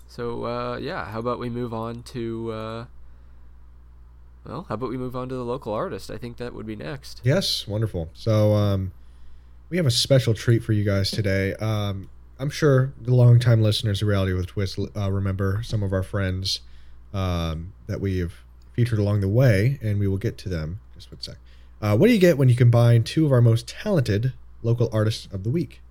so, 0.07 0.45
uh, 0.45 0.77
yeah, 0.77 1.05
how 1.05 1.19
about 1.19 1.37
we 1.39 1.49
move 1.49 1.73
on 1.75 2.01
to, 2.03 2.51
uh, 2.51 2.85
well, 4.45 4.65
how 4.67 4.75
about 4.75 4.89
we 4.89 4.97
move 4.97 5.15
on 5.15 5.29
to 5.29 5.35
the 5.35 5.43
local 5.43 5.73
artist? 5.73 6.11
I 6.11 6.17
think 6.17 6.37
that 6.37 6.53
would 6.53 6.65
be 6.65 6.75
next. 6.75 7.21
Yes, 7.23 7.67
wonderful. 7.67 8.09
So 8.13 8.53
um, 8.53 8.91
we 9.69 9.77
have 9.77 9.85
a 9.85 9.91
special 9.91 10.33
treat 10.33 10.63
for 10.63 10.73
you 10.73 10.83
guys 10.83 11.11
today. 11.11 11.53
Um, 11.55 12.09
I'm 12.39 12.49
sure 12.49 12.93
the 13.01 13.13
longtime 13.13 13.61
listeners 13.61 14.01
of 14.01 14.07
Reality 14.07 14.33
with 14.33 14.47
Twist 14.47 14.79
uh, 14.95 15.11
remember 15.11 15.61
some 15.63 15.81
of 15.83 15.93
our 15.93 16.03
friends 16.03 16.59
um, 17.13 17.73
that 17.87 18.01
we 18.01 18.19
have 18.19 18.33
featured 18.73 18.99
along 18.99 19.21
the 19.21 19.29
way, 19.29 19.79
and 19.81 19.99
we 19.99 20.07
will 20.07 20.17
get 20.17 20.37
to 20.39 20.49
them 20.49 20.79
just 20.95 21.11
one 21.11 21.21
sec. 21.21 21.37
Uh, 21.81 21.95
what 21.95 22.07
do 22.07 22.13
you 22.13 22.19
get 22.19 22.37
when 22.37 22.49
you 22.49 22.55
combine 22.55 23.03
two 23.03 23.25
of 23.25 23.31
our 23.31 23.41
most 23.41 23.67
talented 23.67 24.33
local 24.61 24.89
artists 24.91 25.27
of 25.31 25.43
the 25.43 25.49
week? 25.49 25.81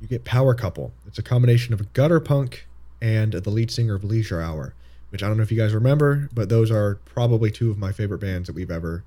You 0.00 0.08
get 0.08 0.24
Power 0.24 0.54
Couple. 0.54 0.92
It's 1.06 1.18
a 1.18 1.22
combination 1.22 1.74
of 1.74 1.92
gutter 1.92 2.20
punk 2.20 2.66
and 3.00 3.32
the 3.32 3.50
lead 3.50 3.70
singer 3.70 3.94
of 3.94 4.04
Leisure 4.04 4.40
Hour, 4.40 4.74
which 5.10 5.22
I 5.22 5.28
don't 5.28 5.36
know 5.36 5.42
if 5.42 5.50
you 5.50 5.56
guys 5.58 5.74
remember, 5.74 6.28
but 6.32 6.48
those 6.48 6.70
are 6.70 6.96
probably 7.04 7.50
two 7.50 7.70
of 7.70 7.78
my 7.78 7.92
favorite 7.92 8.18
bands 8.18 8.46
that 8.46 8.54
we've 8.54 8.70
ever 8.70 9.04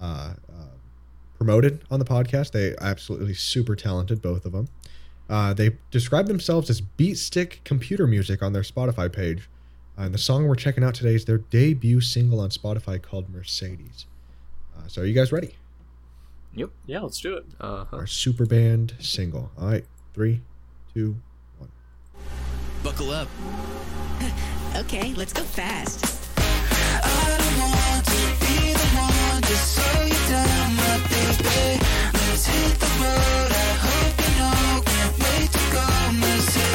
uh, 0.00 0.34
uh, 0.48 0.64
promoted 1.36 1.82
on 1.90 1.98
the 1.98 2.04
podcast. 2.04 2.52
They 2.52 2.74
absolutely 2.80 3.34
super 3.34 3.76
talented, 3.76 4.20
both 4.22 4.44
of 4.44 4.52
them. 4.52 4.68
Uh, 5.28 5.52
they 5.54 5.76
describe 5.90 6.26
themselves 6.28 6.70
as 6.70 6.80
beat 6.80 7.16
stick 7.16 7.60
computer 7.64 8.06
music 8.06 8.42
on 8.42 8.52
their 8.52 8.62
Spotify 8.62 9.12
page. 9.12 9.48
Uh, 9.98 10.02
and 10.02 10.14
the 10.14 10.18
song 10.18 10.46
we're 10.46 10.54
checking 10.54 10.84
out 10.84 10.94
today 10.94 11.14
is 11.14 11.24
their 11.24 11.38
debut 11.38 12.00
single 12.00 12.40
on 12.40 12.50
Spotify 12.50 13.00
called 13.00 13.28
Mercedes. 13.30 14.06
Uh, 14.76 14.86
so, 14.88 15.02
are 15.02 15.04
you 15.06 15.14
guys 15.14 15.32
ready? 15.32 15.54
Yep. 16.54 16.70
yeah 16.86 17.00
let's 17.00 17.20
do 17.20 17.36
it 17.36 17.44
Uh-huh. 17.60 17.96
Our 17.96 18.06
super 18.06 18.46
band 18.46 18.94
single. 18.98 19.50
All 19.58 19.68
right, 19.68 19.84
three, 20.14 20.40
two, 20.94 21.16
one. 21.58 21.70
Buckle 22.82 23.10
up. 23.10 23.28
Okay, 24.76 25.14
let's 25.14 25.32
go 25.32 25.42
fast. 25.42 26.04
I 26.36 27.24
don't 27.32 27.58
want 27.60 28.04
to 28.04 28.20
be 28.44 28.74
the 28.74 28.88
one 29.00 29.42
to 29.42 29.56
slow 29.56 30.02
you 30.02 30.20
down, 30.28 30.76
my 30.76 30.98
baby. 31.08 31.82
Let's 32.12 32.46
hit 32.46 32.78
the 32.78 32.86
road. 33.00 33.50
I 33.52 33.70
hope 33.86 34.16
you 34.20 34.32
know. 34.38 34.82
Can't 34.84 35.18
wait 35.18 35.52
to 35.52 35.72
go. 35.72 36.65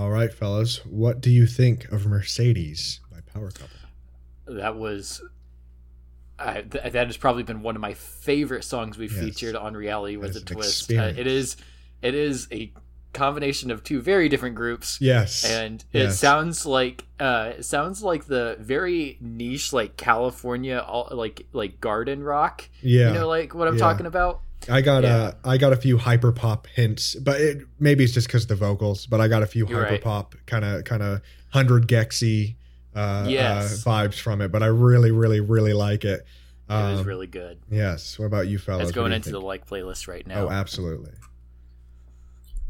All 0.00 0.08
right, 0.10 0.32
fellas. 0.32 0.78
What 0.86 1.20
do 1.20 1.30
you 1.30 1.44
think 1.46 1.92
of 1.92 2.06
Mercedes 2.06 3.00
by 3.12 3.18
Power 3.34 3.50
Couple? 3.50 3.76
that 4.46 4.74
was 4.76 5.22
uh, 6.38 6.54
th- 6.54 6.92
that 6.92 7.06
has 7.06 7.16
probably 7.18 7.42
been 7.42 7.60
one 7.62 7.76
of 7.76 7.82
my 7.82 7.92
favorite 7.92 8.64
songs 8.64 8.96
we've 8.96 9.12
Yes. 9.12 9.22
featured 9.22 9.54
on 9.54 9.74
reality 9.76 10.16
with 10.16 10.34
a 10.36 10.40
twist 10.40 10.90
uh, 10.90 11.12
it 11.16 11.26
is 11.26 11.56
it 12.02 12.14
is 12.14 12.48
a 12.50 12.72
combination 13.12 13.70
of 13.70 13.84
two 13.84 14.00
very 14.00 14.28
different 14.30 14.56
groups 14.56 14.98
Yes. 15.02 15.44
and 15.44 15.84
it 15.92 15.98
Yes. 16.04 16.18
sounds 16.18 16.64
like 16.66 17.04
uh 17.20 17.52
it 17.58 17.64
sounds 17.64 18.02
like 18.02 18.24
the 18.24 18.56
very 18.58 19.18
niche 19.20 19.72
like 19.72 19.96
california 19.96 20.78
all, 20.84 21.08
like 21.12 21.46
like 21.52 21.78
garden 21.80 22.22
rock 22.24 22.68
yeah. 22.82 23.08
you 23.08 23.14
know 23.14 23.28
like 23.28 23.54
what 23.54 23.68
i'm 23.68 23.74
Yeah. 23.74 23.80
talking 23.80 24.06
about 24.06 24.40
I 24.68 24.80
got 24.82 25.04
Yeah. 25.04 25.32
a 25.44 25.48
I 25.48 25.56
got 25.58 25.72
a 25.72 25.76
few 25.76 25.96
hyper 25.98 26.32
pop 26.32 26.66
hints, 26.66 27.14
but 27.14 27.40
it, 27.40 27.62
maybe 27.78 28.04
it's 28.04 28.12
just 28.12 28.26
because 28.26 28.46
the 28.46 28.54
vocals. 28.56 29.06
But 29.06 29.20
I 29.20 29.28
got 29.28 29.42
a 29.42 29.46
few 29.46 29.66
You're 29.66 29.78
hyper 29.80 29.92
right. 29.92 30.02
pop 30.02 30.34
kind 30.46 30.64
of 30.64 30.84
kind 30.84 31.02
of 31.02 31.22
hundred 31.50 31.88
gecs-y 31.88 32.56
uh, 32.94 33.26
Yes. 33.28 33.86
uh, 33.86 33.90
vibes 33.90 34.18
from 34.20 34.40
it. 34.40 34.52
But 34.52 34.62
I 34.62 34.66
really 34.66 35.10
really 35.10 35.40
really 35.40 35.72
like 35.72 36.04
it. 36.04 36.20
it 36.68 36.72
was 36.72 37.00
Um, 37.00 37.06
really 37.06 37.26
good 37.26 37.58
yes. 37.70 38.18
What 38.18 38.26
about 38.26 38.48
you, 38.48 38.58
fellas? 38.58 38.88
it's 38.88 38.92
going 38.94 39.10
do 39.10 39.14
you 39.14 39.16
into 39.16 39.30
the 39.30 39.40
like 39.40 39.66
playlist 39.66 40.06
right 40.08 40.26
now 40.26 40.46
Oh, 40.46 40.50
absolutely. 40.50 41.12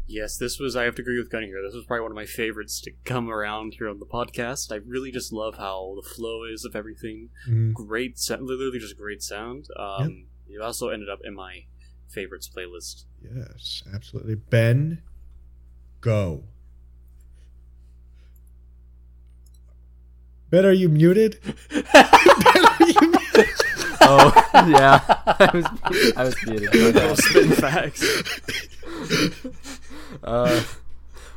Yes, 0.07 0.35
this 0.37 0.59
was. 0.59 0.75
I 0.75 0.83
have 0.83 0.95
to 0.95 1.01
agree 1.01 1.17
with 1.17 1.29
Gunny 1.29 1.45
here. 1.47 1.61
This 1.65 1.73
was 1.73 1.85
probably 1.85 2.01
one 2.01 2.11
of 2.11 2.15
my 2.15 2.25
favorites 2.25 2.81
to 2.81 2.91
come 3.05 3.29
around 3.29 3.75
here 3.75 3.87
on 3.87 3.99
the 3.99 4.05
podcast. 4.05 4.69
I 4.71 4.75
really 4.85 5.09
just 5.09 5.31
love 5.31 5.55
how 5.57 5.95
the 6.01 6.07
flow 6.07 6.43
is 6.43 6.65
of 6.65 6.75
everything. 6.75 7.29
Mhm. 7.47 7.73
Great 7.73 8.19
literally 8.29 8.79
just 8.79 8.97
great 8.97 9.21
sound. 9.23 9.67
Um, 9.77 10.25
It 10.49 10.59
also 10.59 10.89
ended 10.89 11.07
up 11.07 11.19
in 11.23 11.33
my 11.33 11.63
favorites 12.11 12.49
playlist. 12.53 13.05
Yes, 13.21 13.83
absolutely. 13.93 14.35
Ben, 14.35 15.01
go. 16.01 16.43
Ben, 20.49 20.65
are 20.65 20.71
you 20.73 20.89
muted? 20.89 21.39
ben, 21.71 21.85
are 21.93 22.87
you 22.87 23.01
muted? 23.11 23.49
Oh 24.03 24.33
yeah, 24.67 24.99
I 25.27 25.49
was 25.53 25.65
I 26.17 26.23
was 26.23 26.35
muted. 26.45 26.73
My 26.73 26.91
bad. 26.91 27.17
Spitting 27.17 27.51
facts. 27.51 28.03
Uh, 30.23 30.63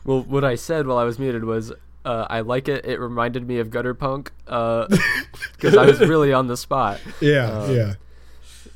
well, 0.05 0.23
what 0.23 0.45
I 0.45 0.55
said 0.55 0.87
while 0.87 0.97
I 0.97 1.05
was 1.05 1.19
muted 1.19 1.45
was 1.45 1.73
uh, 2.07 2.27
I 2.29 2.41
like 2.41 2.67
it. 2.69 2.85
It 2.87 2.99
reminded 2.99 3.47
me 3.47 3.59
of 3.59 3.71
Gutter 3.71 3.93
Punk 3.95 4.33
because 4.47 5.77
I 5.77 5.85
was 5.87 6.01
really 6.01 6.33
on 6.33 6.47
the 6.49 6.57
spot. 6.57 7.01
Yeah, 7.21 7.51
Uh, 7.51 7.71
yeah. 7.71 7.95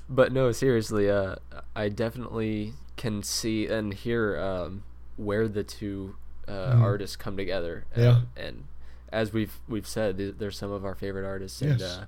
But 0.08 0.32
no, 0.32 0.52
seriously, 0.52 1.10
uh, 1.10 1.36
I 1.76 1.88
definitely 1.88 2.74
can 2.96 3.22
see 3.22 3.66
and 3.66 3.92
hear 3.92 4.38
um, 4.38 4.82
where 5.16 5.48
the 5.48 5.62
two 5.64 6.16
uh, 6.46 6.74
Mhm. 6.76 6.80
artists 6.80 7.14
come 7.16 7.36
together. 7.36 7.84
Um, 7.94 8.02
Yeah. 8.02 8.20
and 8.36 8.64
as 9.12 9.32
we've 9.34 9.60
we've 9.68 9.86
said, 9.86 10.16
they're 10.38 10.50
some 10.50 10.70
of 10.72 10.82
our 10.84 10.94
favorite 10.94 11.26
artists. 11.26 11.60
And 11.60 11.78
Yes. 11.80 11.98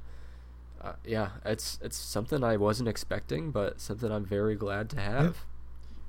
uh, 0.82 0.86
uh, 0.86 0.92
yeah, 1.04 1.30
it's 1.44 1.78
it's 1.82 1.96
something 1.98 2.42
I 2.42 2.56
wasn't 2.56 2.88
expecting, 2.88 3.50
but 3.50 3.80
something 3.80 4.10
I'm 4.10 4.24
very 4.24 4.54
glad 4.54 4.88
to 4.90 4.96
have. 5.00 5.44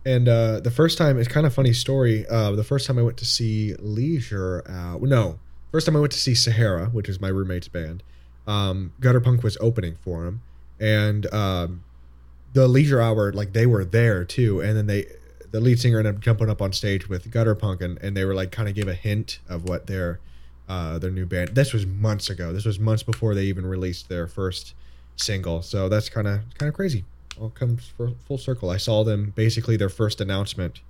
And 0.06 0.30
uh, 0.30 0.62
the 0.62 0.72
first 0.72 0.98
time, 0.98 1.20
it's 1.20 1.28
kind 1.28 1.46
of 1.46 1.54
funny 1.54 1.74
story. 1.74 2.26
Uh, 2.28 2.52
the 2.52 2.64
first 2.64 2.88
time 2.88 2.98
I 2.98 3.02
went 3.04 3.18
to 3.18 3.26
see 3.26 3.76
Leisure, 3.80 4.64
uh, 4.66 4.98
no, 5.02 5.40
first 5.72 5.86
time 5.86 5.96
I 5.98 6.00
went 6.00 6.14
to 6.14 6.20
see 6.20 6.34
Sahara, 6.34 6.86
which 6.88 7.10
is 7.10 7.20
my 7.20 7.28
roommate's 7.28 7.68
band. 7.68 8.02
Um, 8.48 8.94
Gutter 9.02 9.20
Punk 9.20 9.44
was 9.44 9.58
opening 9.62 9.96
for 10.02 10.26
him, 10.26 10.42
and 10.82 11.32
um, 11.34 11.84
the 12.54 12.68
Leisure 12.68 13.00
Hour, 13.02 13.32
like 13.32 13.54
they 13.54 13.66
were 13.66 13.86
there 13.86 14.26
too. 14.26 14.60
And 14.60 14.76
then 14.76 14.88
they, 14.88 15.06
the 15.52 15.62
lead 15.62 15.80
singer 15.80 16.00
ended 16.00 16.16
up 16.16 16.22
jumping 16.22 16.50
up 16.50 16.62
on 16.62 16.74
stage 16.74 17.08
with 17.08 17.30
Gutter 17.32 17.56
Punk, 17.56 17.82
and, 17.82 17.98
and 18.00 18.18
they 18.18 18.26
were 18.26 18.34
like 18.34 18.52
kind 18.52 18.68
of 18.68 18.76
give 18.76 18.88
a 18.88 18.94
hint 18.94 19.40
of 19.48 19.64
what 19.70 19.88
their 19.88 20.20
uh, 20.68 20.98
their 21.00 21.12
new 21.12 21.26
band. 21.26 21.50
This 21.56 21.72
was 21.74 21.86
months 21.86 22.30
ago. 22.30 22.52
This 22.52 22.66
was 22.66 22.80
months 22.80 23.04
before 23.04 23.36
they 23.36 23.44
even 23.46 23.66
released 23.66 24.10
their 24.10 24.28
first 24.28 24.74
single. 25.18 25.62
So 25.62 25.88
that's 25.88 26.10
kind 26.10 26.28
of 26.28 26.42
kind 26.58 26.68
of 26.70 26.74
crazy. 26.76 27.06
All 27.40 27.50
comes 27.50 27.88
for 27.96 28.12
full 28.28 28.38
circle. 28.38 28.70
I 28.70 28.78
saw 28.78 29.04
them 29.04 29.32
basically 29.36 29.78
their 29.78 29.90
first 29.90 30.20
announcement 30.20 30.82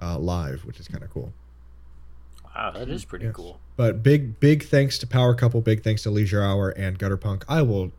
uh, 0.00 0.18
live, 0.18 0.64
which 0.64 0.78
is 0.78 0.88
kind 0.88 1.02
of 1.02 1.10
cool. 1.10 1.32
Wow, 2.44 2.72
that 2.72 2.88
is 2.88 3.04
pretty 3.04 3.26
Yes. 3.26 3.34
cool. 3.34 3.60
But 3.76 4.02
big 4.02 4.40
big 4.40 4.64
thanks 4.64 4.98
to 4.98 5.06
Power 5.06 5.34
Couple, 5.34 5.60
big 5.60 5.82
thanks 5.84 6.02
to 6.02 6.10
Leisure 6.10 6.42
Hour 6.42 6.70
and 6.70 6.98
Gutter 6.98 7.16
Punk. 7.16 7.44
I 7.48 7.62
will 7.62 7.92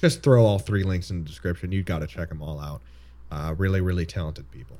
just 0.00 0.22
throw 0.22 0.44
all 0.44 0.58
three 0.58 0.82
links 0.82 1.10
in 1.10 1.22
the 1.22 1.28
description. 1.28 1.72
You've 1.72 1.86
got 1.86 2.00
to 2.00 2.06
check 2.06 2.28
them 2.28 2.42
all 2.42 2.58
out. 2.60 2.82
Uh, 3.30 3.54
really 3.56 3.80
really 3.80 4.06
talented 4.06 4.50
people. 4.50 4.78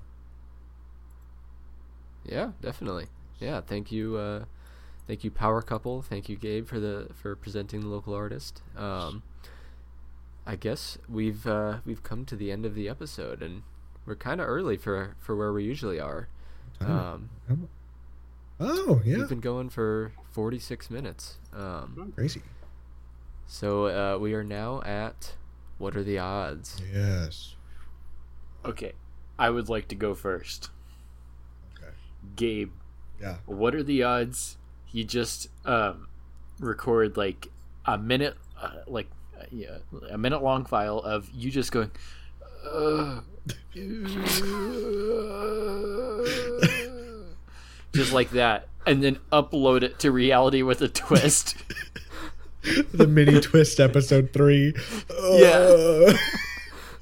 Yeah, 2.25 2.53
definitely. 2.61 3.07
Yeah, 3.39 3.61
thank 3.61 3.91
you, 3.91 4.17
uh, 4.17 4.45
thank 5.07 5.25
you, 5.25 5.31
Power 5.31 5.63
Couple. 5.63 6.03
Thank 6.03 6.29
you, 6.29 6.37
Gabe, 6.37 6.67
for 6.67 6.79
the 6.79 7.09
for 7.15 7.35
presenting 7.35 7.81
the 7.81 7.89
local 7.89 8.15
artist. 8.15 8.63
Um, 8.77 9.23
I 10.47 10.57
guess 10.57 10.99
we've 11.09 11.47
uh, 11.47 11.79
we've 11.85 12.03
come 12.03 12.25
to 12.27 12.37
the 12.37 12.51
end 12.51 12.67
of 12.67 12.75
the 12.75 12.89
episode, 12.89 13.43
and 13.43 13.63
we're 14.05 14.17
kind 14.17 14.41
of 14.41 14.49
early 14.49 14.77
for 14.77 15.17
for 15.19 15.37
where 15.37 15.53
we 15.53 15.65
usually 15.65 16.01
are. 16.01 16.29
Um, 16.81 17.31
Oh 18.59 19.01
yeah, 19.05 19.19
We've 19.19 19.29
been 19.29 19.41
going 19.41 19.71
for 19.71 20.13
forty 20.31 20.59
six 20.59 20.91
minutes. 20.91 21.39
Um, 21.55 22.13
crazy. 22.15 22.43
So 23.53 23.87
uh, 23.87 24.17
we 24.19 24.33
are 24.35 24.45
now 24.45 24.81
at 24.83 25.35
what 25.79 25.97
are 25.97 26.05
the 26.05 26.19
odds? 26.21 26.81
Yes. 26.95 27.57
Okay, 28.65 28.93
I 29.39 29.51
would 29.51 29.69
like 29.69 29.89
to 29.89 29.97
go 29.97 30.15
first. 30.15 30.71
Okay. 31.77 31.91
Gabe, 32.37 32.71
Yeah. 33.21 33.39
what 33.47 33.75
are 33.75 33.83
the 33.83 34.05
odds 34.05 34.57
you 34.93 35.03
just 35.03 35.49
um, 35.67 36.07
record 36.61 37.17
like 37.17 37.49
a 37.87 37.99
minute, 37.99 38.37
uh, 38.61 38.71
like 38.87 39.09
uh, 39.39 39.45
yeah, 39.51 39.79
a 40.11 40.17
minute 40.19 40.43
long 40.45 40.65
file 40.65 40.99
of 40.99 41.29
you 41.35 41.51
just 41.51 41.73
going, 41.73 41.91
just 47.93 48.13
like 48.13 48.31
that, 48.31 48.69
and 48.87 49.03
then 49.03 49.19
upload 49.33 49.83
it 49.83 49.99
to 50.01 50.11
reality 50.13 50.63
with 50.63 50.81
a 50.83 50.89
twist. 50.89 51.57
the 52.93 53.07
mini 53.07 53.41
twist 53.41 53.81
episode 53.81 54.33
three. 54.33 54.75
Yeah. 55.21 56.13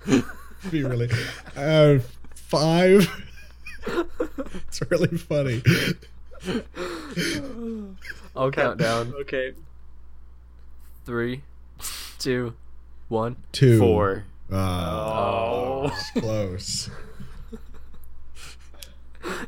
Be 0.70 0.82
really 0.84 1.10
uh, 1.56 1.98
five. 2.34 3.08
it's 3.86 4.80
really 4.90 5.16
funny. 5.18 5.62
I'll 8.36 8.50
count 8.50 8.78
down. 8.78 9.12
Okay. 9.20 9.52
Three, 11.04 11.42
two, 12.18 12.54
one. 13.08 13.36
Two. 13.52 13.78
Four. 13.78 14.24
Uh, 14.50 14.54
Oh. 14.56 15.90
it's 15.92 16.10
close. 16.12 16.90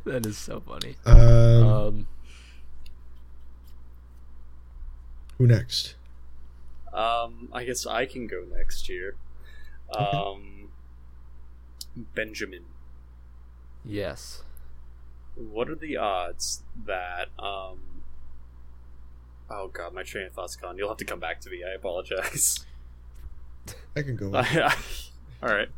That 0.04 0.26
is 0.26 0.36
so 0.36 0.60
funny. 0.60 0.96
Um, 1.06 1.16
Um, 1.16 2.06
who 5.38 5.46
next? 5.46 5.94
Um, 6.92 7.48
I 7.52 7.64
guess 7.64 7.86
I 7.86 8.06
can 8.06 8.26
go 8.26 8.44
next 8.50 8.88
year. 8.88 9.16
Um, 9.96 10.70
Benjamin, 12.14 12.64
yes. 13.84 14.42
what 15.34 15.68
are 15.68 15.74
the 15.74 15.96
odds 15.96 16.62
that 16.86 17.28
um? 17.38 18.02
Oh 19.50 19.68
god, 19.68 19.92
my 19.94 20.04
train 20.04 20.26
of 20.26 20.32
thought's 20.32 20.54
gone. 20.56 20.78
You'll 20.78 20.88
have 20.88 20.98
to 20.98 21.04
come 21.04 21.18
back 21.18 21.40
to 21.40 21.50
me. 21.50 21.64
I 21.64 21.74
apologize. 21.74 22.64
I 23.96 24.02
can 24.02 24.16
go. 24.16 24.26
All 25.42 25.48
right. 25.48 25.68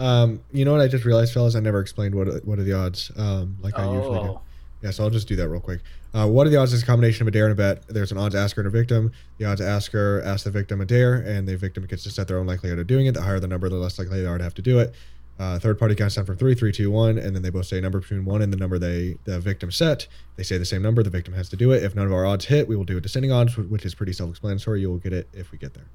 Um, 0.00 0.42
you 0.52 0.64
know 0.64 0.72
what 0.72 0.80
I 0.80 0.88
just 0.88 1.04
realized, 1.04 1.32
fellas? 1.32 1.54
I 1.54 1.60
never 1.60 1.80
explained 1.80 2.14
what 2.14 2.44
what 2.44 2.58
are 2.58 2.64
the 2.64 2.72
odds. 2.72 3.10
Um, 3.16 3.58
like 3.60 3.78
I 3.78 3.84
usually 3.92 4.20
do. 4.20 4.40
Yeah, 4.80 4.90
so 4.92 5.02
I'll 5.04 5.10
just 5.10 5.26
do 5.26 5.34
that 5.36 5.48
real 5.48 5.60
quick. 5.60 5.80
Uh, 6.14 6.28
what 6.28 6.46
are 6.46 6.50
the 6.50 6.56
odds 6.56 6.72
is 6.72 6.82
a 6.82 6.86
combination 6.86 7.22
of 7.22 7.28
a 7.28 7.30
dare 7.32 7.46
and 7.46 7.52
a 7.52 7.56
bet. 7.56 7.86
There's 7.88 8.12
an 8.12 8.18
odds 8.18 8.34
asker 8.34 8.60
and 8.60 8.68
a 8.68 8.70
victim. 8.70 9.10
The 9.38 9.44
odds 9.44 9.60
asker 9.60 10.22
asks 10.24 10.44
the 10.44 10.50
victim 10.52 10.80
a 10.80 10.84
dare, 10.84 11.14
and 11.14 11.48
the 11.48 11.56
victim 11.56 11.84
gets 11.86 12.04
to 12.04 12.10
set 12.10 12.28
their 12.28 12.38
own 12.38 12.46
likelihood 12.46 12.78
of 12.78 12.86
doing 12.86 13.06
it. 13.06 13.12
The 13.14 13.22
higher 13.22 13.40
the 13.40 13.48
number, 13.48 13.68
the 13.68 13.76
less 13.76 13.98
likely 13.98 14.20
they 14.20 14.26
are 14.26 14.38
to 14.38 14.44
have 14.44 14.54
to 14.54 14.62
do 14.62 14.78
it. 14.78 14.94
Uh, 15.38 15.58
third 15.58 15.78
party 15.78 15.94
counts 15.94 16.16
down 16.16 16.26
from 16.26 16.36
three, 16.36 16.54
three, 16.54 16.72
two, 16.72 16.90
one, 16.90 17.16
and 17.16 17.34
then 17.34 17.42
they 17.42 17.50
both 17.50 17.66
say 17.66 17.78
a 17.78 17.80
number 17.80 18.00
between 18.00 18.24
one 18.24 18.42
and 18.42 18.52
the 18.52 18.56
number 18.56 18.78
they 18.78 19.16
the 19.24 19.38
victim 19.38 19.70
set. 19.70 20.06
They 20.36 20.42
say 20.42 20.58
the 20.58 20.64
same 20.64 20.82
number. 20.82 21.02
The 21.02 21.10
victim 21.10 21.34
has 21.34 21.48
to 21.50 21.56
do 21.56 21.70
it. 21.72 21.82
If 21.82 21.94
none 21.94 22.06
of 22.06 22.12
our 22.12 22.26
odds 22.26 22.46
hit, 22.46 22.66
we 22.68 22.74
will 22.76 22.84
do 22.84 22.96
a 22.96 23.00
descending 23.00 23.30
odds, 23.30 23.56
which 23.56 23.84
is 23.84 23.94
pretty 23.94 24.12
self-explanatory. 24.12 24.80
You 24.80 24.90
will 24.90 24.98
get 24.98 25.12
it 25.12 25.28
if 25.32 25.52
we 25.52 25.58
get 25.58 25.74
there. 25.74 25.86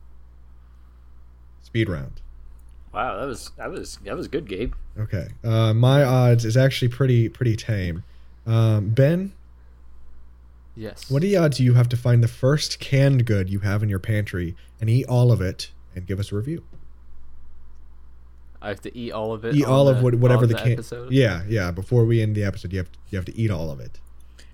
Speed 1.62 1.90
round. 1.90 2.22
wow, 2.94 3.18
that 3.18 3.26
was 3.26 3.52
that 3.58 3.70
was 3.70 3.98
that 4.06 4.16
was 4.16 4.28
good, 4.28 4.48
Gabe. 4.48 4.74
Okay. 4.98 5.28
Uh, 5.44 5.74
my 5.74 6.04
odds 6.04 6.46
is 6.46 6.56
actually 6.56 6.90
pretty 6.90 7.28
pretty 7.30 7.56
tame. 7.56 8.04
Um, 8.46 8.90
ben, 8.90 9.34
Yes. 10.76 11.10
What 11.12 11.22
are 11.24 11.28
the 11.28 11.38
odds 11.38 11.60
you 11.60 11.76
have 11.76 11.88
to 11.90 11.98
find 11.98 12.24
the 12.24 12.28
first 12.28 12.80
canned 12.80 13.28
good 13.28 13.48
you 13.48 13.60
have 13.60 13.84
in 13.84 13.90
your 13.90 14.00
pantry 14.00 14.56
and 14.82 14.90
eat 14.90 15.06
all 15.06 15.32
of 15.32 15.40
it 15.40 15.70
and 15.96 16.08
give 16.08 16.20
us 16.20 16.32
a 16.32 16.36
review? 16.36 16.64
I 18.62 18.70
have 18.70 18.82
to 18.82 18.98
eat 18.98 19.12
all 19.12 19.34
of 19.34 19.46
it. 19.46 19.56
Eat 19.56 19.66
on 19.66 19.72
all 19.72 19.88
of 19.88 19.98
the- 19.98 20.04
what, 20.04 20.16
whatever 20.16 20.48
the, 20.48 20.56
the 20.56 20.60
can. 20.62 20.72
episode. 20.72 21.12
Yeah, 21.12 21.44
yeah. 21.48 21.70
Before 21.72 22.06
we 22.06 22.22
end 22.22 22.36
the 22.36 22.44
episode, 22.44 22.72
you 22.72 22.80
have 22.80 22.92
to, 22.92 23.00
you 23.12 23.18
have 23.18 23.26
to 23.26 23.38
eat 23.38 23.52
all 23.52 23.70
of 23.70 23.80
it. 23.80 24.00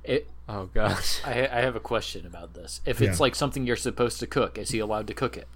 It, 0.04 0.28
Oh 0.50 0.66
gosh. 0.74 1.22
I, 1.26 1.48
I 1.48 1.62
have 1.62 1.76
a 1.76 1.80
question 1.80 2.26
about 2.26 2.54
this. 2.54 2.82
If 2.86 3.02
it's 3.02 3.18
Yeah. 3.20 3.24
like 3.24 3.36
something 3.36 3.66
you're 3.66 3.76
supposed 3.78 4.20
to 4.20 4.28
cook, 4.28 4.58
is 4.58 4.72
he 4.72 4.80
allowed 4.80 5.08
to 5.08 5.14
cook 5.14 5.38
it? 5.38 5.48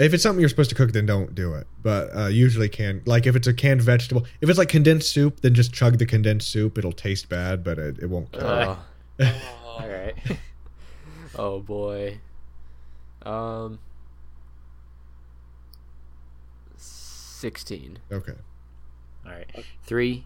If 0.00 0.14
it's 0.14 0.22
something 0.22 0.40
you're 0.40 0.48
supposed 0.48 0.70
to 0.70 0.76
cook, 0.76 0.92
then 0.92 1.04
don't 1.04 1.34
do 1.34 1.52
it. 1.54 1.66
But 1.82 2.16
uh, 2.16 2.26
usually 2.26 2.68
can 2.68 3.02
like 3.04 3.26
if 3.26 3.36
it's 3.36 3.46
a 3.46 3.52
canned 3.52 3.82
vegetable. 3.82 4.24
If 4.40 4.48
it's 4.48 4.58
like 4.58 4.68
condensed 4.68 5.10
soup, 5.10 5.40
then 5.40 5.54
just 5.54 5.72
chug 5.72 5.98
the 5.98 6.06
condensed 6.06 6.48
soup. 6.48 6.78
It'll 6.78 6.92
taste 6.92 7.28
bad, 7.28 7.62
but 7.62 7.78
it, 7.78 7.98
it 8.00 8.06
won't 8.06 8.32
kill. 8.32 8.46
Oh. 8.46 8.78
All 9.64 9.88
right. 9.88 10.14
oh 11.38 11.60
boy. 11.60 12.18
Um. 13.22 13.78
Sixteen. 16.76 17.98
okay. 18.10 18.34
All 19.26 19.32
right. 19.32 19.46
Three, 19.84 20.24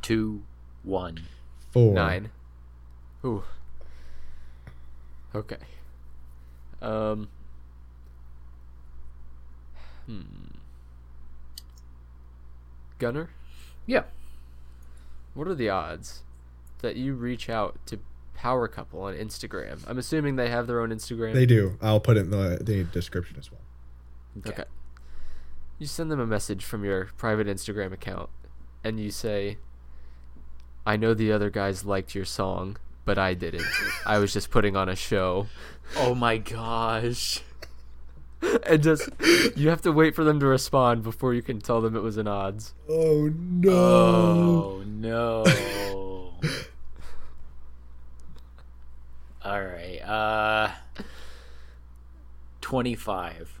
two, 0.00 0.42
one. 0.82 1.20
Four. 1.70 1.94
Nine. 1.94 2.30
Ooh. 3.24 3.44
Okay. 5.34 5.56
Um. 6.80 7.28
Hmm. 10.06 10.22
Gunner. 12.98 13.30
Yeah. 13.86 14.04
what 15.34 15.48
are 15.48 15.54
the 15.54 15.68
odds 15.68 16.22
that 16.82 16.96
you 16.96 17.14
reach 17.14 17.48
out 17.50 17.78
to 17.86 17.98
Power 18.34 18.68
Couple 18.68 19.02
on 19.02 19.14
Instagram? 19.14 19.80
I'm 19.88 19.98
assuming 19.98 20.36
they 20.36 20.50
have 20.50 20.66
their 20.66 20.80
own 20.80 20.90
Instagram. 20.90 21.34
They 21.34 21.46
do. 21.46 21.76
I'll 21.82 22.00
put 22.00 22.16
it 22.16 22.20
in 22.26 22.30
the, 22.30 22.58
the 22.62 22.84
description 22.84 23.36
as 23.38 23.50
well. 23.50 23.60
Okay. 24.46 24.64
You 25.78 25.86
send 25.86 26.10
them 26.12 26.20
a 26.20 26.26
message 26.26 26.64
from 26.64 26.84
your 26.84 27.06
private 27.16 27.46
Instagram 27.46 27.92
account 27.92 28.30
and 28.84 29.00
you 29.00 29.10
say, 29.10 29.58
I 30.86 30.96
know 30.96 31.12
the 31.14 31.32
other 31.32 31.50
guys 31.50 31.84
liked 31.84 32.14
your 32.14 32.24
song, 32.24 32.76
but 33.04 33.18
I 33.18 33.34
didn't. 33.34 33.66
I 34.06 34.18
was 34.18 34.32
just 34.32 34.50
putting 34.50 34.76
on 34.76 34.88
a 34.88 34.96
show. 34.96 35.48
Oh 35.96 36.14
my 36.14 36.38
gosh. 36.38 37.42
And 38.66 38.82
just, 38.82 39.08
you 39.56 39.68
have 39.68 39.82
to 39.82 39.92
wait 39.92 40.14
for 40.14 40.24
them 40.24 40.40
to 40.40 40.46
respond 40.46 41.02
before 41.02 41.32
you 41.34 41.42
can 41.42 41.60
tell 41.60 41.80
them 41.80 41.94
it 41.96 42.02
was 42.02 42.16
an 42.16 42.26
odds. 42.26 42.74
Oh 42.88 43.30
no! 43.34 43.70
Oh 43.70 44.82
no. 44.86 45.44
All 49.44 49.62
right. 49.64 49.98
Uh 50.00 50.70
25. 52.60 53.60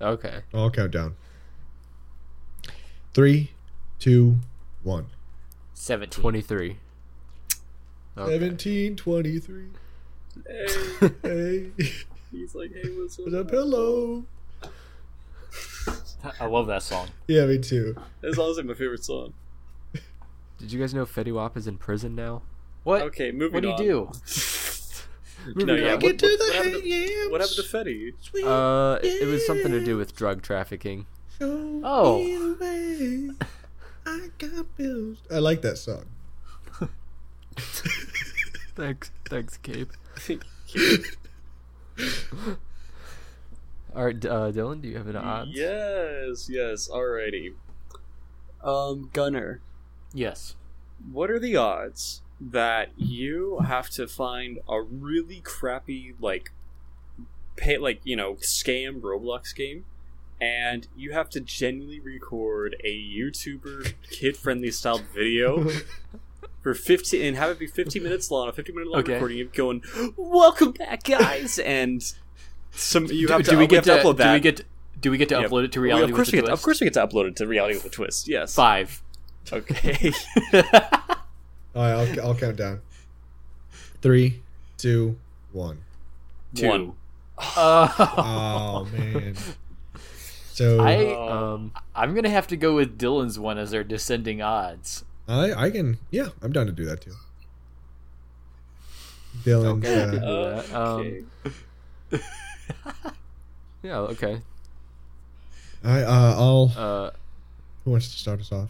Okay. 0.00 0.40
I'll 0.54 0.70
count 0.70 0.92
down. 0.92 1.16
Three, 3.12 3.50
two, 3.98 4.36
one. 4.82 5.06
17. 5.74 6.20
23. 6.22 6.76
Okay. 8.16 8.32
Seventeen 8.32 8.96
twenty-three. 8.96 9.66
Hey, 11.22 11.70
Hey, 11.76 11.92
he's 12.30 12.54
like, 12.54 12.72
hey, 12.72 12.88
what's 12.96 13.18
with 13.18 13.34
a 13.34 13.44
pillow. 13.44 14.24
I 16.40 16.46
love 16.46 16.66
that 16.66 16.82
song. 16.82 17.08
Yeah, 17.26 17.46
me 17.46 17.58
too. 17.58 17.96
That's 18.20 18.38
honestly 18.38 18.64
my 18.64 18.74
favorite 18.74 19.04
song. 19.04 19.32
Did 20.58 20.72
you 20.72 20.80
guys 20.80 20.92
know 20.92 21.06
Fetty 21.06 21.32
Wap 21.32 21.56
is 21.56 21.66
in 21.68 21.78
prison 21.78 22.14
now? 22.14 22.42
What? 22.82 23.02
Okay, 23.02 23.30
moving 23.30 23.54
What 23.54 23.62
do 23.78 23.84
you 23.84 24.00
on. 24.06 24.12
do? 24.12 24.12
No, 25.54 25.72
yeah, 25.74 25.94
on. 25.94 26.00
what, 26.00 26.20
what, 26.20 26.22
what 26.40 26.54
happened 26.54 26.82
to, 26.82 27.28
what 27.30 27.40
happened 27.40 27.56
to 27.56 27.62
Fetty? 27.62 28.12
Uh, 28.44 28.98
it 29.02 29.26
was 29.28 29.46
something 29.46 29.70
to 29.70 29.82
do 29.82 29.96
with 29.96 30.14
drug 30.16 30.42
trafficking. 30.42 31.06
Oh. 31.40 32.26
I 34.04 34.30
got 34.38 34.76
bills. 34.76 35.18
I 35.30 35.38
like 35.38 35.62
that 35.62 35.78
song. 35.78 36.06
Thanks, 38.76 39.10
thanks, 39.28 39.56
Gabe. 39.58 39.90
All 43.94 44.04
right, 44.04 44.24
uh, 44.24 44.52
Dylan, 44.52 44.80
do 44.82 44.88
you 44.88 44.96
have 44.96 45.06
an 45.08 45.16
odds? 45.16 45.50
Yes, 45.52 46.48
yes. 46.50 46.88
Alrighty. 46.88 47.54
Um, 48.62 49.10
Gunner, 49.12 49.60
Yes. 50.12 50.56
what 51.10 51.30
are 51.30 51.38
the 51.38 51.56
odds 51.56 52.22
that 52.40 52.90
you 52.96 53.58
have 53.66 53.88
to 53.90 54.06
find 54.06 54.58
a 54.68 54.80
really 54.80 55.40
crappy 55.40 56.14
like 56.20 56.50
pay 57.56 57.76
like 57.78 58.00
you 58.04 58.14
know 58.16 58.34
scam 58.34 59.00
Roblox 59.00 59.54
game, 59.54 59.84
and 60.40 60.86
you 60.96 61.12
have 61.12 61.28
to 61.30 61.40
genuinely 61.40 61.98
record 62.00 62.76
a 62.84 62.94
YouTuber 62.96 63.94
kid 64.10 64.36
friendly 64.36 64.70
style 64.70 64.98
video 65.14 65.68
for 66.60 66.74
fifteen 66.74 67.24
and 67.24 67.36
have 67.36 67.50
it 67.50 67.58
be 67.58 67.66
fifteen 67.66 68.02
minutes 68.02 68.30
long, 68.30 68.48
a 68.48 68.52
fifteen 68.52 68.74
minute 68.76 68.90
long 68.90 69.00
Okay. 69.00 69.14
recording 69.14 69.40
of 69.40 69.52
going, 69.52 69.82
"Welcome 70.16 70.72
back, 70.72 71.04
guys," 71.04 71.58
and 71.58 72.02
some 72.72 73.06
you 73.06 73.26
Do, 73.28 73.38
to 73.38 73.42
do 73.42 73.50
we 73.52 73.56
we 73.64 73.66
get 73.66 73.84
have 73.84 73.84
to, 73.84 74.02
to 74.02 74.08
upload 74.08 74.16
that. 74.18 74.26
Do 74.28 74.32
we 74.34 74.40
get 74.40 74.64
do 75.00 75.10
we 75.12 75.18
get 75.18 75.28
to 75.30 75.36
Yeah. 75.36 75.46
upload 75.46 75.64
it 75.64 75.72
to 75.72 75.80
Well, 75.80 75.84
reality 75.84 76.10
of 76.12 76.16
course 76.16 76.26
with 76.28 76.34
we 76.34 76.40
the 76.40 76.46
get, 76.46 76.52
of 76.52 76.62
course 76.62 76.80
we 76.80 76.84
get 76.86 76.94
to 76.94 77.06
upload 77.06 77.28
it 77.28 77.36
to 77.36 77.46
reality 77.46 77.74
with 77.74 77.84
a 77.84 77.88
twist. 77.90 78.26
Yes. 78.28 78.54
Five. 78.54 79.02
Okay. 79.52 80.12
All 81.74 81.82
right, 81.84 81.92
I'll, 81.92 82.20
I'll 82.28 82.34
count 82.34 82.56
down. 82.56 82.80
Three, 84.02 84.42
two, 84.76 85.16
one. 85.52 85.78
Two. 86.54 86.68
One. 86.68 86.92
Uh, 87.38 87.88
Oh 88.18 88.88
man. 88.92 89.36
So 90.52 90.80
I 90.80 90.96
Oh. 90.96 91.54
Um, 91.54 91.72
I'm 91.94 92.14
gonna 92.14 92.28
have 92.30 92.46
to 92.48 92.56
go 92.56 92.74
with 92.74 92.98
Dylan's 92.98 93.38
one 93.38 93.58
as 93.58 93.72
our 93.72 93.84
descending 93.84 94.42
odds. 94.42 95.04
I 95.28 95.52
I 95.66 95.70
can 95.70 95.98
yeah 96.10 96.28
I'm 96.42 96.52
down 96.52 96.66
to 96.66 96.72
do 96.72 96.84
that 96.86 97.00
too. 97.02 97.12
Dylan's 99.44 99.84
Okay. 99.84 100.16
uh, 100.16 100.62
that. 100.62 100.74
Um, 100.74 101.26
okay. 102.10 102.10
yeah, 103.82 103.98
okay. 103.98 104.40
I 105.84 106.02
uh 106.02 106.34
I'll 106.36 106.72
Uh, 106.76 107.10
who 107.84 107.90
wants 107.92 108.10
to 108.12 108.18
start 108.18 108.40
us 108.40 108.50
off? 108.52 108.68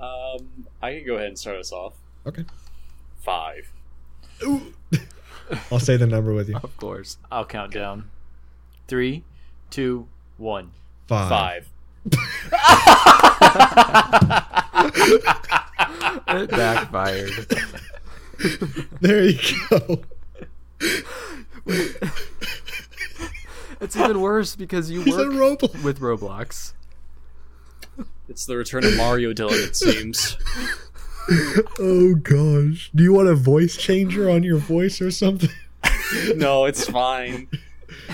Um, 0.00 0.66
I 0.82 0.94
can 0.94 1.06
go 1.06 1.14
ahead 1.16 1.28
and 1.28 1.38
start 1.38 1.58
us 1.58 1.72
off. 1.72 1.94
Okay. 2.26 2.44
Five. 3.20 3.70
Ooh. 4.42 4.74
I'll 5.72 5.78
say 5.80 5.96
the 5.96 6.06
number 6.06 6.32
with 6.34 6.48
you. 6.48 6.56
of 6.56 6.76
course. 6.76 7.16
I'll 7.30 7.44
count 7.46 7.72
down. 7.72 8.10
Three, 8.88 9.24
two, 9.70 10.06
one. 10.36 10.70
Five. 11.08 11.68
Five. 12.08 14.42
It 14.94 16.50
backfired. 16.50 17.46
There 19.00 19.24
you 19.24 19.38
go. 19.70 20.02
it's 23.80 23.96
even 23.96 24.20
worse 24.20 24.56
because 24.56 24.90
you 24.90 25.02
He's 25.02 25.14
work 25.16 25.28
Roblox. 25.32 25.82
with 25.84 26.00
Roblox. 26.00 26.72
It's 28.28 28.44
the 28.46 28.56
return 28.56 28.84
of 28.84 28.96
Mario 28.96 29.32
Dylan, 29.32 29.68
it 29.68 29.76
seems. 29.76 30.36
Oh 31.78 32.14
gosh. 32.14 32.90
Do 32.94 33.02
you 33.02 33.12
want 33.12 33.28
a 33.28 33.34
voice 33.34 33.76
changer 33.76 34.30
on 34.30 34.42
your 34.42 34.58
voice 34.58 35.00
or 35.00 35.10
something? 35.10 35.50
no, 36.36 36.64
it's 36.66 36.88
fine. 36.88 37.48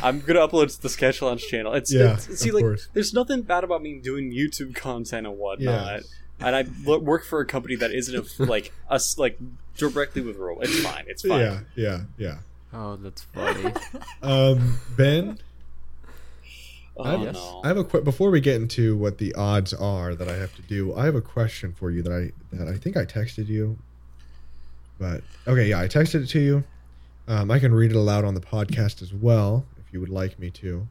I'm 0.02 0.20
gonna 0.20 0.40
upload 0.46 0.64
it 0.64 0.70
to 0.70 0.82
the 0.82 0.88
Sketch 0.88 1.20
Launch 1.22 1.46
channel. 1.48 1.72
It's, 1.74 1.92
Yeah, 1.92 2.14
it's 2.14 2.38
see 2.40 2.48
of 2.50 2.54
like 2.56 2.64
course. 2.64 2.88
there's 2.94 3.12
nothing 3.12 3.42
bad 3.42 3.64
about 3.64 3.82
me 3.82 3.98
doing 4.00 4.32
YouTube 4.32 4.74
content 4.74 5.26
and 5.26 5.36
whatnot. 5.38 6.02
And 6.44 6.54
I 6.56 6.64
lo- 6.84 6.98
work 6.98 7.24
for 7.24 7.40
a 7.40 7.46
company 7.46 7.76
that 7.76 7.92
isn't 7.92 8.14
a, 8.40 8.42
like 8.44 8.72
us 8.90 9.18
like 9.18 9.38
directly 9.76 10.22
with 10.22 10.38
Roblox. 10.38 10.62
It's 10.64 10.80
fine. 10.82 11.04
It's 11.08 11.22
fine. 11.22 11.40
Yeah, 11.40 11.60
yeah, 11.74 12.00
yeah. 12.18 12.38
Oh, 12.72 12.96
that's 12.96 13.22
funny. 13.22 13.72
Um, 14.22 14.78
Ben, 14.96 15.38
Oh 16.96 17.04
I 17.04 17.10
have, 17.12 17.20
Yes. 17.22 17.34
no. 17.34 17.60
I 17.64 17.68
have 17.68 17.76
a 17.78 17.84
que- 17.84 18.02
before 18.02 18.30
we 18.30 18.40
get 18.40 18.56
into 18.60 18.96
what 18.96 19.16
the 19.18 19.34
odds 19.34 19.72
are 19.72 20.14
that 20.14 20.28
I 20.28 20.36
have 20.36 20.54
to 20.56 20.62
do. 20.62 20.94
I 20.94 21.06
have 21.06 21.14
a 21.14 21.20
question 21.22 21.72
for 21.72 21.90
you 21.90 22.02
that 22.02 22.12
I 22.12 22.32
that 22.56 22.68
I 22.68 22.76
think 22.76 22.96
I 22.98 23.04
texted 23.06 23.48
you, 23.48 23.78
but 24.98 25.22
okay, 25.46 25.68
yeah, 25.68 25.80
I 25.80 25.88
texted 25.88 26.24
it 26.24 26.26
to 26.28 26.40
you. 26.40 26.64
Um, 27.28 27.50
I 27.50 27.58
can 27.60 27.72
read 27.72 27.90
it 27.92 27.96
aloud 27.96 28.24
on 28.24 28.34
the 28.34 28.40
podcast 28.40 29.00
as 29.00 29.12
well 29.14 29.64
if 29.78 29.92
you 29.92 30.00
would 30.00 30.08
like 30.10 30.38
me 30.38 30.50
to. 30.50 30.86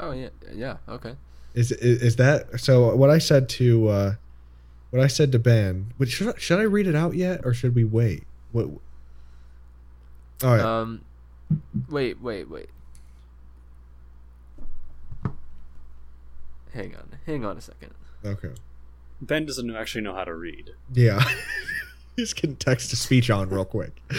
oh 0.00 0.12
yeah, 0.12 0.28
yeah. 0.52 0.76
Okay. 0.88 1.14
Is 1.54 1.72
is, 1.72 2.02
is 2.02 2.16
that 2.16 2.60
so? 2.60 2.94
What 2.94 3.10
I 3.10 3.18
said 3.18 3.48
to 3.50 3.88
uh, 3.88 4.14
what 4.90 5.02
I 5.02 5.06
said 5.06 5.32
to 5.32 5.38
Ben. 5.38 5.92
But 5.98 6.08
should 6.08 6.28
I, 6.28 6.38
should 6.38 6.58
I 6.58 6.62
read 6.62 6.86
it 6.86 6.94
out 6.94 7.14
yet, 7.14 7.40
or 7.44 7.54
should 7.54 7.74
we 7.74 7.84
wait? 7.84 8.24
What? 8.52 8.68
All 10.42 10.50
right. 10.50 10.60
Um, 10.60 11.02
wait, 11.88 12.20
wait, 12.20 12.50
wait. 12.50 12.68
Hang 16.72 16.96
on, 16.96 17.18
hang 17.24 17.44
on 17.44 17.56
a 17.56 17.60
second. 17.60 17.92
okay. 18.24 18.50
Ben 19.20 19.46
doesn't 19.46 19.74
actually 19.74 20.02
know 20.02 20.14
how 20.14 20.24
to 20.24 20.34
read. 20.34 20.70
Yeah. 20.92 21.24
he's 22.16 22.34
can 22.34 22.56
text 22.56 22.90
to 22.90 22.96
speech 22.96 23.30
on 23.30 23.48
real 23.48 23.64
quick. 23.64 24.02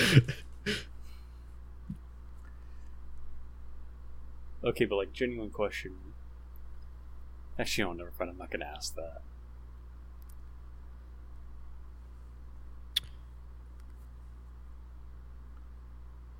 Okay, 4.66 4.86
but 4.86 4.96
like 4.96 5.14
genuine 5.14 5.52
question. 5.52 5.94
Actually, 7.58 7.86
no, 7.86 7.94
never 7.94 8.12
mind. 8.20 8.32
I'm 8.32 8.38
not 8.38 8.52
gonna 8.52 8.66
ask 8.66 8.96
that. 8.96 9.22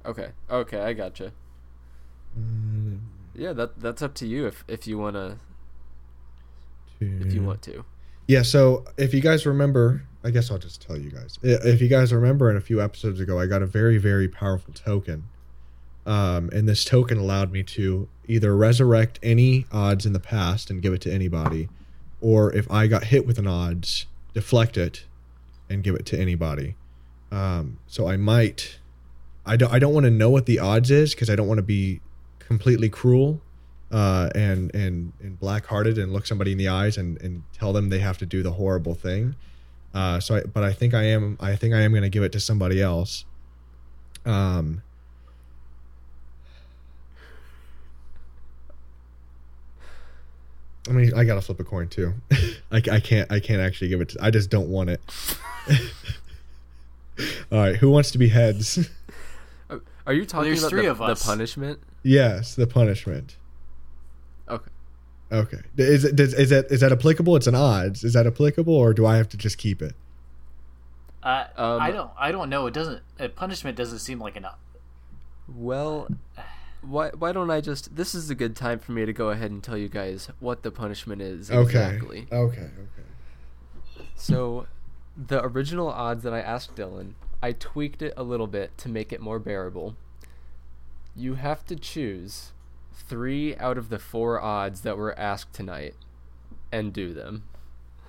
Okay, 0.06 0.30
okay, 0.50 0.80
I 0.80 0.94
gotcha. 0.94 1.32
Mm, 2.40 3.00
Yeah, 3.34 3.54
that 3.54 3.80
that's 3.80 4.02
up 4.02 4.14
to 4.16 4.28
you 4.28 4.46
if 4.46 4.64
if 4.68 4.86
you 4.88 4.98
wanna 4.98 5.40
if 7.00 7.34
you 7.34 7.42
want 7.42 7.62
to. 7.64 7.86
Yeah, 8.28 8.42
so 8.42 8.86
if 8.98 9.14
you 9.14 9.22
guys 9.22 9.46
remember, 9.46 10.04
I 10.24 10.32
guess 10.32 10.50
I'll 10.50 10.58
just 10.58 10.82
tell 10.82 10.98
you 10.98 11.12
guys. 11.12 11.38
If 11.44 11.82
you 11.82 11.88
guys 11.88 12.14
remember 12.14 12.50
in 12.50 12.58
a 12.58 12.62
few 12.62 12.82
episodes 12.82 13.20
ago, 13.20 13.40
I 13.40 13.46
got 13.46 13.62
a 13.62 13.68
very, 13.68 13.98
very 13.98 14.28
powerful 14.28 14.74
token. 14.74 15.26
Um, 16.06 16.50
and 16.54 16.68
this 16.70 16.86
token 16.86 17.18
allowed 17.18 17.52
me 17.52 17.64
to 17.64 18.08
either 18.28 18.56
resurrect 18.56 19.20
any 19.24 19.66
odds 19.72 20.06
in 20.06 20.14
the 20.14 20.20
past 20.20 20.70
and 20.70 20.82
give 20.82 20.94
it 20.94 21.02
to 21.02 21.12
anybody, 21.12 21.68
or 22.22 22.54
if 22.54 22.70
I 22.70 22.88
got 22.88 23.06
hit 23.06 23.26
with 23.26 23.40
an 23.40 23.48
odds, 23.48 24.06
deflect 24.34 24.78
it 24.78 25.06
and 25.70 25.84
give 25.84 25.96
it 25.96 26.06
to 26.08 26.20
anybody. 26.20 26.76
Um, 27.32 27.80
so 27.88 28.08
I 28.08 28.18
might, 28.18 28.78
I 29.46 29.58
don't, 29.58 29.74
I 29.74 29.80
don't 29.80 29.94
want 29.94 30.06
to 30.06 30.12
know 30.12 30.30
what 30.30 30.46
the 30.46 30.60
odds 30.60 30.92
is 30.92 31.16
because 31.16 31.30
I 31.30 31.36
don't 31.36 31.48
want 31.48 31.58
to 31.58 31.64
be 31.64 32.02
completely 32.40 32.90
cruel 32.90 33.42
uh, 33.92 34.30
and 34.36 34.74
and 34.76 35.14
and 35.22 35.40
black 35.40 35.66
hearted 35.68 35.98
and 35.98 36.12
look 36.12 36.26
somebody 36.26 36.52
in 36.52 36.58
the 36.58 36.68
eyes 36.68 36.98
and 36.98 37.22
and 37.22 37.44
tell 37.54 37.74
them 37.74 37.90
they 37.90 38.00
have 38.00 38.18
to 38.20 38.26
do 38.26 38.44
the 38.44 38.52
horrible 38.52 38.94
thing. 38.94 39.36
Uh, 39.94 40.20
so, 40.20 40.36
I, 40.36 40.42
but 40.42 40.64
I 40.64 40.74
think 40.74 40.94
I 40.94 41.04
am. 41.04 41.38
I 41.40 41.56
think 41.56 41.74
I 41.74 41.82
am 41.82 41.92
going 41.92 42.04
to 42.04 42.10
give 42.10 42.24
it 42.24 42.32
to 42.34 42.40
somebody 42.40 42.82
else. 42.82 43.26
Um. 44.26 44.82
I 50.88 50.92
mean, 50.92 51.14
I 51.16 51.24
gotta 51.24 51.42
flip 51.42 51.60
a 51.60 51.64
coin 51.64 51.88
too. 51.88 52.14
I, 52.72 52.82
I 52.92 53.00
can't. 53.00 53.32
I 53.32 53.40
can't 53.40 53.62
actually 53.62 53.88
give 53.90 54.02
it. 54.02 54.10
to 54.10 54.20
I 54.22 54.30
just 54.32 54.50
don't 54.50 54.70
want 54.70 54.90
it. 54.92 55.02
All 57.52 57.60
right, 57.60 57.76
who 57.76 57.90
wants 57.90 58.12
to 58.12 58.18
be 58.18 58.28
heads? 58.28 58.90
Are 60.06 60.14
you 60.14 60.26
talking 60.26 60.50
There's 60.50 60.60
about 60.60 60.70
three 60.70 60.84
the, 60.84 60.92
of 60.92 61.02
us. 61.02 61.24
the 61.24 61.26
punishment? 61.28 61.80
yes, 62.04 62.54
the 62.56 62.68
punishment. 62.68 63.38
Okay. 64.48 64.70
Okay, 65.32 65.58
is 65.78 66.04
it 66.06 66.16
does, 66.16 66.34
is 66.36 66.52
that 66.52 66.66
is 66.70 66.82
that 66.82 66.92
applicable? 66.92 67.36
It's 67.36 67.48
an 67.48 67.56
odds. 67.56 68.04
Is 68.04 68.14
that 68.14 68.28
applicable, 68.28 68.74
or 68.76 68.94
do 68.94 69.06
I 69.08 69.18
have 69.18 69.28
to 69.30 69.38
just 69.38 69.58
keep 69.58 69.82
it? 69.82 69.96
Uh, 71.24 71.46
Um, 71.58 71.82
I 71.82 71.90
don't. 71.92 72.12
I 72.20 72.32
don't 72.32 72.50
know. 72.50 72.68
It 72.68 72.74
doesn't. 72.76 73.02
Uh, 73.20 73.28
punishment 73.30 73.76
doesn't 73.76 74.00
seem 74.00 74.20
like 74.20 74.36
enough. 74.36 74.60
Well, 75.48 76.08
why 76.88 77.10
why 77.18 77.32
don't 77.32 77.50
I 77.50 77.62
just? 77.62 77.96
This 77.96 78.16
is 78.16 78.30
a 78.30 78.36
good 78.36 78.56
time 78.56 78.80
for 78.80 78.92
me 78.92 79.06
to 79.06 79.14
go 79.14 79.30
ahead 79.30 79.52
and 79.52 79.64
tell 79.64 79.78
you 79.78 79.90
guys 79.90 80.30
what 80.40 80.64
the 80.64 80.72
punishment 80.72 81.22
is 81.22 81.50
exactly. 81.50 81.60
Okay. 81.62 81.68
exactly. 81.68 82.28
Okay. 82.32 82.62
Okay. 82.62 84.08
So, 84.16 84.68
the 85.18 85.44
original 85.44 85.90
odds 85.90 86.24
that 86.24 86.34
I 86.34 86.40
asked 86.40 86.76
Dylan, 86.76 87.14
I 87.42 87.52
tweaked 87.52 88.02
it 88.02 88.14
a 88.16 88.24
little 88.24 88.48
bit 88.48 88.78
to 88.80 88.90
make 88.90 89.12
it 89.12 89.22
more 89.22 89.40
bearable. 89.40 89.96
You 91.16 91.36
have 91.36 91.66
to 91.68 91.76
choose 91.76 92.52
three 92.94 93.56
out 93.58 93.78
of 93.78 93.90
the 93.90 94.00
four 94.00 94.42
odds 94.42 94.82
that 94.82 94.98
were 94.98 95.18
asked 95.18 95.54
tonight 95.54 95.96
and 96.72 96.94
do 96.94 97.14
them. 97.14 97.44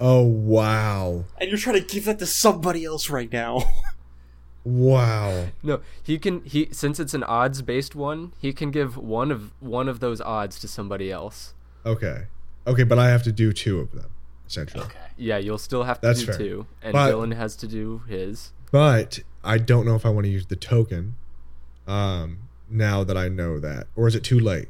Oh 0.01 0.23
wow! 0.23 1.25
And 1.39 1.49
you're 1.49 1.59
trying 1.59 1.81
to 1.81 1.87
give 1.87 2.05
that 2.05 2.19
to 2.19 2.27
somebody 2.27 2.85
else 2.85 3.09
right 3.09 3.33
now. 3.33 3.63
Wow! 4.67 5.47
No, 5.63 5.81
he 6.03 6.19
can 6.19 6.43
he 6.43 6.69
since 6.73 6.99
it's 6.99 7.15
an 7.15 7.23
odds 7.23 7.63
based 7.63 7.95
one, 7.95 8.33
he 8.41 8.53
can 8.53 8.73
give 8.73 8.97
one 8.97 9.31
of 9.31 9.53
one 9.61 9.89
of 9.89 10.01
those 10.01 10.21
odds 10.21 10.59
to 10.59 10.67
somebody 10.67 11.13
else. 11.13 11.55
Okay. 11.85 12.25
Okay, 12.67 12.83
but 12.83 12.99
I 12.99 13.09
have 13.11 13.23
to 13.23 13.31
do 13.33 13.53
two 13.53 13.79
of 13.79 13.93
them 13.93 14.11
essentially. 14.45 14.83
Okay. 14.83 14.99
Yeah, 15.17 15.39
you'll 15.39 15.59
still 15.59 15.85
have 15.85 16.01
to 16.01 16.07
That's 16.09 16.21
do 16.21 16.27
fair. 16.27 16.39
two, 16.39 16.67
and 16.83 16.93
But- 16.95 17.13
Dylan 17.13 17.37
has 17.37 17.55
to 17.57 17.69
do 17.69 18.03
his. 18.09 18.53
But 18.73 19.21
I 19.45 19.59
don't 19.59 19.87
know 19.87 19.95
if 19.95 20.05
I 20.05 20.09
want 20.09 20.25
to 20.25 20.31
use 20.33 20.47
the 20.47 20.57
token. 20.57 21.15
Um, 21.87 22.39
now 22.69 23.05
that 23.05 23.17
I 23.17 23.29
know 23.29 23.61
that, 23.61 23.87
or 23.95 24.09
is 24.09 24.17
it 24.17 24.25
too 24.25 24.41
late? 24.41 24.67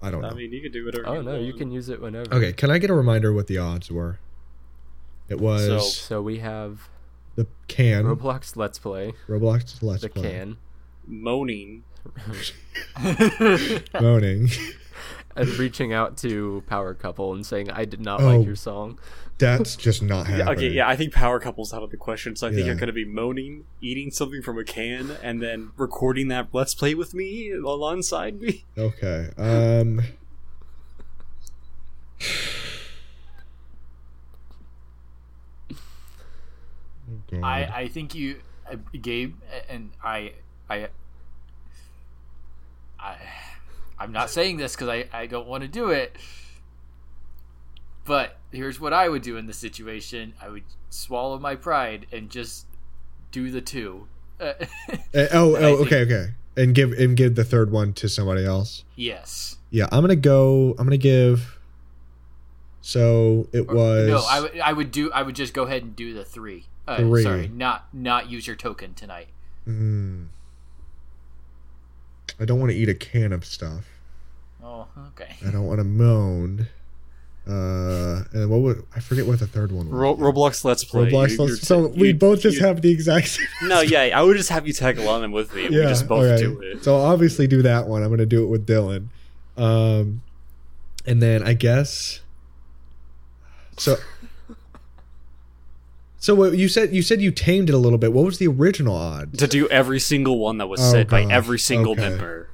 I 0.00 0.12
don't 0.12 0.22
know. 0.22 0.28
I 0.28 0.34
mean, 0.34 0.52
you 0.52 0.60
can 0.62 0.70
do 0.70 0.84
whatever. 0.84 1.08
Oh 1.08 1.14
you 1.14 1.22
no, 1.24 1.34
you 1.38 1.46
want. 1.46 1.58
can 1.58 1.70
use 1.72 1.88
it 1.88 2.00
whenever. 2.00 2.32
okay, 2.32 2.52
can 2.52 2.70
I 2.70 2.78
get 2.78 2.88
a 2.88 2.94
reminder 2.94 3.32
what 3.32 3.48
the 3.48 3.58
odds 3.58 3.90
were? 3.90 4.20
It 5.28 5.40
was 5.40 5.66
So- 5.66 5.80
So 5.80 6.22
we 6.22 6.38
have 6.38 6.88
the 7.38 7.46
can 7.68 8.04
Roblox 8.04 8.56
Let's 8.56 8.78
Play, 8.80 9.12
Roblox 9.28 9.80
Let's 9.82 10.02
the 10.02 10.08
Play 10.08 10.22
The 10.22 10.28
can, 10.28 10.56
moaning. 11.06 11.84
moaning. 14.00 14.48
and 15.36 15.48
reaching 15.50 15.92
out 15.92 16.16
to 16.18 16.64
Power 16.66 16.94
Couple 16.94 17.32
and 17.32 17.46
saying 17.46 17.70
I 17.70 17.84
did 17.84 18.00
not 18.00 18.20
Oh. 18.20 18.38
like 18.38 18.44
your 18.46 18.56
song. 18.56 18.98
That's 19.38 19.76
just 19.76 20.02
not 20.02 20.26
happening. 20.26 20.46
Yeah, 20.48 20.52
okay, 20.52 20.68
yeah, 20.70 20.88
I 20.88 20.96
think 20.96 21.12
power 21.14 21.38
couple's 21.38 21.72
out 21.72 21.84
of 21.84 21.90
the 21.92 21.96
question. 21.96 22.34
So 22.34 22.48
I 22.48 22.50
think 22.50 22.60
Yeah. 22.62 22.66
you're 22.66 22.74
going 22.74 22.88
to 22.88 22.92
be 22.92 23.04
moaning, 23.04 23.66
eating 23.80 24.10
something 24.10 24.42
from 24.42 24.58
a 24.58 24.64
can, 24.64 25.12
and 25.22 25.40
then 25.40 25.70
recording 25.76 26.26
that 26.28 26.48
let's 26.52 26.74
play 26.74 26.92
with 26.96 27.14
me 27.14 27.52
alongside 27.52 28.40
me. 28.40 28.64
Okay. 28.76 29.28
Um. 29.38 30.02
Oh, 37.32 37.40
I, 37.42 37.80
I 37.80 37.88
think 37.88 38.14
you, 38.14 38.40
uh, 38.70 38.76
Gabe, 39.00 39.34
and 39.68 39.90
I, 40.02 40.32
I, 40.68 40.88
I, 42.98 43.16
I'm 43.98 44.12
not 44.12 44.30
saying 44.30 44.56
this 44.56 44.74
because 44.74 44.88
I, 44.88 45.06
I 45.12 45.26
don't 45.26 45.46
want 45.46 45.62
to 45.62 45.68
do 45.68 45.90
it. 45.90 46.16
But 48.04 48.38
here's 48.50 48.80
what 48.80 48.92
I 48.94 49.08
would 49.08 49.22
do 49.22 49.36
in 49.36 49.46
the 49.46 49.52
situation: 49.52 50.32
I 50.40 50.48
would 50.48 50.64
swallow 50.88 51.38
my 51.38 51.54
pride 51.54 52.06
and 52.10 52.30
just 52.30 52.66
do 53.30 53.50
the 53.50 53.60
two. 53.60 54.06
Uh, 54.40 55.26
oh, 55.32 55.56
oh, 55.56 55.82
okay, 55.82 56.02
okay, 56.02 56.28
and 56.56 56.72
give 56.72 56.92
and 56.92 57.16
give 57.16 57.34
the 57.34 57.42
third 57.42 57.72
one 57.72 57.92
to 57.94 58.08
somebody 58.08 58.44
else. 58.44 58.84
yes. 58.94 59.56
Yeah, 59.70 59.88
I'm 59.90 60.00
gonna 60.00 60.14
go. 60.14 60.76
I'm 60.78 60.86
gonna 60.86 60.96
give. 60.96 61.57
So 62.88 63.48
it 63.52 63.66
Or- 63.68 63.74
was. 63.74 64.08
No, 64.08 64.22
I 64.26 64.40
would 64.40 64.60
I 64.60 64.72
would 64.72 64.90
do 64.90 65.12
I 65.12 65.20
would 65.22 65.36
just 65.36 65.52
go 65.52 65.64
ahead 65.64 65.82
and 65.82 65.94
do 65.94 66.14
the 66.14 66.24
three. 66.24 66.64
Uh, 66.86 66.96
Three. 66.96 67.22
Sorry, 67.22 67.46
not 67.48 67.86
not 67.92 68.30
use 68.30 68.46
your 68.46 68.56
token 68.56 68.94
tonight. 68.94 69.28
Mm. 69.68 70.28
I 72.40 72.46
don't 72.46 72.58
want 72.58 72.72
to 72.72 72.78
eat 72.78 72.88
a 72.88 72.94
can 72.94 73.34
of 73.34 73.44
stuff. 73.44 73.84
Oh, 74.64 74.86
okay. 75.08 75.36
I 75.46 75.50
don't 75.50 75.66
want 75.66 75.80
to 75.80 75.84
moan. 75.84 76.68
Uh, 77.46 78.24
and 78.32 78.48
what 78.48 78.60
would 78.60 78.86
I 78.96 79.00
forget 79.00 79.26
what 79.26 79.38
the 79.38 79.46
third 79.46 79.70
one 79.70 79.90
was? 79.90 79.92
Ro- 79.92 80.16
Roblox 80.16 80.64
let's 80.64 80.82
play. 80.82 81.10
Roblox. 81.10 81.32
You- 81.32 81.44
let's- 81.44 81.68
so 81.68 81.88
we 81.88 82.08
you- 82.08 82.14
both 82.14 82.40
just 82.40 82.56
you- 82.56 82.64
have 82.66 82.80
the 82.80 82.90
exact 82.90 83.28
same. 83.28 83.46
No, 83.64 83.82
yeah, 83.82 84.18
I 84.18 84.22
would 84.22 84.38
just 84.38 84.48
have 84.48 84.66
you 84.66 84.72
tag 84.72 84.96
along 84.98 85.30
with 85.32 85.54
me. 85.54 85.66
and 85.66 85.74
we 85.74 85.82
just 85.82 86.08
both 86.08 86.24
okay. 86.24 86.42
do 86.42 86.58
it. 86.62 86.82
So 86.84 86.96
I'll 86.96 87.04
obviously 87.12 87.46
do 87.46 87.60
that 87.60 87.86
one. 87.86 88.02
I'm 88.02 88.08
gonna 88.08 88.24
do 88.24 88.44
it 88.44 88.46
with 88.46 88.66
Dylan. 88.66 89.08
Um, 89.58 90.22
and 91.04 91.20
then 91.20 91.42
I 91.42 91.52
guess. 91.52 92.20
So. 93.78 93.96
So 96.20 96.34
what 96.34 96.56
you 96.58 96.68
said 96.68 96.92
you 96.94 97.02
said 97.02 97.20
you 97.22 97.30
tamed 97.30 97.68
it 97.68 97.74
a 97.74 97.78
little 97.78 97.98
bit. 97.98 98.12
What 98.12 98.24
was 98.24 98.38
the 98.38 98.48
original 98.48 98.96
odds? 98.96 99.38
to 99.38 99.46
do 99.46 99.68
every 99.68 100.00
single 100.00 100.38
one 100.38 100.58
that 100.58 100.66
was 100.66 100.80
Oh, 100.80 100.90
said 100.92 101.08
by 101.08 101.22
every 101.22 101.58
single 101.58 101.92
Okay. 101.92 102.08
member. 102.10 102.50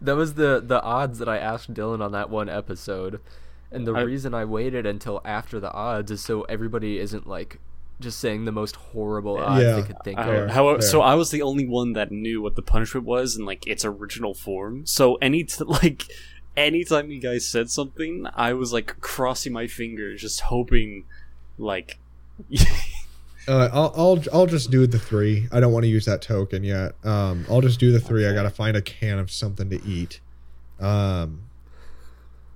That 0.00 0.16
was 0.16 0.34
the 0.34 0.62
the 0.64 0.82
odds 0.82 1.18
that 1.20 1.28
I 1.28 1.38
asked 1.38 1.72
Dylan 1.72 2.02
on 2.02 2.12
that 2.12 2.28
one 2.28 2.48
episode, 2.50 3.20
and 3.72 3.86
the 3.86 3.94
I- 3.94 4.02
reason 4.02 4.34
I 4.34 4.44
waited 4.44 4.84
until 4.84 5.22
after 5.24 5.58
the 5.58 5.72
odds 5.72 6.10
is 6.10 6.20
so 6.20 6.42
everybody 6.42 6.98
isn't 6.98 7.26
like 7.26 7.60
just 8.00 8.18
saying 8.18 8.44
the 8.44 8.52
most 8.52 8.76
horrible 8.76 9.38
odds 9.38 9.62
Yeah. 9.62 9.76
they 9.76 9.82
could 9.82 10.02
think 10.04 10.18
Uh, 10.18 10.24
Fair, 10.24 10.44
of. 10.44 10.50
however, 10.50 10.82
so. 10.82 11.00
I 11.00 11.14
was 11.14 11.30
the 11.30 11.42
only 11.42 11.66
one 11.66 11.92
that 11.92 12.10
knew 12.10 12.42
what 12.42 12.56
the 12.56 12.62
punishment 12.62 13.06
was 13.06 13.36
in 13.36 13.46
like 13.46 13.66
its 13.66 13.84
original 13.84 14.34
form. 14.34 14.84
So 14.84 15.14
any 15.22 15.44
t- 15.44 15.62
like 15.82 16.02
anytime 16.56 17.10
you 17.10 17.20
guys 17.20 17.46
said 17.46 17.70
something, 17.70 18.26
I 18.34 18.52
was 18.52 18.72
like 18.72 19.00
crossing 19.00 19.52
my 19.52 19.66
fingers, 19.66 20.20
just 20.20 20.40
hoping 20.42 21.04
like 21.58 21.98
Uh, 23.46 23.68
I'll, 23.74 23.92
I'll 23.94 24.22
I'll 24.32 24.46
just 24.46 24.70
do 24.70 24.86
the 24.86 24.98
three. 24.98 25.48
I 25.52 25.60
don't 25.60 25.70
want 25.70 25.84
to 25.84 25.88
use 25.90 26.06
that 26.06 26.22
token 26.22 26.64
yet. 26.64 26.94
Um, 27.04 27.44
I'll 27.50 27.60
just 27.60 27.78
do 27.78 27.92
the 27.92 28.00
three. 28.00 28.26
I 28.26 28.32
gotta 28.32 28.48
find 28.48 28.74
a 28.74 28.80
can 28.80 29.18
of 29.18 29.30
something 29.30 29.68
to 29.68 29.84
eat. 29.84 30.20
Um, 30.80 31.42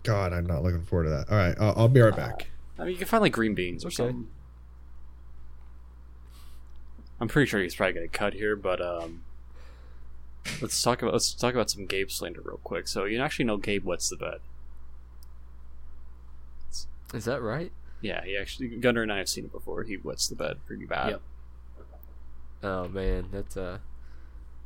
God, 0.02 0.32
I'm 0.32 0.46
not 0.46 0.62
looking 0.62 0.82
forward 0.86 1.04
to 1.04 1.10
that. 1.10 1.30
All 1.30 1.36
right, 1.36 1.54
I'll, 1.60 1.74
I'll 1.76 1.88
be 1.88 2.00
right 2.00 2.16
back. 2.16 2.48
I 2.78 2.84
mean, 2.84 2.92
you 2.92 2.96
can 2.96 3.06
find 3.06 3.20
like 3.20 3.34
green 3.34 3.54
beans 3.54 3.84
or 3.84 3.88
Okay. 3.88 3.96
something. 3.96 4.28
I'm 7.20 7.28
pretty 7.28 7.48
sure 7.50 7.60
he's 7.60 7.74
probably 7.74 7.92
gonna 7.94 8.08
cut 8.08 8.32
here, 8.32 8.56
but 8.56 8.80
um, 8.80 9.24
let's 10.62 10.82
talk 10.82 11.02
about 11.02 11.12
let's 11.14 11.32
talk 11.34 11.54
about 11.54 11.70
some 11.70 11.86
Gabe 11.86 12.10
slander 12.10 12.40
real 12.44 12.60
quick. 12.62 12.88
So 12.88 13.04
you 13.04 13.20
actually 13.20 13.44
know 13.46 13.56
Gabe 13.56 13.84
wets 13.84 14.08
the 14.08 14.16
bed. 14.16 14.38
Is 17.14 17.24
that 17.24 17.40
right? 17.42 17.72
Yeah, 18.00 18.22
he 18.24 18.36
actually 18.36 18.68
Gunner 18.68 19.02
and 19.02 19.12
I 19.12 19.18
have 19.18 19.28
seen 19.28 19.44
it 19.46 19.52
before. 19.52 19.82
He 19.84 19.96
wets 19.96 20.28
the 20.28 20.36
bed 20.36 20.58
pretty 20.66 20.84
bad. 20.84 21.10
Yep. 21.10 21.20
Oh 22.62 22.88
man, 22.88 23.28
that's 23.32 23.56
uh 23.56 23.78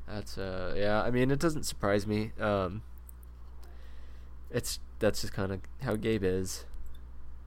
that's 0.09 0.37
uh 0.39 0.75
yeah, 0.77 1.03
I 1.03 1.11
mean 1.11 1.31
it 1.31 1.39
doesn't 1.39 1.65
surprise 1.65 2.07
me. 2.07 2.33
Um 2.41 2.83
it's 4.51 4.81
that's 4.99 5.21
just 5.23 5.33
kind 5.33 5.53
of 5.53 5.61
how 5.83 5.97
Gabe 5.97 6.25
is. 6.25 6.65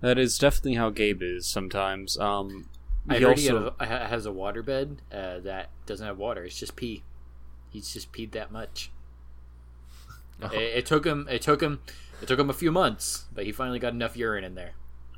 That 0.02 0.18
is 0.18 0.38
definitely 0.38 0.74
how 0.76 0.90
Gabe 0.90 1.22
is 1.22 1.46
sometimes. 1.48 2.18
Um, 2.18 2.68
I 3.08 3.18
he 3.18 3.24
heard 3.24 3.38
he 3.38 3.50
also 3.50 3.74
have- 3.80 4.10
has 4.10 4.26
a 4.26 4.32
water 4.32 4.62
bed 4.62 5.02
uh, 5.12 5.40
that 5.40 5.70
doesn't 5.86 6.06
have 6.06 6.18
water. 6.18 6.44
It's 6.44 6.60
just 6.60 6.76
pee. 6.76 7.04
He's 7.76 7.92
just 7.94 8.14
peed 8.14 8.32
that 8.32 8.54
much. 8.54 8.90
Oh. 10.42 10.48
It, 10.48 10.62
it 10.78 10.86
took 10.86 11.06
him. 11.06 11.28
It 11.30 11.42
took 11.42 11.62
him. 11.62 11.82
It 12.22 12.28
took 12.30 12.40
him 12.40 12.50
a 12.50 12.54
few 12.54 12.72
months, 12.72 13.26
but 13.34 13.44
he 13.46 13.52
finally 13.52 13.80
got 13.80 13.92
enough 13.92 14.16
urine 14.16 14.46
in 14.46 14.56
there. 14.56 14.72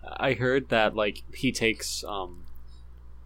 I 0.04 0.34
heard 0.34 0.70
that 0.70 0.96
like 0.96 1.22
he 1.34 1.52
takes 1.52 2.04
um 2.04 2.46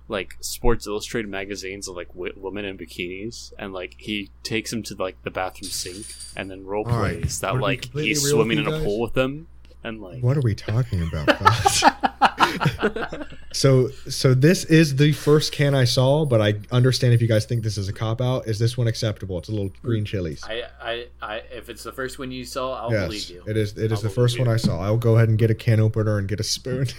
like 0.09 0.35
Sports 0.41 0.85
Illustrated 0.87 1.29
magazines 1.29 1.87
of 1.87 1.95
like 1.95 2.09
w- 2.09 2.33
women 2.35 2.65
in 2.65 2.77
bikinis, 2.77 3.53
and 3.57 3.71
like 3.71 3.95
he 3.97 4.29
takes 4.43 4.69
them 4.71 4.83
to 4.83 4.95
like 4.95 5.15
the 5.23 5.31
bathroom 5.31 5.71
sink, 5.71 6.05
and 6.35 6.51
then 6.51 6.65
role 6.65 6.85
All 6.85 6.99
right. 6.99 7.19
plays 7.21 7.39
that 7.39 7.55
like 7.57 7.85
he's 7.93 8.29
swimming 8.29 8.57
in 8.57 8.67
a 8.67 8.71
guys? 8.71 8.83
pool 8.83 8.99
with 8.99 9.13
them, 9.13 9.47
and 9.81 10.01
like 10.01 10.21
What 10.21 10.35
are 10.35 10.41
we 10.41 10.55
talking 10.55 11.01
about? 11.03 11.29
guys? 12.21 13.25
So 13.53 13.89
so 14.09 14.33
this 14.33 14.63
is 14.65 14.95
the 14.95 15.11
first 15.11 15.51
can 15.51 15.75
I 15.75 15.83
saw, 15.83 16.25
but 16.25 16.41
I 16.41 16.55
understand 16.71 17.13
if 17.13 17.21
you 17.21 17.27
guys 17.27 17.45
think 17.45 17.63
this 17.63 17.77
is 17.77 17.89
a 17.89 17.93
cop 17.93 18.21
out. 18.21 18.47
Is 18.47 18.59
this 18.59 18.77
one 18.77 18.87
acceptable? 18.87 19.37
It's 19.39 19.49
a 19.49 19.51
little 19.51 19.71
green 19.81 20.05
chilies. 20.05 20.43
I, 20.47 20.63
I, 20.81 21.05
I, 21.21 21.35
if 21.51 21.69
it's 21.69 21.83
the 21.83 21.91
first 21.91 22.17
one 22.19 22.31
you 22.31 22.45
saw, 22.45 22.83
I'll 22.83 22.91
yes, 22.91 23.05
believe 23.07 23.29
you. 23.29 23.43
it 23.47 23.57
is. 23.57 23.77
It 23.77 23.91
is 23.91 23.99
I'll 23.99 24.01
the 24.03 24.09
first 24.09 24.35
believe 24.35 24.47
one. 24.47 24.53
I 24.53 24.57
saw. 24.57 24.79
I'll 24.81 24.97
go 24.97 25.15
ahead 25.17 25.29
and 25.29 25.37
get 25.37 25.49
a 25.51 25.55
can 25.55 25.79
opener 25.79 26.17
and 26.17 26.27
get 26.27 26.39
a 26.39 26.43
spoon. 26.43 26.87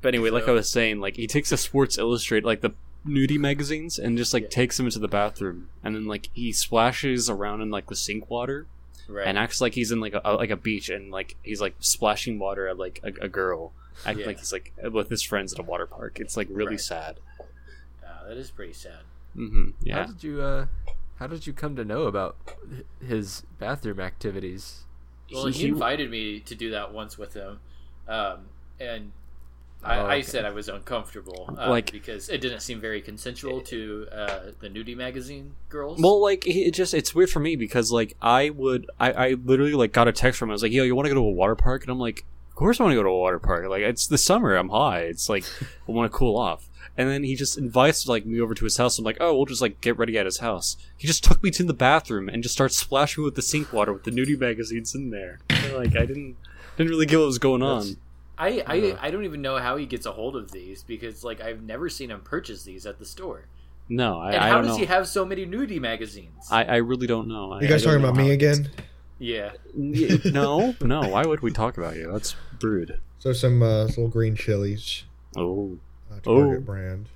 But 0.00 0.08
anyway, 0.12 0.28
like 0.28 0.48
I 0.48 0.50
was 0.50 0.68
saying, 0.68 1.00
like 1.00 1.16
he 1.16 1.26
takes 1.26 1.48
the 1.48 1.56
Sports 1.56 1.96
Illustrated, 1.96 2.44
like 2.44 2.60
the 2.60 2.72
nudie 3.06 3.38
magazines, 3.38 3.98
and 3.98 4.18
just 4.18 4.34
like 4.34 4.42
Yeah. 4.44 4.48
takes 4.50 4.76
them 4.76 4.84
into 4.84 4.98
the 4.98 5.08
bathroom, 5.08 5.70
and 5.82 5.94
then 5.96 6.06
like 6.06 6.28
he 6.34 6.52
splashes 6.52 7.30
around 7.30 7.62
in 7.62 7.70
like 7.70 7.86
the 7.86 7.96
sink 7.96 8.28
water, 8.28 8.66
Right. 9.08 9.26
and 9.26 9.36
acts 9.38 9.60
like 9.60 9.74
he's 9.74 9.92
in 9.92 10.00
like 10.00 10.14
a, 10.14 10.32
like 10.32 10.50
a 10.50 10.56
beach, 10.56 10.88
and 10.88 11.10
like 11.10 11.36
he's 11.42 11.60
like 11.60 11.74
splashing 11.80 12.38
water 12.38 12.68
at 12.68 12.78
like 12.78 13.00
a, 13.02 13.24
a 13.24 13.28
girl, 13.28 13.72
acting 14.04 14.20
Yeah. 14.20 14.26
like 14.28 14.38
he's 14.38 14.52
like 14.52 14.72
with 14.90 15.08
his 15.10 15.22
friends 15.22 15.52
at 15.52 15.58
a 15.58 15.62
water 15.62 15.86
park. 15.86 16.18
It's 16.20 16.36
like 16.36 16.48
really 16.50 16.72
Right. 16.72 16.80
sad. 16.80 17.20
Uh, 18.06 18.28
that 18.28 18.36
is 18.36 18.50
pretty 18.50 18.72
sad. 18.72 19.00
Mm-hmm. 19.36 19.90
How 19.90 20.04
did 20.04 20.22
you 20.24 20.40
uh 20.40 20.66
how 21.18 21.26
did 21.26 21.46
you 21.46 21.52
come 21.52 21.76
to 21.76 21.84
know 21.84 22.04
about 22.04 22.36
his 23.06 23.42
bathroom 23.58 24.00
activities? 24.00 24.84
Well, 25.32 25.46
he, 25.46 25.52
He- 25.62 25.68
invited 25.68 26.10
me 26.10 26.40
to 26.40 26.54
do 26.54 26.70
that 26.70 26.92
once 26.92 27.16
with 27.18 27.34
him, 27.34 27.60
um, 28.08 28.46
and 28.80 29.12
I, 29.84 29.98
Oh, 29.98 30.06
I 30.06 30.20
said 30.22 30.44
I 30.44 30.50
was 30.50 30.68
uncomfortable, 30.68 31.54
uh, 31.58 31.68
Like- 31.68 31.92
because 31.92 32.28
it 32.28 32.40
didn't 32.40 32.60
seem 32.60 32.80
very 32.80 33.00
consensual 33.02 33.60
to 33.62 34.06
uh, 34.12 34.38
the 34.60 34.68
nudie 34.68 34.96
magazine 34.96 35.54
girls. 35.68 36.00
Well, 36.00 36.20
like 36.22 36.46
it 36.46 36.70
just 36.72 36.94
it's 36.94 37.14
weird 37.14 37.30
for 37.30 37.40
me 37.40 37.56
because 37.56 37.92
like 37.92 38.16
I 38.22 38.50
would 38.50 38.90
I, 38.98 39.12
I 39.12 39.30
literally 39.44 39.74
like 39.74 39.92
got 39.92 40.08
a 40.08 40.12
text 40.12 40.38
from 40.38 40.48
him. 40.48 40.52
I 40.52 40.54
was 40.54 40.62
like, 40.62 40.72
"Yo, 40.72 40.84
you 40.84 40.94
want 40.96 41.06
to 41.06 41.10
go 41.10 41.20
to 41.20 41.26
a 41.26 41.30
water 41.30 41.54
park?" 41.54 41.82
And 41.82 41.90
I'm 41.90 41.98
like, 42.00 42.24
"Of 42.50 42.54
course 42.56 42.80
I 42.80 42.84
want 42.84 42.92
to 42.92 42.96
go 42.96 43.02
to 43.02 43.08
a 43.10 43.18
water 43.18 43.38
park. 43.38 43.66
Like 43.68 43.82
it's 43.82 44.06
the 44.06 44.18
summer. 44.18 44.54
I'm 44.54 44.70
high. 44.70 45.00
It's 45.00 45.28
like 45.28 45.44
I 45.88 45.92
want 45.92 46.10
to 46.10 46.16
cool 46.18 46.36
off." 46.38 46.68
And 46.96 47.08
then 47.10 47.24
he 47.24 47.34
just 47.34 47.58
invites 47.58 48.06
like 48.06 48.24
me 48.24 48.40
over 48.40 48.54
to 48.54 48.64
his 48.64 48.76
house. 48.76 48.98
I'm 48.98 49.04
like, 49.04 49.16
"Oh, 49.20 49.34
we'll 49.36 49.46
just 49.46 49.60
like 49.60 49.80
get 49.80 49.98
ready 49.98 50.16
at 50.16 50.26
his 50.26 50.38
house." 50.38 50.76
He 50.96 51.06
just 51.08 51.24
took 51.24 51.42
me 51.42 51.50
to 51.52 51.64
the 51.64 51.74
bathroom 51.74 52.28
and 52.28 52.42
just 52.42 52.54
starts 52.54 52.76
splashing 52.76 53.24
with 53.24 53.34
the 53.34 53.42
sink 53.42 53.72
water 53.72 53.92
with 53.92 54.04
the 54.04 54.12
nudie 54.12 54.38
magazines 54.38 54.94
in 54.94 55.10
there. 55.10 55.40
And, 55.50 55.74
like 55.74 55.96
I 55.96 56.06
didn't 56.06 56.36
didn't 56.76 56.90
really 56.90 57.06
get 57.06 57.18
what 57.18 57.26
was 57.26 57.38
going 57.38 57.62
on. 57.62 57.96
I, 58.36 58.62
I, 58.66 58.96
I 59.06 59.10
don't 59.10 59.24
even 59.24 59.42
know 59.42 59.58
how 59.58 59.76
he 59.76 59.86
gets 59.86 60.06
a 60.06 60.12
hold 60.12 60.34
of 60.36 60.50
these 60.50 60.82
because 60.82 61.22
like 61.22 61.40
I've 61.40 61.62
never 61.62 61.88
seen 61.88 62.10
him 62.10 62.20
purchase 62.20 62.64
these 62.64 62.84
at 62.86 62.98
the 62.98 63.04
store. 63.04 63.46
No, 63.88 64.18
I, 64.20 64.32
And 64.32 64.44
I 64.44 64.48
how 64.48 64.54
don't 64.56 64.64
does 64.64 64.72
know. 64.72 64.78
he 64.80 64.86
have 64.86 65.06
so 65.06 65.24
many 65.24 65.46
nudie 65.46 65.80
magazines? 65.80 66.48
I, 66.50 66.64
I 66.64 66.76
really 66.76 67.06
don't 67.06 67.28
know. 67.28 67.52
I- 67.52 67.60
you 67.60 67.68
guys 67.68 67.86
I 67.86 67.90
don't 67.92 68.00
talking 68.02 68.14
about 68.16 68.24
me 68.26 68.32
again? 68.32 68.70
yeah, 69.18 69.52
no, 69.74 70.74
no. 70.80 71.00
Why 71.08 71.24
would 71.24 71.40
we 71.40 71.50
talk 71.52 71.76
about 71.78 71.94
you? 71.96 72.10
That's 72.10 72.34
rude. 72.62 72.98
So 73.18 73.32
some 73.32 73.62
uh, 73.62 73.84
little 73.84 74.08
green 74.08 74.34
chilies, 74.36 75.04
Oh. 75.36 75.78
uh, 76.10 76.14
Target 76.20 76.58
Oh. 76.58 76.60
brand. 76.60 77.08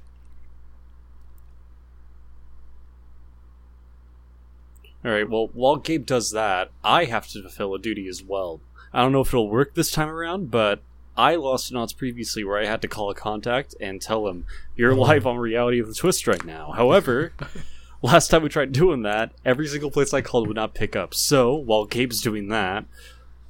All 5.05 5.11
right. 5.13 5.29
Well, 5.29 5.49
while 5.53 5.77
Gabe 5.77 6.07
does 6.07 6.31
that, 6.33 6.71
I 6.83 7.05
have 7.05 7.29
to 7.29 7.41
fulfill 7.43 7.75
a 7.75 7.79
duty 7.79 8.09
as 8.09 8.23
well. 8.23 8.61
I 8.93 9.03
don't 9.03 9.13
know 9.13 9.21
if 9.21 9.29
it'll 9.29 9.51
work 9.51 9.75
this 9.75 9.91
time 9.91 10.09
around, 10.09 10.51
but 10.51 10.83
I 11.19 11.35
lost 11.35 11.71
an 11.73 11.77
odds 11.77 11.93
previously 11.93 12.45
where 12.45 12.59
I 12.59 12.65
had 12.67 12.81
to 12.83 12.89
call 12.89 13.11
a 13.11 13.15
contact 13.15 13.75
and 13.81 14.01
tell 14.01 14.29
him 14.29 14.47
you're 14.77 14.93
Oh. 14.93 14.97
live 15.01 15.27
on 15.27 15.37
Reality 15.37 15.81
of 15.81 15.89
the 15.89 15.95
Twist 15.95 16.27
right 16.29 16.45
now. 16.45 16.71
However, 16.77 17.33
last 18.03 18.29
time 18.29 18.45
we 18.45 18.49
tried 18.49 18.71
doing 18.71 19.03
that, 19.03 19.33
every 19.45 19.67
single 19.67 19.91
place 19.91 20.15
I 20.15 20.21
called 20.23 20.47
would 20.47 20.55
not 20.57 20.75
pick 20.75 20.95
up. 20.95 21.13
So 21.15 21.53
while 21.55 21.87
Gabe's 21.87 22.21
doing 22.23 22.49
that, 22.51 22.85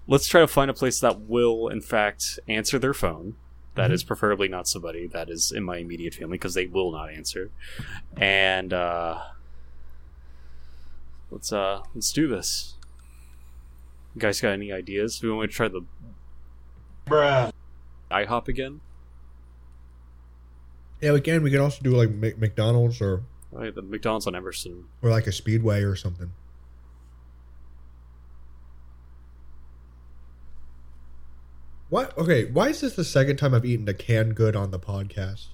let's 0.07 0.27
try 0.27 0.41
to 0.41 0.47
find 0.49 0.71
a 0.71 0.75
place 0.75 0.99
that 1.01 1.21
will, 1.21 1.69
in 1.69 1.83
fact, 1.83 2.41
answer 2.49 2.79
their 2.79 2.95
phone. 2.95 3.37
That 3.75 3.93
is 3.93 4.03
preferably 4.03 4.49
not 4.49 4.67
somebody 4.67 5.07
that 5.09 5.29
is 5.29 5.53
in 5.53 5.63
my 5.63 5.77
immediate 5.77 6.15
family 6.15 6.39
because 6.39 6.55
they 6.55 6.67
will 6.67 6.91
not 6.91 7.11
answer. 7.13 7.51
And 8.17 8.73
uh, 8.73 9.21
let's 11.31 11.53
uh 11.53 11.83
let's 11.95 12.13
do 12.13 12.27
this. 12.27 12.75
You 14.15 14.21
guys 14.21 14.41
got 14.41 14.51
any 14.53 14.73
ideas? 14.73 15.23
We 15.23 15.31
want 15.31 15.51
to 15.51 15.57
try 15.57 15.69
the 15.69 15.83
Bruh. 17.09 17.53
IHOP 18.11 18.49
again? 18.49 18.81
Yeah, 21.01 21.13
we 21.13 21.21
can. 21.21 21.43
We 21.43 21.51
can 21.51 21.61
also 21.61 21.83
do 21.83 21.91
like 21.91 22.11
Mc- 22.11 22.39
McDonald's 22.39 23.01
or 23.01 23.23
oh, 23.53 23.57
All 23.57 23.63
right, 23.63 23.75
the 23.75 23.83
McDonald's 23.83 24.27
on 24.27 24.35
Emerson. 24.35 24.85
or 25.03 25.11
like 25.11 25.27
a 25.27 25.33
Speedway 25.33 25.83
or 25.83 25.95
something. 25.95 26.33
What? 31.89 32.17
Okay, 32.19 32.45
why 32.47 32.69
is 32.69 32.81
this 32.81 32.95
the 32.95 33.05
second 33.05 33.37
time 33.37 33.55
I've 33.55 33.65
eaten 33.65 33.89
a 33.89 33.95
canned 33.95 34.35
good 34.35 34.55
on 34.55 34.71
the 34.71 34.79
podcast? 34.79 35.47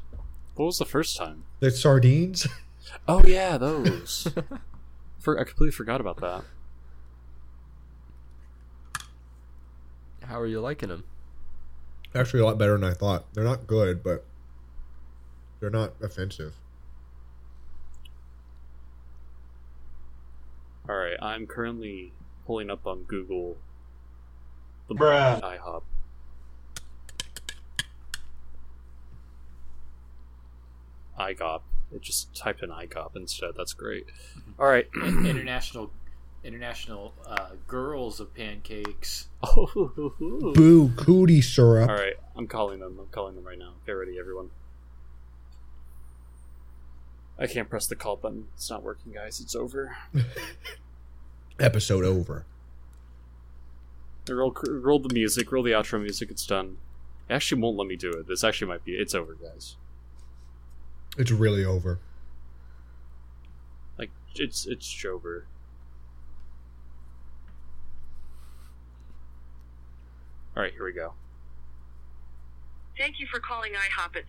What 0.57 0.67
was 0.67 0.79
the 0.79 0.85
first 0.85 1.17
time? 1.17 1.45
The 1.61 1.71
sardines. 1.71 2.47
Oh 3.09 3.23
yeah, 3.25 3.57
those. 3.57 4.29
For 5.19 5.41
I 5.41 5.45
completely 5.45 5.71
forgot 5.71 6.03
about 6.03 6.19
that. 6.21 6.45
How 10.25 10.39
are 10.39 10.47
you 10.47 10.61
liking 10.61 10.91
them? 10.91 11.05
Actually, 12.15 12.41
a 12.41 12.45
lot 12.45 12.59
better 12.59 12.79
than 12.79 12.85
I 12.85 12.93
thought. 12.95 13.33
They're 13.35 13.45
not 13.45 13.67
good, 13.67 14.03
but 14.03 14.25
they're 15.61 15.71
not 15.71 15.95
offensive. 16.01 16.55
All 20.89 20.97
right, 20.97 21.17
I'm 21.21 21.47
currently 21.47 22.13
pulling 22.47 22.71
up 22.71 22.87
on 22.87 23.05
Google 23.05 23.57
the 24.89 24.95
Bruh. 24.95 25.41
IHOP. 25.41 25.83
IGOP. 31.19 31.63
It 31.93 32.03
just 32.03 32.35
typed 32.35 32.63
in 32.63 32.71
IGOP 32.71 33.17
instead. 33.17 33.51
That's 33.57 33.73
great. 33.73 34.07
Mm-hmm. 34.07 34.63
All 34.63 34.67
right. 34.67 34.87
international, 34.95 35.91
international 36.45 37.15
uh, 37.27 37.51
girls 37.67 38.21
of 38.21 38.35
pancakes. 38.35 39.29
oh, 39.43 40.53
Boo, 40.55 40.91
cootie 40.97 41.41
syrup. 41.41 41.89
All 41.89 41.97
right, 41.97 42.15
I'm 42.37 42.47
calling 42.47 42.81
them. 42.81 42.99
I'm 43.01 43.09
calling 43.09 43.35
them 43.35 43.45
right 43.45 43.59
now. 43.59 43.73
Get 43.87 43.93
ready, 43.93 44.19
everyone. 44.19 44.51
I 47.39 47.47
can't 47.47 47.69
press 47.69 47.87
the 47.87 47.97
call 47.97 48.17
button. 48.17 48.47
It's 48.55 48.71
not 48.71 48.83
working, 48.83 49.13
guys. 49.13 49.41
It's 49.41 49.57
over. 49.57 49.97
Episode 51.59 52.05
over. 52.05 52.45
Roll, 54.29 54.55
roll 54.69 54.99
the 55.01 55.13
music. 55.13 55.51
Roll 55.51 55.63
the 55.63 55.73
outro 55.73 56.01
music. 56.01 56.31
It's 56.31 56.47
done. 56.47 56.77
It 57.29 57.35
actually 57.35 57.61
won't 57.61 57.77
let 57.77 57.89
me 57.89 57.97
do 57.97 58.11
it. 58.13 58.29
This 58.29 58.45
actually 58.45 58.69
might 58.69 58.85
be. 58.85 58.93
It's 58.93 59.15
over, 59.15 59.35
guys. 59.35 59.77
It's 61.19 61.31
really 61.31 61.65
over. 61.65 61.99
Like 63.99 64.11
it's 64.37 64.67
it's 64.67 65.05
over. 65.05 65.47
All 70.57 70.63
right, 70.63 70.73
here 70.73 70.85
we 70.85 70.93
go. 70.93 71.15
Thank 72.97 73.19
you 73.19 73.27
for 73.27 73.41
calling 73.41 73.73
IHOP 73.73 74.17
at 74.17 74.25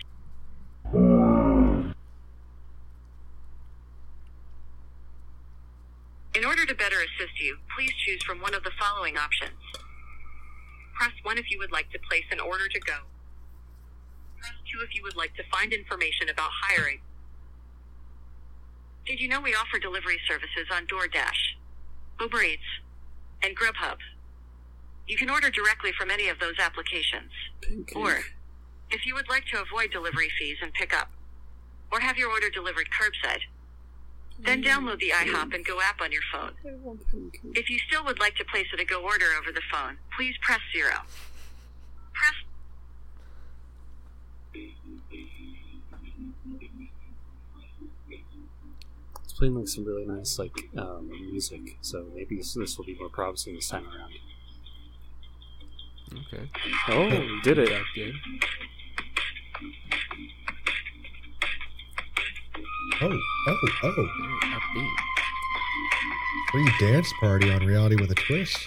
In 6.33 6.43
order 6.43 6.65
to 6.65 6.75
better 6.75 6.97
assist 6.97 7.39
you, 7.39 7.57
please 7.77 7.93
choose 8.05 8.23
from 8.23 8.41
one 8.41 8.53
of 8.53 8.63
the 8.63 8.71
following 8.77 9.17
options. 9.17 9.59
Press 10.95 11.13
1 11.23 11.37
if 11.37 11.51
you 11.51 11.59
would 11.59 11.71
like 11.71 11.91
to 11.91 11.99
place 12.09 12.25
an 12.31 12.39
order 12.39 12.67
to 12.67 12.79
go. 12.79 13.05
Press 14.39 14.53
2 14.73 14.83
if 14.83 14.95
you 14.95 15.03
would 15.03 15.15
like 15.15 15.35
to 15.35 15.43
find 15.51 15.71
information 15.71 16.27
about 16.29 16.49
hiring. 16.51 17.01
Did 19.05 19.19
you 19.19 19.27
know 19.27 19.39
we 19.39 19.53
offer 19.53 19.77
delivery 19.79 20.19
services 20.27 20.67
on 20.73 20.87
DoorDash, 20.87 21.55
Uber 22.19 22.41
Eats, 22.41 22.63
and 23.43 23.55
Grubhub? 23.55 23.97
You 25.07 25.17
can 25.17 25.29
order 25.29 25.49
directly 25.49 25.91
from 25.97 26.09
any 26.09 26.29
of 26.29 26.39
those 26.39 26.55
applications. 26.59 27.31
Pancake. 27.61 27.95
Or, 27.95 28.19
if 28.89 29.05
you 29.05 29.13
would 29.13 29.29
like 29.29 29.45
to 29.47 29.61
avoid 29.61 29.91
delivery 29.91 30.29
fees 30.37 30.57
and 30.61 30.73
pick 30.73 30.95
up, 30.95 31.11
or 31.91 31.99
have 31.99 32.17
your 32.17 32.31
order 32.31 32.49
delivered 32.49 32.87
curbside, 32.89 33.41
then 34.39 34.63
download 34.63 34.99
the 34.99 35.11
iHop 35.11 35.53
and 35.53 35.65
Go 35.65 35.79
app 35.81 36.01
on 36.01 36.11
your 36.11 36.21
phone. 36.31 36.51
If 37.53 37.69
you 37.69 37.79
still 37.79 38.03
would 38.03 38.19
like 38.19 38.35
to 38.35 38.45
place 38.45 38.65
a 38.73 38.77
to-go 38.77 39.01
order 39.01 39.27
over 39.39 39.51
the 39.51 39.61
phone, 39.71 39.97
please 40.15 40.35
press 40.41 40.59
zero. 40.73 40.95
Press 42.13 42.33
It's 49.23 49.33
playing 49.33 49.55
like 49.55 49.67
some 49.67 49.85
really 49.85 50.05
nice 50.05 50.37
like 50.39 50.69
um, 50.77 51.09
music, 51.09 51.77
so 51.81 52.05
maybe 52.13 52.37
this, 52.37 52.53
this 52.53 52.77
will 52.77 52.85
be 52.85 52.95
more 52.95 53.09
promising 53.09 53.55
this 53.55 53.69
time 53.69 53.85
around. 53.85 54.13
Okay. 56.15 56.49
Oh, 56.89 57.09
we 57.09 57.41
did 57.43 57.57
it! 57.57 57.69
That 57.69 57.83
good. 57.93 58.13
Oh, 63.01 63.19
oh, 63.47 63.57
oh. 63.83 63.91
Very 63.91 64.53
upbeat. 64.53 64.95
Free 66.51 66.71
dance 66.79 67.11
party 67.19 67.51
on 67.51 67.65
reality 67.65 67.95
with 67.95 68.11
a 68.11 68.15
twist. 68.15 68.57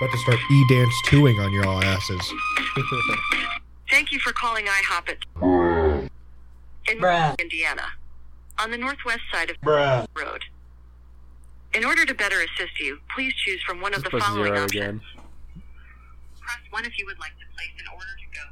About 0.00 0.12
to 0.12 0.18
start 0.18 0.38
e 0.50 0.66
dance 0.68 0.94
twoing 1.06 1.38
on 1.44 1.52
your 1.52 1.66
all 1.66 1.82
asses. 1.82 2.32
Thank 3.90 4.12
you 4.12 4.18
for 4.18 4.32
calling 4.32 4.66
IHOP 4.66 5.08
at 5.08 6.10
in 6.88 7.34
Indiana, 7.38 7.86
on 8.58 8.70
the 8.70 8.78
northwest 8.78 9.20
side 9.32 9.50
of 9.50 9.60
Bruh. 9.60 10.06
road. 10.16 10.44
In 11.74 11.84
order 11.84 12.04
to 12.04 12.14
better 12.14 12.40
assist 12.40 12.80
you, 12.80 12.98
please 13.14 13.32
choose 13.34 13.62
from 13.62 13.80
one 13.80 13.94
of 13.94 14.02
Just 14.02 14.12
the 14.12 14.20
following 14.20 14.52
options. 14.52 14.72
again. 14.72 15.00
Press 16.40 16.58
one 16.70 16.84
if 16.84 16.98
you 16.98 17.06
would 17.06 17.18
like 17.20 17.30
to 17.38 17.44
place 17.54 17.68
an 17.78 17.84
order 17.94 18.06
to 18.06 18.38
go. 18.38 18.46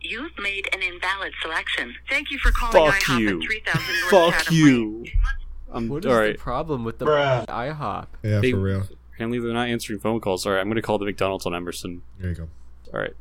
You've 0.00 0.38
made 0.38 0.68
an 0.74 0.82
invalid 0.82 1.32
selection. 1.42 1.94
Thank 2.08 2.30
you 2.30 2.38
for 2.38 2.50
calling 2.52 2.92
Fuck 2.92 3.02
IHOP 3.02 3.18
you. 3.20 3.40
at 3.40 3.46
3000 3.46 4.00
North 4.00 4.10
Fuck 4.10 4.34
Chatham 4.44 4.54
you. 4.54 4.92
Lane. 5.04 5.12
I'm 5.72 5.88
What 5.88 6.04
is 6.04 6.12
all 6.12 6.22
the 6.22 6.34
problem 6.34 6.84
with 6.84 6.98
the 6.98 7.06
Bruh. 7.06 7.46
IHOP? 7.46 8.06
Yeah, 8.22 8.40
They- 8.40 8.52
for 8.52 8.58
real. 8.58 8.88
Apparently, 9.14 9.38
they're 9.40 9.54
not 9.54 9.68
answering 9.68 9.98
phone 9.98 10.20
calls. 10.20 10.44
All 10.44 10.52
right, 10.52 10.60
I'm 10.60 10.66
going 10.66 10.76
to 10.76 10.82
call 10.82 10.98
the 10.98 11.06
McDonald's 11.06 11.46
on 11.46 11.54
Emerson. 11.54 12.02
There 12.18 12.28
you 12.28 12.36
go. 12.36 12.48
All 12.92 13.00
right. 13.00 13.14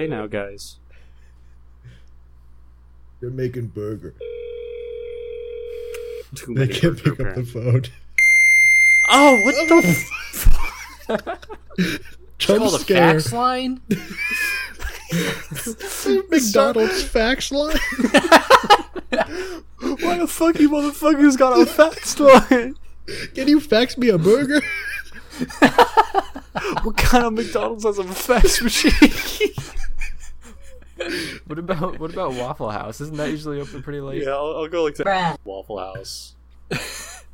Day 0.00 0.06
now, 0.06 0.26
guys. 0.26 0.76
You're 3.20 3.30
making 3.30 3.66
burger. 3.68 4.14
Too 6.34 6.54
They 6.54 6.68
can't 6.68 7.02
burger 7.02 7.16
pick 7.16 7.26
up 7.26 7.34
the 7.34 7.44
phone. 7.44 7.82
Oh, 9.08 9.42
what 9.44 9.54
the? 9.68 9.74
F- 11.10 11.40
Jump 12.38 12.60
Call 12.60 12.70
the 12.70 12.78
scare. 12.78 13.20
fax 13.20 13.32
line. 13.32 13.80
McDonald's 16.30 17.02
fax 17.02 17.50
line. 17.52 17.76
Why 19.80 20.18
the 20.18 20.26
fuck 20.28 20.58
you 20.60 20.70
motherfuckers 20.70 21.36
got 21.36 21.58
a 21.60 21.66
fax 21.66 22.18
line? 22.18 22.76
Can 23.34 23.48
you 23.48 23.60
fax 23.60 23.98
me 23.98 24.08
a 24.08 24.16
burger? 24.18 24.62
What 26.82 26.96
kind 26.96 27.24
of 27.26 27.32
McDonald's 27.34 27.84
has 27.84 27.98
a 27.98 28.04
fax 28.04 28.62
machine? 28.62 28.92
What 31.46 31.58
about 31.58 31.98
what 31.98 32.12
about 32.12 32.34
Waffle 32.34 32.70
House? 32.70 33.00
Isn't 33.00 33.16
that 33.16 33.30
usually 33.30 33.60
open 33.60 33.82
pretty 33.82 34.00
late? 34.00 34.22
yeah, 34.22 34.30
I'll, 34.30 34.58
I'll 34.58 34.68
go 34.68 34.84
like 34.84 34.94
that. 34.96 35.40
Waffle 35.44 35.78
House. 35.78 36.34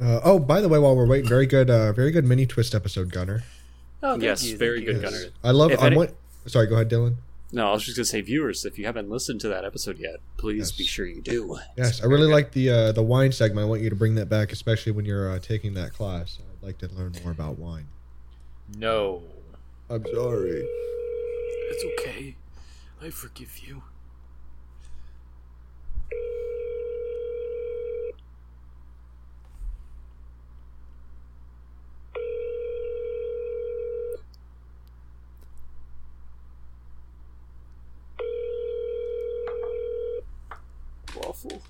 Uh, 0.00 0.20
oh, 0.22 0.38
by 0.38 0.60
the 0.60 0.68
way, 0.68 0.78
while 0.78 0.94
we're 0.96 1.06
waiting, 1.08 1.28
very 1.28 1.46
good, 1.46 1.68
uh, 1.70 1.92
very 1.92 2.12
good 2.12 2.24
mini 2.24 2.46
twist 2.46 2.74
episode, 2.74 3.10
Gunner. 3.12 3.42
Oh, 4.00 4.16
yes, 4.16 4.44
you, 4.44 4.56
very 4.56 4.78
thank 4.84 4.86
you. 4.86 4.92
good, 4.94 5.02
Gunner. 5.02 5.24
I 5.42 5.50
love. 5.50 5.72
If 5.72 5.80
I'm 5.80 5.86
any- 5.86 5.96
wa- 5.96 6.06
Sorry, 6.46 6.66
go 6.68 6.76
ahead, 6.76 6.88
Dylan. 6.88 7.16
No, 7.50 7.70
I 7.70 7.72
was 7.72 7.84
just 7.84 7.96
gonna 7.96 8.04
say, 8.04 8.20
viewers, 8.20 8.64
if 8.64 8.78
you 8.78 8.86
haven't 8.86 9.10
listened 9.10 9.40
to 9.40 9.48
that 9.48 9.64
episode 9.64 9.98
yet, 9.98 10.16
please 10.36 10.58
Yes. 10.58 10.72
be 10.72 10.84
sure 10.84 11.04
you 11.06 11.20
do. 11.20 11.58
Yes, 11.76 12.00
I 12.02 12.06
really 12.06 12.30
like 12.30 12.52
the 12.52 12.70
uh, 12.70 12.92
the 12.92 13.02
wine 13.02 13.32
segment. 13.32 13.64
I 13.66 13.68
want 13.68 13.80
you 13.80 13.90
to 13.90 13.96
bring 13.96 14.14
that 14.16 14.28
back, 14.28 14.52
especially 14.52 14.92
when 14.92 15.04
you're 15.04 15.32
uh, 15.32 15.38
taking 15.40 15.74
that 15.74 15.94
class. 15.94 16.38
I'd 16.60 16.64
like 16.64 16.78
to 16.78 16.88
learn 16.94 17.14
more 17.24 17.32
about 17.32 17.58
wine. 17.58 17.88
No. 18.76 19.22
I'm 19.90 20.04
sorry. 20.14 20.68
It's 21.70 21.84
okay. 22.00 22.36
I 23.02 23.08
forgive 23.08 23.58
you. 23.66 23.82
Waffle. 41.16 41.62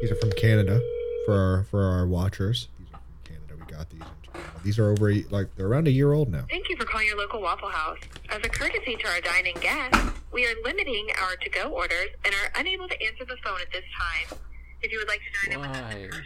These 0.00 0.12
are 0.12 0.16
from 0.16 0.30
Canada 0.32 0.80
for 1.26 1.34
our 1.34 1.64
for 1.64 1.82
our 1.82 2.06
watchers. 2.06 2.68
These 2.78 2.88
are 2.94 2.98
from 2.98 3.02
Canada. 3.24 3.54
We 3.58 3.72
got 3.72 3.90
these. 3.90 4.00
In 4.00 4.06
Toronto. 4.32 4.51
These 4.62 4.78
are 4.78 4.90
over 4.90 5.12
like 5.30 5.54
they're 5.56 5.66
around 5.66 5.88
a 5.88 5.90
year 5.90 6.12
old 6.12 6.28
now. 6.30 6.44
Thank 6.50 6.68
you 6.68 6.76
for 6.76 6.84
calling 6.84 7.06
your 7.06 7.16
local 7.18 7.40
Waffle 7.42 7.68
House. 7.70 7.98
As 8.30 8.38
a 8.44 8.48
courtesy 8.48 8.96
to 8.96 9.08
our 9.08 9.20
dining 9.20 9.56
guests, 9.60 9.98
we 10.32 10.46
are 10.46 10.54
limiting 10.64 11.08
our 11.20 11.36
to-go 11.36 11.68
orders 11.70 12.08
and 12.24 12.34
are 12.34 12.60
unable 12.60 12.88
to 12.88 13.02
answer 13.02 13.24
the 13.24 13.36
phone 13.44 13.60
at 13.60 13.70
this 13.72 13.84
time. 13.98 14.38
If 14.82 14.92
you 14.92 14.98
would 14.98 15.08
like 15.08 15.20
to 15.20 15.48
dine 15.50 15.54
in 15.54 15.60
with 15.60 15.70
us 15.76 15.94
Why? 15.94 15.98
in 16.00 16.08
person, 16.10 16.24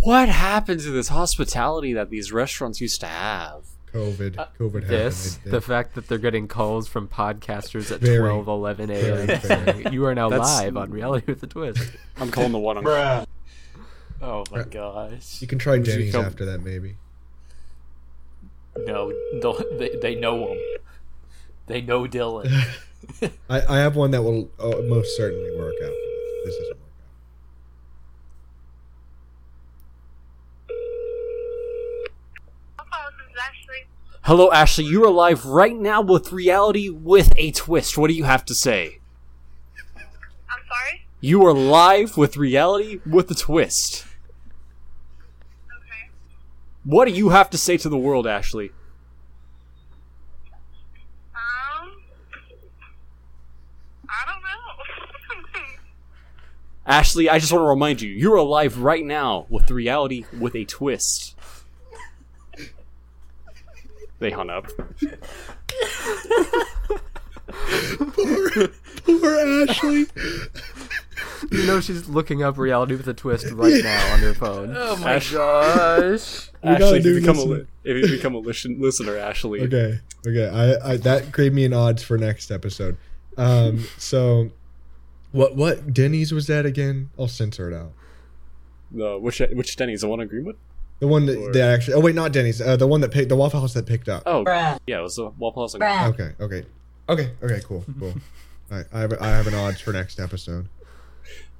What 0.00 0.28
happened 0.28 0.80
to 0.80 0.90
this 0.90 1.08
hospitality 1.08 1.92
that 1.94 2.10
these 2.10 2.32
restaurants 2.32 2.80
used 2.80 3.00
to 3.00 3.06
have? 3.06 3.64
COVID. 3.92 4.38
Uh, 4.38 4.46
COVID 4.58 4.88
This, 4.88 5.34
happened. 5.34 5.44
They- 5.44 5.50
the 5.58 5.60
fact 5.60 5.94
that 5.94 6.08
they're 6.08 6.16
getting 6.18 6.48
calls 6.48 6.88
from 6.88 7.08
podcasters 7.08 7.92
at 7.92 8.00
Very, 8.00 8.18
twelve, 8.20 8.48
eleven 8.48 8.88
12, 8.88 9.04
11 9.04 9.30
a.m. 9.30 9.40
very 9.42 9.74
saying, 9.74 9.92
You 9.92 10.06
are 10.06 10.14
now 10.14 10.30
That's- 10.30 10.48
live 10.62 10.76
on 10.78 10.90
Reality 10.90 11.26
with 11.26 11.42
a 11.42 11.46
Twist. 11.46 11.92
I'm 12.16 12.30
calling 12.30 12.52
the 12.52 12.58
one 12.58 12.78
on. 12.78 12.84
Bruh. 12.84 13.26
Oh 14.22 14.44
my 14.52 14.62
gosh. 14.62 15.42
you 15.42 15.46
can 15.48 15.58
try 15.58 15.76
Who's 15.78 15.88
Denny's 15.88 16.14
com- 16.14 16.24
after 16.24 16.44
that, 16.46 16.62
maybe. 16.62 16.96
No, 18.76 19.12
they'll- 19.40 19.64
they, 19.78 19.96
they 20.00 20.14
know 20.14 20.52
him. 20.52 20.58
They 21.66 21.80
know 21.80 22.06
Dylan. 22.06 22.50
I, 23.50 23.60
I 23.68 23.78
have 23.78 23.96
one 23.96 24.12
that 24.12 24.22
will 24.22 24.50
uh, 24.60 24.80
most 24.88 25.16
certainly 25.16 25.50
work 25.56 25.74
out. 25.82 25.90
This. 26.44 26.54
this 26.54 26.58
doesn't 26.58 26.78
work 26.78 26.88
Waffle 32.78 32.92
House 32.92 33.12
is 33.30 33.36
actually 33.42 33.86
Hello, 34.22 34.52
Ashley. 34.52 34.84
You 34.84 35.04
are 35.04 35.10
live 35.10 35.44
right 35.44 35.76
now 35.76 36.00
with 36.00 36.32
reality 36.32 36.88
with 36.88 37.32
a 37.36 37.50
twist. 37.50 37.98
What 37.98 38.08
do 38.08 38.14
you 38.14 38.24
have 38.24 38.44
to 38.46 38.54
say? 38.54 39.00
I'm 39.96 40.60
sorry? 40.68 41.06
You 41.20 41.44
are 41.46 41.52
live 41.52 42.16
with 42.16 42.36
reality 42.36 43.00
with 43.04 43.30
a 43.30 43.34
twist. 43.34 44.06
Okay. 46.84 46.90
What 46.90 47.06
do 47.06 47.12
you 47.12 47.28
have 47.30 47.50
to 47.50 47.58
say 47.58 47.76
to 47.78 47.88
the 47.88 47.96
world, 47.96 48.26
Ashley? 48.26 48.70
Um 51.34 51.96
I 54.08 54.24
don't 54.26 54.42
know. 54.42 55.68
Ashley, 56.86 57.28
I 57.30 57.38
just 57.38 57.52
want 57.52 57.62
to 57.62 57.68
remind 57.68 58.00
you, 58.02 58.10
you're 58.10 58.36
alive 58.36 58.78
right 58.78 59.04
now 59.04 59.46
with 59.48 59.70
reality 59.70 60.24
with 60.38 60.56
a 60.56 60.64
twist. 60.64 61.36
They 64.18 64.30
hung 64.30 64.50
up. 64.50 64.66
poor, 68.12 68.68
Poor 69.04 69.66
Ashley. 69.68 70.06
You 71.50 71.66
know 71.66 71.80
she's 71.80 72.08
looking 72.08 72.42
up 72.42 72.56
Reality 72.56 72.94
with 72.94 73.06
a 73.08 73.14
Twist 73.14 73.50
right 73.52 73.82
now 73.82 74.12
on 74.14 74.20
her 74.20 74.32
phone. 74.34 74.74
Oh 74.76 74.96
my 74.96 75.14
Ash- 75.14 75.32
gosh. 75.32 76.50
We 76.62 76.70
gotta 76.70 76.84
Ashley, 76.84 76.98
if 76.98 77.04
you 77.04 77.14
do 77.14 77.20
become 77.20 77.38
a 77.38 77.42
li- 77.42 77.66
if 77.84 77.96
you 78.10 78.16
become 78.16 78.34
a 78.36 78.38
listen- 78.38 78.80
listener, 78.80 79.16
Ashley. 79.16 79.60
Okay. 79.62 79.98
Okay. 80.26 80.48
I, 80.48 80.92
I 80.92 80.96
that 80.98 81.32
gave 81.32 81.52
me 81.52 81.64
an 81.64 81.72
odds 81.72 82.02
for 82.04 82.16
next 82.16 82.50
episode. 82.52 82.96
Um. 83.36 83.84
So, 83.98 84.50
what 85.32 85.56
what 85.56 85.92
Denny's 85.92 86.30
was 86.32 86.46
that 86.46 86.64
again? 86.64 87.10
I'll 87.18 87.26
censor 87.28 87.68
it 87.70 87.74
out. 87.74 87.90
No, 88.92 89.18
which 89.18 89.40
which 89.52 89.74
Denny's? 89.76 90.02
The 90.02 90.08
one 90.08 90.20
on 90.20 90.28
Greenwood? 90.28 90.56
The 91.00 91.08
one 91.08 91.26
that, 91.26 91.36
Or- 91.38 91.52
that 91.52 91.74
actually. 91.74 91.94
Oh 91.94 92.00
wait, 92.00 92.14
not 92.14 92.32
Denny's. 92.32 92.60
Uh, 92.60 92.76
the 92.76 92.86
one 92.86 93.00
that 93.00 93.10
picked 93.10 93.28
the 93.30 93.36
Waffle 93.36 93.60
House 93.60 93.74
that 93.74 93.86
picked 93.86 94.08
up. 94.08 94.22
Oh, 94.26 94.44
yeah, 94.46 94.76
it 94.86 95.02
was 95.02 95.16
the 95.16 95.30
Waffle 95.30 95.64
House. 95.64 95.74
On- 95.74 95.82
Okay. 95.82 96.30
Okay. 96.40 96.64
Okay. 97.08 97.30
Okay. 97.42 97.60
Cool. 97.64 97.84
Cool. 97.98 98.10
All 98.70 98.76
right. 98.78 98.86
I 98.92 99.00
have 99.00 99.12
I 99.20 99.26
have 99.30 99.48
an 99.48 99.54
odds 99.54 99.80
for 99.80 99.92
next 99.92 100.20
episode. 100.20 100.68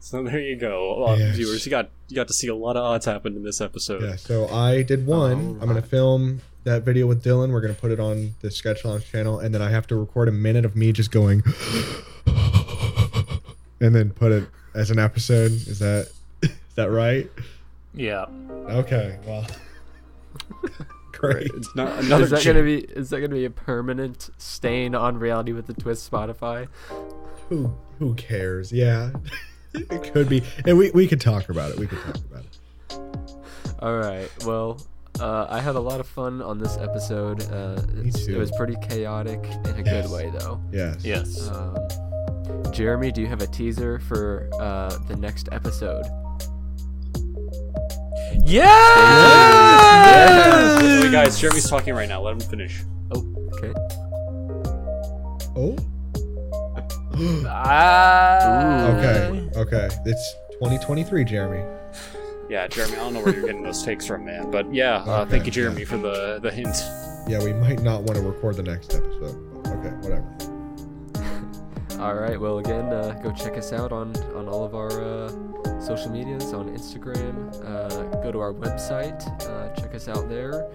So 0.05 0.21
there 0.25 0.41
you 0.41 0.57
go, 0.57 1.07
uh, 1.07 1.15
Yes. 1.15 1.37
viewers. 1.37 1.65
You 1.65 1.71
got 1.71 1.89
you 2.09 2.17
got 2.17 2.27
to 2.27 2.35
see 2.35 2.49
a 2.49 2.55
lot 2.57 2.77
of 2.77 2.83
odds 2.83 3.07
happen 3.07 3.37
in 3.37 3.45
this 3.45 3.61
episode. 3.61 4.03
Yeah. 4.03 4.17
So 4.17 4.49
I 4.49 4.83
did 4.83 5.07
one. 5.07 5.59
I'm 5.61 5.69
gonna 5.69 5.81
film 5.81 6.41
that 6.65 6.83
video 6.83 7.07
with 7.07 7.23
Dylan. 7.23 7.53
We're 7.53 7.61
gonna 7.61 7.75
put 7.75 7.93
it 7.93 8.01
on 8.01 8.35
the 8.41 8.51
Sketch 8.51 8.85
Launch 8.85 9.09
channel, 9.11 9.39
and 9.39 9.55
then 9.55 9.63
I 9.63 9.71
have 9.71 9.87
to 9.87 9.97
record 9.97 10.29
a 10.29 10.33
minute 10.33 10.65
of 10.65 10.75
me 10.75 10.91
just 10.93 11.13
going, 11.13 11.45
and 13.81 13.95
then 13.95 14.11
put 14.11 14.33
it 14.33 14.49
as 14.75 14.91
an 14.91 14.99
episode. 14.99 15.53
Is 15.53 15.79
that 15.79 16.09
is 16.43 16.51
that 16.75 16.91
right? 16.91 17.31
Yeah. 17.95 18.27
Okay. 18.69 19.19
Well. 19.25 19.47
Great. 21.13 21.49
It's 21.55 21.77
not 21.77 22.01
another. 22.03 22.25
Is 22.25 22.31
that 22.31 22.41
jam- 22.41 22.55
gonna 22.57 22.65
be 22.67 22.79
is 22.81 23.11
that 23.11 23.21
gonna 23.21 23.35
be 23.35 23.45
a 23.45 23.51
permanent 23.51 24.31
stain 24.39 24.97
on 24.97 25.19
Reality 25.19 25.53
with 25.53 25.69
the 25.69 25.75
Twist 25.75 26.11
Spotify? 26.11 26.67
Who 27.49 27.73
who 28.01 28.15
cares? 28.15 28.73
Yeah. 28.73 29.11
It 29.75 30.13
could 30.13 30.29
be, 30.29 30.43
and 30.67 30.77
we 30.79 30.91
we 30.93 31.07
could 31.09 31.21
talk 31.21 31.49
about 31.49 31.71
it. 31.71 31.79
We 31.79 31.87
could 31.87 31.99
talk 32.03 32.17
about 32.17 32.45
it. 32.45 32.59
All 33.81 33.97
right. 33.97 34.29
Well, 34.45 34.81
uh, 35.21 35.47
I 35.51 35.61
had 35.61 35.75
a 35.77 35.81
lot 35.81 35.99
of 36.01 36.07
fun 36.07 36.41
on 36.43 36.59
this 36.59 36.77
episode. 36.79 37.43
Uh, 37.51 37.81
Me 37.95 38.11
too. 38.11 38.35
It 38.35 38.39
was 38.39 38.51
pretty 38.53 38.77
chaotic 38.83 39.41
in 39.45 39.75
a 39.81 39.83
Yes. 39.85 40.07
good 40.07 40.11
way, 40.15 40.31
though. 40.39 40.61
Yes. 40.73 41.05
Yes. 41.05 41.49
Um, 41.49 41.77
Jeremy, 42.73 43.11
do 43.13 43.21
you 43.21 43.27
have 43.27 43.43
a 43.43 43.47
teaser 43.47 43.99
for 43.99 44.49
uh, 44.61 44.97
the 45.09 45.17
next 45.17 45.49
episode? 45.53 46.05
Yes. 49.43 51.03
Wait, 51.03 51.13
guys, 51.13 51.39
Jeremy's 51.39 51.69
talking 51.69 51.95
right 51.95 52.09
now. 52.09 52.21
Let 52.23 52.35
him 52.35 52.41
finish. 52.41 52.83
Oh, 53.15 53.51
okay. 53.55 53.73
Oh. 55.57 55.77
Ah. 57.47 58.89
Okay. 58.89 59.51
Okay. 59.57 59.89
It's 60.07 60.35
2023, 60.55 61.25
Jeremy. 61.25 61.65
Yeah, 62.49 62.67
Jeremy, 62.67 62.95
I 62.95 62.97
don't 62.97 63.15
know 63.15 63.21
where 63.21 63.35
you're 63.35 63.47
getting 63.47 63.63
those 63.63 63.83
takes 63.83 64.07
from, 64.07 64.25
man. 64.25 64.51
But 64.51 64.73
yeah, 64.75 64.97
uh, 64.97 65.25
thank 65.25 65.47
you, 65.47 65.53
Jeremy, 65.53 65.81
yeah. 65.81 65.87
for 65.87 65.97
the, 65.97 66.39
the 66.43 66.51
hint. 66.51 66.77
Yeah, 67.29 67.43
we 67.43 67.53
might 67.53 67.83
not 67.83 68.03
want 68.03 68.17
to 68.17 68.21
record 68.21 68.57
the 68.57 68.63
next 68.63 68.95
episode. 68.95 69.37
Okay, 69.67 69.91
whatever. 70.07 70.27
All 72.03 72.15
right. 72.15 72.39
Well, 72.39 72.59
again, 72.59 72.87
uh, 72.87 73.19
go 73.23 73.31
check 73.33 73.57
us 73.57 73.73
out 73.73 73.93
on 73.93 74.17
on 74.35 74.49
all 74.49 74.65
of 74.65 74.75
our 74.75 74.91
uh, 74.91 75.29
social 75.81 76.11
medias 76.11 76.53
on 76.53 76.69
Instagram. 76.77 77.55
Uh, 77.65 78.21
go 78.23 78.33
to 78.33 78.41
our 78.41 78.53
website. 78.53 79.23
Uh, 79.49 79.73
check 79.75 79.95
us 79.95 80.09
out 80.09 80.29
there, 80.29 80.69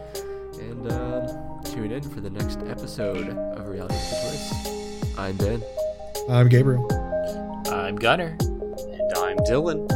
and 0.59 0.89
um, 0.91 1.61
tune 1.65 1.91
in 1.91 2.01
for 2.01 2.21
the 2.21 2.29
next 2.29 2.59
episode 2.67 3.27
of 3.29 3.67
Reality 3.67 3.95
Twist. 3.95 5.17
I'm 5.17 5.35
Ben. 5.35 5.61
I'm 6.29 6.49
Gabriel. 6.49 6.85
I'm 7.71 7.95
Gunner. 7.95 8.35
And 8.39 9.13
I'm 9.17 9.37
Dylan. 9.39 9.87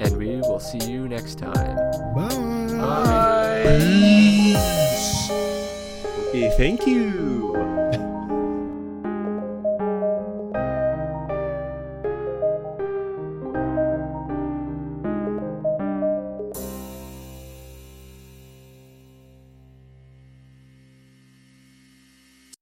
and 0.00 0.16
we 0.18 0.36
will 0.36 0.60
see 0.60 0.78
you 0.90 1.08
next 1.08 1.38
time. 1.38 1.76
Bye. 2.14 2.32
Okay, 6.28 6.50
thank 6.56 6.86
you. 6.86 7.51